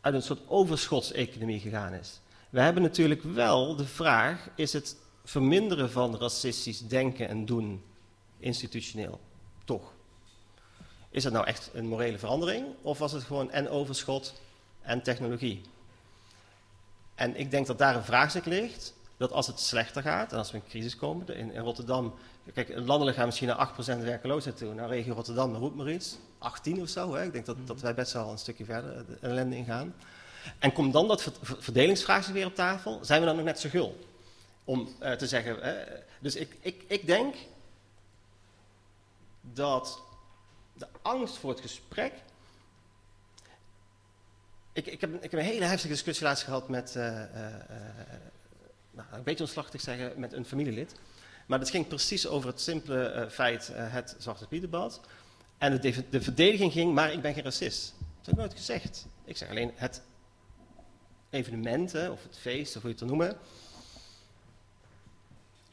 uit 0.00 0.14
een 0.14 0.22
soort 0.22 0.48
overschotseconomie 0.48 1.60
gegaan 1.60 1.92
is. 1.92 2.20
We 2.50 2.60
hebben 2.60 2.82
natuurlijk 2.82 3.22
wel 3.22 3.76
de 3.76 3.86
vraag, 3.86 4.48
is 4.54 4.72
het 4.72 4.96
verminderen 5.24 5.90
van 5.90 6.16
racistisch 6.16 6.80
denken 6.80 7.28
en 7.28 7.44
doen 7.44 7.82
institutioneel? 8.38 9.20
Toch? 9.66 9.92
Is 11.10 11.22
dat 11.22 11.32
nou 11.32 11.46
echt 11.46 11.70
een 11.72 11.86
morele 11.86 12.18
verandering? 12.18 12.66
Of 12.82 12.98
was 12.98 13.12
het 13.12 13.22
gewoon 13.22 13.50
en 13.50 13.68
overschot 13.68 14.34
en 14.82 15.02
technologie? 15.02 15.60
En 17.14 17.36
ik 17.36 17.50
denk 17.50 17.66
dat 17.66 17.78
daar 17.78 17.96
een 17.96 18.04
vraagstuk 18.04 18.44
ligt, 18.44 18.94
dat 19.16 19.32
als 19.32 19.46
het 19.46 19.60
slechter 19.60 20.02
gaat 20.02 20.32
en 20.32 20.38
als 20.38 20.50
we 20.50 20.56
in 20.56 20.64
crisis 20.68 20.96
komen, 20.96 21.36
in, 21.36 21.52
in 21.52 21.60
Rotterdam, 21.60 22.14
kijk, 22.54 22.72
landelijk 22.74 23.16
gaan 23.16 23.26
misschien 23.26 23.48
naar 23.48 23.70
8% 23.72 24.02
werkeloosheid 24.02 24.56
toe, 24.56 24.74
naar 24.74 24.88
regio 24.88 25.14
Rotterdam, 25.14 25.54
roept 25.54 25.76
maar 25.76 25.90
iets, 25.90 26.18
18 26.38 26.80
of 26.80 26.88
zo, 26.88 27.14
hè? 27.14 27.24
ik 27.24 27.32
denk 27.32 27.46
dat, 27.46 27.56
dat 27.64 27.80
wij 27.80 27.94
best 27.94 28.12
wel 28.12 28.30
een 28.30 28.38
stukje 28.38 28.64
verder 28.64 29.06
de 29.06 29.16
ellende 29.20 29.56
ingaan. 29.56 29.94
En 30.58 30.72
komt 30.72 30.92
dan 30.92 31.08
dat 31.08 31.22
ver- 31.22 31.32
ver- 31.42 31.62
verdelingsvraagstuk 31.62 32.34
weer 32.34 32.46
op 32.46 32.54
tafel, 32.54 32.98
zijn 33.02 33.20
we 33.20 33.26
dan 33.26 33.36
nog 33.36 33.44
net 33.44 33.60
zo 33.60 33.68
gul? 33.68 34.06
Om 34.64 34.88
eh, 34.98 35.12
te 35.12 35.26
zeggen, 35.26 35.56
hè? 35.60 35.74
dus 36.20 36.34
ik, 36.34 36.56
ik, 36.60 36.84
ik 36.86 37.06
denk 37.06 37.34
dat 39.52 40.02
de 40.72 40.86
angst 41.02 41.36
voor 41.36 41.50
het 41.50 41.60
gesprek 41.60 42.12
ik, 44.76 44.86
ik, 44.86 45.00
heb, 45.00 45.14
ik 45.14 45.30
heb 45.30 45.40
een 45.40 45.46
hele 45.46 45.64
heftige 45.64 45.92
discussie 45.92 46.26
laatst 46.26 46.44
gehad 46.44 46.68
met, 46.68 46.96
eh, 46.96 47.22
eh, 47.22 47.46
eh, 47.46 47.60
nou, 48.90 49.08
een 49.12 49.22
beetje 49.22 49.44
onslachtig 49.44 49.80
zeggen, 49.80 50.12
met 50.20 50.32
een 50.32 50.44
familielid. 50.44 50.94
Maar 51.46 51.58
dat 51.58 51.70
ging 51.70 51.88
precies 51.88 52.26
over 52.26 52.48
het 52.48 52.60
simpele 52.60 53.04
eh, 53.04 53.28
feit, 53.28 53.70
het 53.74 54.16
Zwarte 54.18 54.46
Piet-debat. 54.46 55.00
En 55.58 55.72
de, 55.72 55.78
de, 55.78 56.08
de 56.10 56.20
verdediging 56.20 56.72
ging, 56.72 56.94
maar 56.94 57.12
ik 57.12 57.20
ben 57.20 57.34
geen 57.34 57.42
racist. 57.42 57.94
Dat 57.98 58.26
heb 58.26 58.34
ik 58.34 58.40
nooit 58.40 58.54
gezegd. 58.54 59.06
Ik 59.24 59.36
zeg 59.36 59.48
alleen, 59.48 59.72
het 59.74 60.02
evenement, 61.30 61.94
of 61.94 62.22
het 62.22 62.38
feest, 62.38 62.76
of 62.76 62.82
hoe 62.82 62.90
je 62.90 62.96
het 62.96 63.08
wil 63.08 63.16
noemen, 63.16 63.38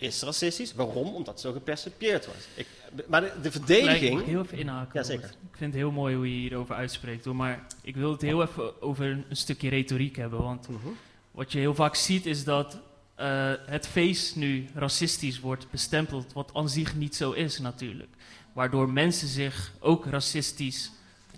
is 0.04 0.22
racistisch. 0.22 0.74
Waarom? 0.74 1.08
Omdat 1.08 1.34
het 1.34 1.40
zo 1.40 1.52
gepercipieerd 1.52 2.26
wordt. 2.26 2.48
Ik, 2.56 2.68
maar 3.08 3.22
de, 3.22 3.32
de 3.42 3.52
verdediging... 3.52 4.20
Ik 4.20 4.26
heel 4.26 4.42
even 4.42 4.58
inhaken? 4.58 5.00
Ja, 5.00 5.04
zeker. 5.06 5.26
Ik 5.30 5.58
vind 5.58 5.72
het 5.74 5.82
heel 5.82 5.92
mooi 5.92 6.16
hoe 6.16 6.28
je 6.34 6.40
hierover 6.40 6.76
uitspreekt. 6.76 7.26
Hoor. 7.26 7.36
Maar 7.36 7.66
ik 7.82 7.96
wil 7.96 8.12
het 8.12 8.22
heel 8.22 8.42
even 8.42 8.82
over 8.82 9.06
een, 9.06 9.26
een 9.30 9.36
stukje 9.36 9.70
retoriek 9.70 10.16
hebben. 10.16 10.42
Want 10.42 10.68
Mhm. 10.68 10.88
wat 11.32 11.52
je 11.52 11.60
heel 11.60 11.76
vaak 11.76 11.96
ziet 11.96 12.26
is 12.26 12.44
dat 12.44 12.78
eh, 13.16 13.52
het 13.66 13.88
feest 13.88 14.36
nu 14.36 14.68
racistisch 14.76 15.40
wordt 15.40 15.68
bestempeld. 15.72 16.34
Wat 16.34 16.52
aan 16.54 16.70
zich 16.70 16.96
niet 16.96 17.16
zo 17.16 17.32
is 17.32 17.60
natuurlijk. 17.60 18.10
Waardoor 18.54 18.90
mensen 18.90 19.28
zich 19.28 19.74
ook 19.80 20.06
racistisch 20.06 20.92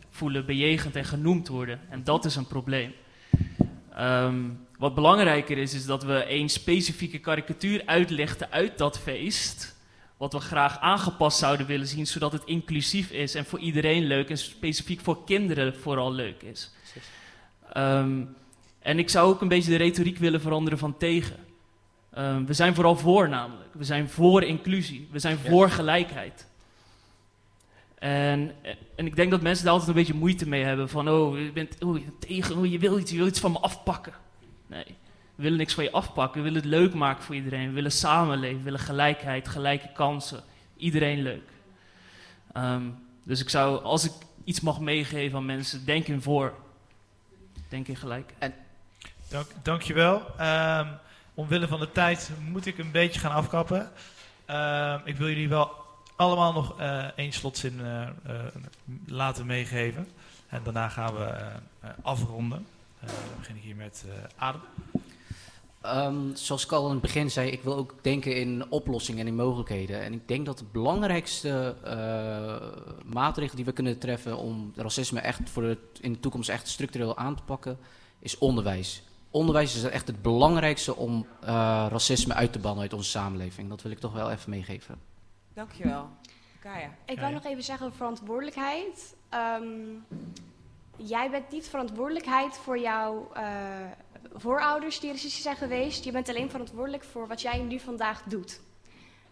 voelen 0.09 0.45
bejegend 0.45 0.95
en 0.95 1.05
genoemd 1.05 1.47
worden. 1.47 1.79
En 1.89 2.03
dat 2.03 2.25
is 2.25 2.35
een 2.35 2.47
probleem. 2.47 2.93
Ehm, 3.93 4.43
wat 4.77 4.95
belangrijker 4.95 5.57
is, 5.57 5.73
is 5.73 5.85
dat 5.85 6.03
we 6.03 6.23
één 6.23 6.49
specifieke 6.49 7.19
karikatuur 7.19 7.81
uitlichten 7.85 8.51
uit 8.51 8.77
dat 8.77 8.99
feest. 8.99 9.75
Wat 10.17 10.33
we 10.33 10.39
graag 10.39 10.79
aangepast 10.79 11.37
zouden 11.37 11.65
willen 11.65 11.87
zien, 11.87 12.07
zodat 12.07 12.31
het 12.31 12.41
inclusief 12.45 13.11
is 13.11 13.35
en 13.35 13.45
voor 13.45 13.59
iedereen 13.59 14.03
leuk 14.03 14.29
en 14.29 14.37
specifiek 14.37 14.99
voor 14.99 15.23
kinderen 15.23 15.75
vooral 15.75 16.11
leuk 16.11 16.41
is. 16.41 16.71
Ehm, 17.73 18.21
en 18.79 18.99
ik 18.99 19.09
zou 19.09 19.29
ook 19.29 19.41
een 19.41 19.47
beetje 19.47 19.71
de 19.71 19.77
retoriek 19.77 20.17
willen 20.17 20.41
veranderen 20.41 20.79
van 20.79 20.97
tegen. 20.97 21.35
Ehm, 22.11 22.45
we 22.45 22.53
zijn 22.53 22.75
vooral 22.75 22.95
voor 22.95 23.29
namelijk. 23.29 23.73
We 23.73 23.83
zijn 23.83 24.09
voor 24.09 24.43
inclusie. 24.43 25.07
We 25.11 25.19
zijn 25.19 25.37
Ja. 25.43 25.49
voor 25.49 25.69
gelijkheid. 25.69 26.47
En, 27.99 28.55
en 28.95 29.05
ik 29.05 29.15
denk 29.15 29.31
dat 29.31 29.41
mensen 29.41 29.63
daar 29.63 29.73
altijd 29.73 29.89
een 29.91 29.97
beetje 29.97 30.13
moeite 30.13 30.47
mee 30.47 30.63
hebben. 30.63 30.89
Van, 30.89 31.09
oh, 31.09 31.37
je 31.39 31.51
bent 31.51 31.83
oh, 31.83 31.97
je 31.97 32.03
bent 32.03 32.21
tegen, 32.21 32.57
oh, 32.57 32.71
je 32.71 32.79
wil 32.79 32.99
iets, 32.99 33.11
je 33.11 33.17
wil 33.17 33.27
iets 33.27 33.39
van 33.39 33.51
me 33.51 33.59
afpakken. 33.59 34.13
Nee, 34.67 34.85
we 35.35 35.43
willen 35.43 35.57
niks 35.57 35.73
van 35.73 35.83
je 35.83 35.91
afpakken. 35.91 36.43
We 36.43 36.47
willen 36.47 36.61
het 36.61 36.71
leuk 36.71 36.93
maken 36.93 37.23
voor 37.23 37.35
iedereen. 37.35 37.67
We 37.67 37.73
willen 37.73 37.91
samenleven, 37.91 38.57
we 38.57 38.63
willen 38.63 38.79
gelijkheid, 38.79 39.47
gelijke 39.47 39.91
kansen. 39.93 40.43
Iedereen 40.77 41.21
leuk. 41.21 41.49
Ehm, 42.53 42.83
dus 43.23 43.41
ik 43.41 43.49
zou, 43.49 43.83
als 43.83 44.05
ik 44.05 44.11
iets 44.43 44.59
mag 44.59 44.79
meegeven 44.79 45.37
aan 45.37 45.45
mensen, 45.45 45.85
denk 45.85 46.07
in 46.07 46.21
voor. 46.21 46.53
Denk 47.69 47.87
in 47.87 47.95
gelijkheid. 47.95 48.53
Dank, 49.29 49.47
dankjewel. 49.63 50.21
Ehm 50.37 50.87
omwille 51.35 51.67
van 51.67 51.79
de 51.79 51.91
tijd 51.91 52.31
moet 52.49 52.65
ik 52.65 52.77
een 52.77 52.91
beetje 52.91 53.19
gaan 53.19 53.31
afkappen. 53.31 53.91
Ehm, 54.45 54.99
ik 55.05 55.17
wil 55.17 55.27
jullie 55.27 55.49
wel 55.49 55.71
allemaal 56.15 56.53
nog 56.53 56.79
eh, 56.79 57.03
één 57.15 57.31
slotzin 57.31 57.81
eh, 57.81 58.01
eh, 58.01 58.09
laten 59.05 59.45
meegeven. 59.45 60.07
En 60.47 60.63
daarna 60.63 60.89
gaan 60.89 61.15
we 61.15 61.51
afronden. 62.01 62.67
Eh, 63.05 63.11
dan 63.29 63.37
begin 63.37 63.55
ik 63.55 63.61
hier 63.61 63.75
met 63.75 64.05
eh, 64.07 64.47
Adam. 64.47 64.61
Ehm, 65.85 66.33
zoals 66.33 66.63
ik 66.63 66.71
al 66.71 66.85
in 66.85 66.91
het 66.91 67.01
begin 67.01 67.31
zei, 67.31 67.49
ik 67.51 67.63
wil 67.63 67.75
ook 67.75 67.95
denken 68.01 68.35
in 68.35 68.65
oplossingen 68.69 69.21
en 69.21 69.27
in 69.27 69.35
mogelijkheden. 69.35 70.01
En 70.01 70.13
ik 70.13 70.27
denk 70.27 70.45
dat 70.45 70.57
de 70.57 70.65
belangrijkste 70.71 71.75
eh, 71.83 73.13
maatregel 73.13 73.55
die 73.55 73.65
we 73.65 73.71
kunnen 73.71 73.99
treffen 73.99 74.37
om 74.37 74.71
racisme 74.75 75.19
echt 75.19 75.49
voor 75.49 75.61
de, 75.61 75.77
in 76.01 76.13
de 76.13 76.19
toekomst 76.19 76.49
echt 76.49 76.67
structureel 76.67 77.17
aan 77.17 77.35
te 77.35 77.43
pakken, 77.43 77.77
is 78.19 78.37
onderwijs. 78.37 79.03
Onderwijs 79.31 79.75
is 79.75 79.83
echt 79.83 80.07
het 80.07 80.21
belangrijkste 80.21 80.95
om 80.95 81.27
eh, 81.41 81.47
racisme 81.89 82.33
uit 82.33 82.51
te 82.51 82.59
bannen 82.59 82.81
uit 82.81 82.93
onze 82.93 83.09
samenleving. 83.09 83.69
Dat 83.69 83.81
wil 83.81 83.91
ik 83.91 83.99
toch 83.99 84.13
wel 84.13 84.31
even 84.31 84.49
meegeven. 84.49 84.99
Dankjewel. 85.53 86.09
Kaya. 86.59 86.89
Ik 87.05 87.19
wou 87.19 87.33
nog 87.33 87.45
even 87.45 87.63
zeggen 87.63 87.85
over 87.85 87.97
verantwoordelijkheid. 87.97 89.15
Ehm, 89.29 89.63
jij 90.95 91.29
bent 91.29 91.51
niet 91.51 91.67
verantwoordelijkheid 91.67 92.57
voor 92.57 92.79
jouw 92.79 93.31
eh, 93.33 93.43
voorouders 94.33 94.99
die 94.99 95.11
racistisch 95.11 95.43
zijn 95.43 95.55
geweest. 95.55 96.03
Je 96.03 96.11
bent 96.11 96.29
alleen 96.29 96.49
verantwoordelijk 96.49 97.03
voor 97.03 97.27
wat 97.27 97.41
jij 97.41 97.59
nu 97.59 97.79
vandaag 97.79 98.23
doet. 98.23 98.61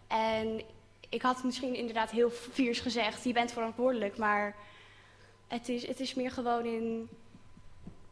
En 0.06 0.62
ik 1.08 1.22
had 1.22 1.44
misschien 1.44 1.74
inderdaad 1.74 2.10
heel 2.10 2.30
viers 2.30 2.80
gezegd, 2.80 3.24
je 3.24 3.32
bent 3.32 3.52
verantwoordelijk, 3.52 4.16
maar 4.16 4.56
het 5.48 5.68
is, 5.68 5.86
het 5.86 6.00
is 6.00 6.14
meer 6.14 6.30
gewoon 6.30 6.64
in 6.64 7.08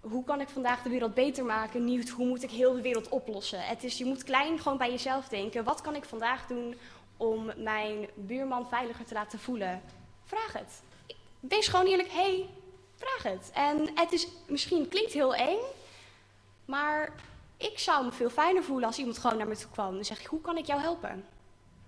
hoe 0.01 0.25
kan 0.25 0.41
ik 0.41 0.49
vandaag 0.49 0.83
de 0.83 0.91
wereld 0.91 1.15
beter 1.15 1.45
maken, 1.45 1.85
niet 1.85 2.11
hoe 2.11 2.27
moet 2.27 2.43
ik 2.43 2.51
heel 2.51 2.73
de 2.73 2.83
wereld 2.83 3.09
oplossen. 3.09 3.61
Het 3.61 3.85
is, 3.85 3.99
je 3.99 4.05
moet 4.05 4.25
klein 4.25 4.59
gewoon 4.59 4.79
bij 4.79 4.91
jezelf 4.91 5.29
denken, 5.29 5.65
wat 5.65 5.81
kan 5.81 5.95
ik 5.95 6.05
vandaag 6.05 6.47
doen 6.47 6.75
om 7.17 7.51
mijn 7.57 8.09
buurman 8.15 8.69
veiliger 8.69 9.05
te 9.05 9.15
laten 9.15 9.39
voelen, 9.39 9.83
vraag 10.25 10.53
het. 10.53 10.83
Wees 11.41 11.69
gewoon 11.69 11.87
eerlijk, 11.87 12.11
hey, 12.11 12.49
vraag 13.05 13.33
het. 13.33 13.51
En 13.55 13.91
het 13.95 14.13
is 14.13 14.29
misschien 14.47 14.89
klinkt 14.89 15.13
heel 15.13 15.35
eng, 15.35 15.59
maar 16.65 17.13
ik 17.57 17.79
zou 17.79 18.05
me 18.05 18.13
veel 18.13 18.31
fijner 18.31 18.63
voelen 18.63 18.87
als 18.87 18.99
iemand 18.99 19.19
gewoon 19.19 19.37
naar 19.37 19.49
me 19.49 19.57
toe 19.57 19.71
kwam 19.71 19.99
en 19.99 20.05
zegt: 20.05 20.27
Hoe 20.27 20.41
kan 20.41 20.57
ik 20.57 20.67
jou 20.67 20.81
helpen? 20.81 21.25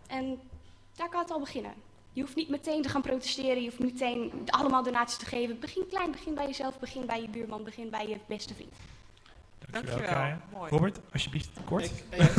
En 0.06 0.40
daar 0.96 1.08
kan 1.08 1.20
het 1.20 1.30
al 1.30 1.40
beginnen. 1.40 1.74
Je 2.12 2.20
hoeft 2.20 2.36
niet 2.36 2.48
meteen 2.48 2.82
te 2.82 2.88
gaan 2.88 3.02
protesteren, 3.02 3.62
je 3.62 3.68
hoeft 3.68 3.78
niet 3.78 3.92
meteen 3.92 4.32
allemaal 4.46 4.82
donaties 4.82 5.16
te 5.16 5.26
geven. 5.26 5.60
Begin 5.60 5.86
klein, 5.88 6.10
begin 6.10 6.34
bij 6.34 6.46
jezelf, 6.46 6.78
begin 6.78 7.06
bij 7.06 7.20
je 7.20 7.28
buurman, 7.28 7.64
begin 7.64 7.90
bij 7.90 8.08
je 8.08 8.16
beste 8.26 8.54
vriend. 8.54 8.72
Dankjewel, 9.70 10.06
Kaya. 10.06 10.40
Robert, 10.70 10.98
alsjeblieft 11.12 11.48
kort. 11.64 11.84
Ik, 11.84 12.04
eh, 12.10 12.36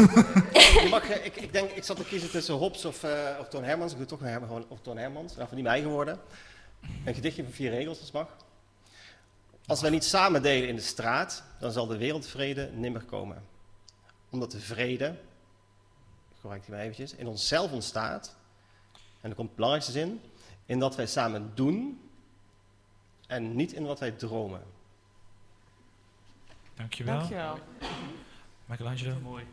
je 0.83 0.87
mag, 0.95 1.09
eh, 1.09 1.25
ik, 1.25 1.35
ik 1.35 1.53
denk, 1.53 1.69
ik 1.69 1.83
zat 1.83 1.97
te 1.97 2.03
kiezen 2.03 2.29
tussen 2.29 2.55
Hobbes 2.55 2.85
of, 2.85 3.03
eh, 3.03 3.37
of 3.39 3.47
Toon 3.47 3.63
Hermans. 3.63 3.91
Ik 3.91 3.97
doe 3.97 4.07
toch 4.07 4.19
gewoon 4.19 4.65
of 4.67 4.81
Toon 4.81 4.97
Hermans. 4.97 5.35
Nou, 5.35 5.47
van 5.47 5.55
die 5.55 5.63
mijn 5.63 5.75
eigen 5.75 5.91
woorden. 5.91 6.19
Een 7.05 7.13
gedichtje 7.13 7.43
van 7.43 7.51
vier 7.51 7.69
regels, 7.69 7.97
als 7.97 8.07
het 8.07 8.13
mag. 8.13 8.27
Als 9.67 9.81
wij 9.81 9.89
niet 9.89 10.03
samen 10.03 10.41
delen 10.41 10.69
in 10.69 10.75
de 10.75 10.81
straat, 10.81 11.43
dan 11.59 11.71
zal 11.71 11.87
de 11.87 11.97
wereldvrede 11.97 12.71
nimmer 12.73 13.03
komen. 13.03 13.43
Omdat 14.29 14.51
de 14.51 14.59
vrede, 14.59 15.07
ik 16.29 16.35
gebruik 16.39 16.61
die 16.65 16.71
maar 16.71 16.83
eventjes, 16.83 17.13
in 17.13 17.27
onszelf 17.27 17.71
ontstaat. 17.71 18.35
En 19.21 19.29
er 19.29 19.35
komt 19.35 19.49
de 19.49 19.55
belangrijkste 19.55 19.91
zin, 19.91 20.21
in 20.65 20.79
dat 20.79 20.95
wij 20.95 21.07
samen 21.07 21.51
doen 21.55 21.99
en 23.27 23.55
niet 23.55 23.73
in 23.73 23.85
wat 23.85 23.99
wij 23.99 24.11
dromen. 24.11 24.61
Dankjewel. 26.75 27.17
Dankjewel. 27.17 27.59
Michelangelo. 28.65 29.19
Mooi. 29.19 29.45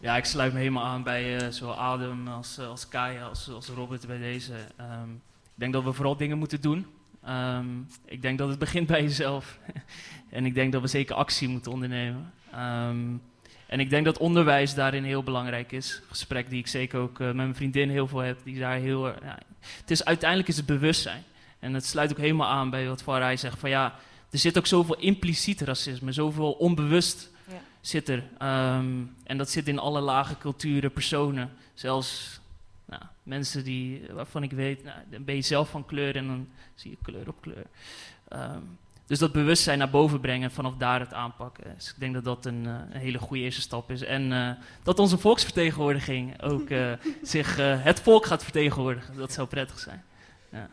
Ja, 0.00 0.16
ik 0.16 0.24
sluit 0.24 0.52
me 0.52 0.58
helemaal 0.58 0.84
aan 0.84 1.02
bij 1.02 1.38
eh, 1.38 1.48
zowel 1.48 1.74
Adam 1.74 2.28
als, 2.28 2.58
eh, 2.58 2.68
als 2.68 2.88
Kaya 2.88 3.26
als, 3.26 3.48
als 3.48 3.68
Robert 3.68 4.06
bij 4.06 4.18
deze. 4.18 4.54
Ehm, 4.76 5.10
ik 5.44 5.54
denk 5.54 5.72
dat 5.72 5.84
we 5.84 5.92
vooral 5.92 6.16
dingen 6.16 6.38
moeten 6.38 6.60
doen. 6.60 6.86
Ehm, 7.24 7.66
ik 8.04 8.22
denk 8.22 8.38
dat 8.38 8.48
het 8.48 8.58
begint 8.58 8.86
bij 8.86 9.02
jezelf. 9.02 9.58
en 10.30 10.44
ik 10.44 10.54
denk 10.54 10.72
dat 10.72 10.82
we 10.82 10.88
zeker 10.88 11.14
actie 11.14 11.48
moeten 11.48 11.72
ondernemen. 11.72 12.32
Ehm, 12.52 13.06
en 13.66 13.80
ik 13.80 13.90
denk 13.90 14.04
dat 14.04 14.18
onderwijs 14.18 14.74
daarin 14.74 15.04
heel 15.04 15.22
belangrijk 15.22 15.72
is. 15.72 16.02
Gesprek 16.08 16.50
die 16.50 16.58
ik 16.58 16.66
zeker 16.66 16.98
ook 17.00 17.20
eh, 17.20 17.26
met 17.26 17.36
mijn 17.36 17.54
vriendin 17.54 17.90
heel 17.90 18.06
veel 18.08 18.18
heb. 18.18 18.38
Die 18.44 18.58
daar 18.58 18.76
heel, 18.76 19.08
eh, 19.08 19.14
ja, 19.22 19.38
het 19.80 19.90
is, 19.90 20.04
uiteindelijk 20.04 20.48
is 20.48 20.56
het 20.56 20.66
bewustzijn. 20.66 21.22
En 21.58 21.74
het 21.74 21.86
sluit 21.86 22.10
ook 22.10 22.18
helemaal 22.18 22.48
aan 22.48 22.70
bij 22.70 22.88
wat 22.88 23.02
Faraj 23.02 23.36
zegt. 23.36 23.58
Van 23.58 23.70
ja, 23.70 23.94
er 24.30 24.38
zit 24.38 24.58
ook 24.58 24.66
zoveel 24.66 24.98
impliciet 24.98 25.60
racisme. 25.60 26.12
Zoveel 26.12 26.52
onbewust 26.52 27.30
Ja. 27.46 27.60
zit 27.80 28.08
er. 28.08 28.22
Ehm, 28.38 28.86
en 29.24 29.38
dat 29.38 29.50
zit 29.50 29.68
in 29.68 29.78
alle 29.78 30.00
lage 30.00 30.38
culturen, 30.38 30.92
personen. 30.92 31.50
Zelfs 31.74 32.39
mensen 33.22 33.64
die, 33.64 34.02
waarvan 34.12 34.42
ik 34.42 34.50
weet, 34.50 34.84
nou, 34.84 34.98
dan 35.10 35.24
ben 35.24 35.34
je 35.34 35.42
zelf 35.42 35.70
van 35.70 35.86
kleur 35.86 36.16
en 36.16 36.26
dan 36.26 36.48
zie 36.74 36.90
je 36.90 36.96
kleur 37.02 37.28
op 37.28 37.40
kleur. 37.40 37.66
Ehm, 38.28 38.62
dus 39.06 39.18
dat 39.18 39.32
bewustzijn 39.32 39.78
naar 39.78 39.90
boven 39.90 40.20
brengen 40.20 40.48
en 40.48 40.54
vanaf 40.54 40.74
daar 40.76 41.00
het 41.00 41.12
aanpakken. 41.12 41.74
Dus 41.74 41.88
ik 41.88 42.00
denk 42.00 42.14
dat 42.14 42.24
dat 42.24 42.46
een, 42.46 42.66
eh, 42.66 42.72
een 42.72 43.00
hele 43.00 43.18
goede 43.18 43.42
eerste 43.42 43.60
stap 43.60 43.90
is. 43.90 44.02
En 44.02 44.32
eh, 44.32 44.50
dat 44.82 44.98
onze 44.98 45.18
volksvertegenwoordiging 45.18 46.42
ook 46.42 46.70
eh, 46.70 46.92
zich 47.22 47.58
eh, 47.58 47.82
het 47.84 48.00
volk 48.00 48.26
gaat 48.26 48.42
vertegenwoordigen. 48.42 49.16
Dat 49.16 49.32
zou 49.32 49.48
prettig 49.48 49.78
zijn. 49.78 50.04
Ja. 50.52 50.68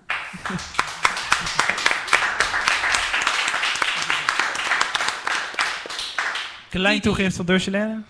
Klein 6.70 7.02
toegift 7.02 7.36
van 7.36 7.46
Dorselene. 7.46 8.02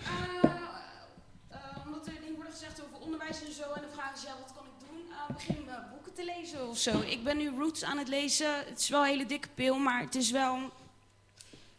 Eh, 1.48 1.58
omdat 1.86 2.06
er 2.06 2.12
dingen 2.20 2.34
worden 2.34 2.52
gezegd 2.52 2.82
over 2.84 2.98
onderwijs 3.04 3.44
en 3.44 3.52
zo. 3.52 3.62
En 3.62 3.80
dan 3.80 3.90
vragen 3.92 4.18
ze, 4.18 4.26
ja, 4.26 4.32
wat 4.40 4.52
kan 4.56 4.64
ik 4.64 4.88
doen? 4.88 5.00
Eh, 5.10 5.34
begin 5.34 5.64
uh, 5.66 5.74
boeken 5.90 6.14
te 6.14 6.24
lezen 6.24 6.67
zo. 6.78 7.00
Ik 7.00 7.24
ben 7.24 7.36
nu 7.36 7.48
Roots 7.48 7.84
aan 7.84 7.98
het 7.98 8.08
lezen. 8.08 8.56
Het 8.56 8.78
is 8.78 8.88
wel 8.88 9.00
een 9.00 9.08
hele 9.08 9.26
dikke 9.26 9.48
pil, 9.54 9.78
maar 9.78 10.00
het 10.00 10.14
is 10.14 10.30
wel... 10.30 10.58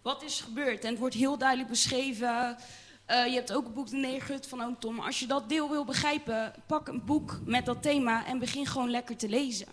Wat 0.02 0.24
is 0.24 0.42
gebeurd? 0.42 0.84
En 0.84 0.90
het 0.90 1.00
wordt 1.00 1.16
heel 1.16 1.38
duidelijk 1.38 1.70
beschreven. 1.70 2.58
Eh, 3.06 3.26
je 3.26 3.34
hebt 3.34 3.54
ook 3.54 3.64
het 3.64 3.74
boek 3.74 3.90
De 3.90 3.98
Negerhut 3.98 4.48
van 4.48 4.62
Oom 4.62 4.80
Tom. 4.80 5.00
Als 5.00 5.20
je 5.20 5.28
dat 5.28 5.50
deel 5.50 5.70
wil 5.70 5.86
begrijpen, 5.86 6.54
pak 6.66 6.88
een 6.88 7.06
boek 7.06 7.40
met 7.46 7.66
dat 7.66 7.82
thema 7.82 8.26
en 8.26 8.40
begin 8.40 8.66
gewoon 8.66 8.90
lekker 8.90 9.18
te 9.18 9.30
lezen. 9.30 9.68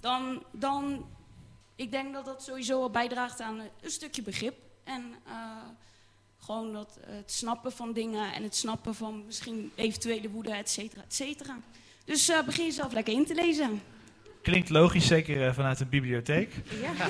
Dan, 0.00 0.42
dan 0.50 1.06
ik 1.76 1.90
denk 1.90 2.12
dat 2.12 2.24
dat 2.24 2.42
sowieso 2.42 2.82
al 2.82 2.90
bijdraagt 2.90 3.40
aan 3.40 3.60
een 3.80 3.90
stukje 3.90 4.22
begrip. 4.22 4.56
En 4.84 5.14
eh, 5.26 5.32
gewoon 6.38 6.72
dat, 6.72 6.98
eh, 7.00 7.14
het 7.14 7.32
snappen 7.32 7.72
van 7.72 7.92
dingen 7.92 8.32
en 8.32 8.42
het 8.42 8.56
snappen 8.56 8.94
van 8.94 9.26
misschien 9.26 9.72
eventuele 9.74 10.30
woede, 10.30 10.50
et 10.50 10.70
cetera, 10.70 11.02
et 11.02 11.14
cetera. 11.14 11.58
Dus 12.04 12.32
begin 12.44 12.64
jezelf 12.64 12.92
lekker 12.92 13.14
in 13.14 13.26
te 13.26 13.34
lezen. 13.34 13.82
Klinkt 14.42 14.68
logisch, 14.70 15.06
zeker 15.06 15.46
eh, 15.46 15.52
vanuit 15.52 15.80
een 15.80 15.88
bibliotheek. 15.88 16.54
Ja. 16.80 16.90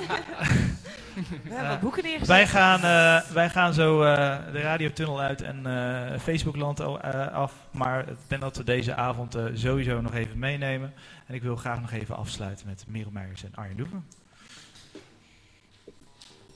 We 1.42 1.54
hebben 1.54 1.80
boeken 1.80 2.02
neergezet. 2.02 2.26
Wij 2.28 2.46
gaan, 2.46 2.76
eh, 2.82 3.30
wij 3.32 3.50
gaan 3.50 3.74
zo 3.74 4.02
eh, 4.02 4.36
de 4.52 4.60
radiotunnel 4.60 5.20
uit 5.20 5.42
en 5.42 5.66
eh, 5.66 6.18
Facebookland 6.20 6.80
eh, 6.80 7.26
af. 7.32 7.52
Maar 7.70 8.08
ik 8.08 8.16
denk 8.26 8.40
dat 8.42 8.56
we 8.56 8.64
deze 8.64 8.94
avond 8.94 9.34
eh, 9.34 9.44
sowieso 9.54 10.00
nog 10.00 10.14
even 10.14 10.38
meenemen. 10.38 10.92
En 11.26 11.34
ik 11.34 11.42
wil 11.42 11.56
graag 11.56 11.80
nog 11.80 11.92
even 11.92 12.16
afsluiten 12.16 12.66
met 12.66 12.84
Merel 12.88 13.10
Meijers 13.10 13.44
en 13.44 13.54
Arjen 13.54 13.76
Doeven. 13.76 14.04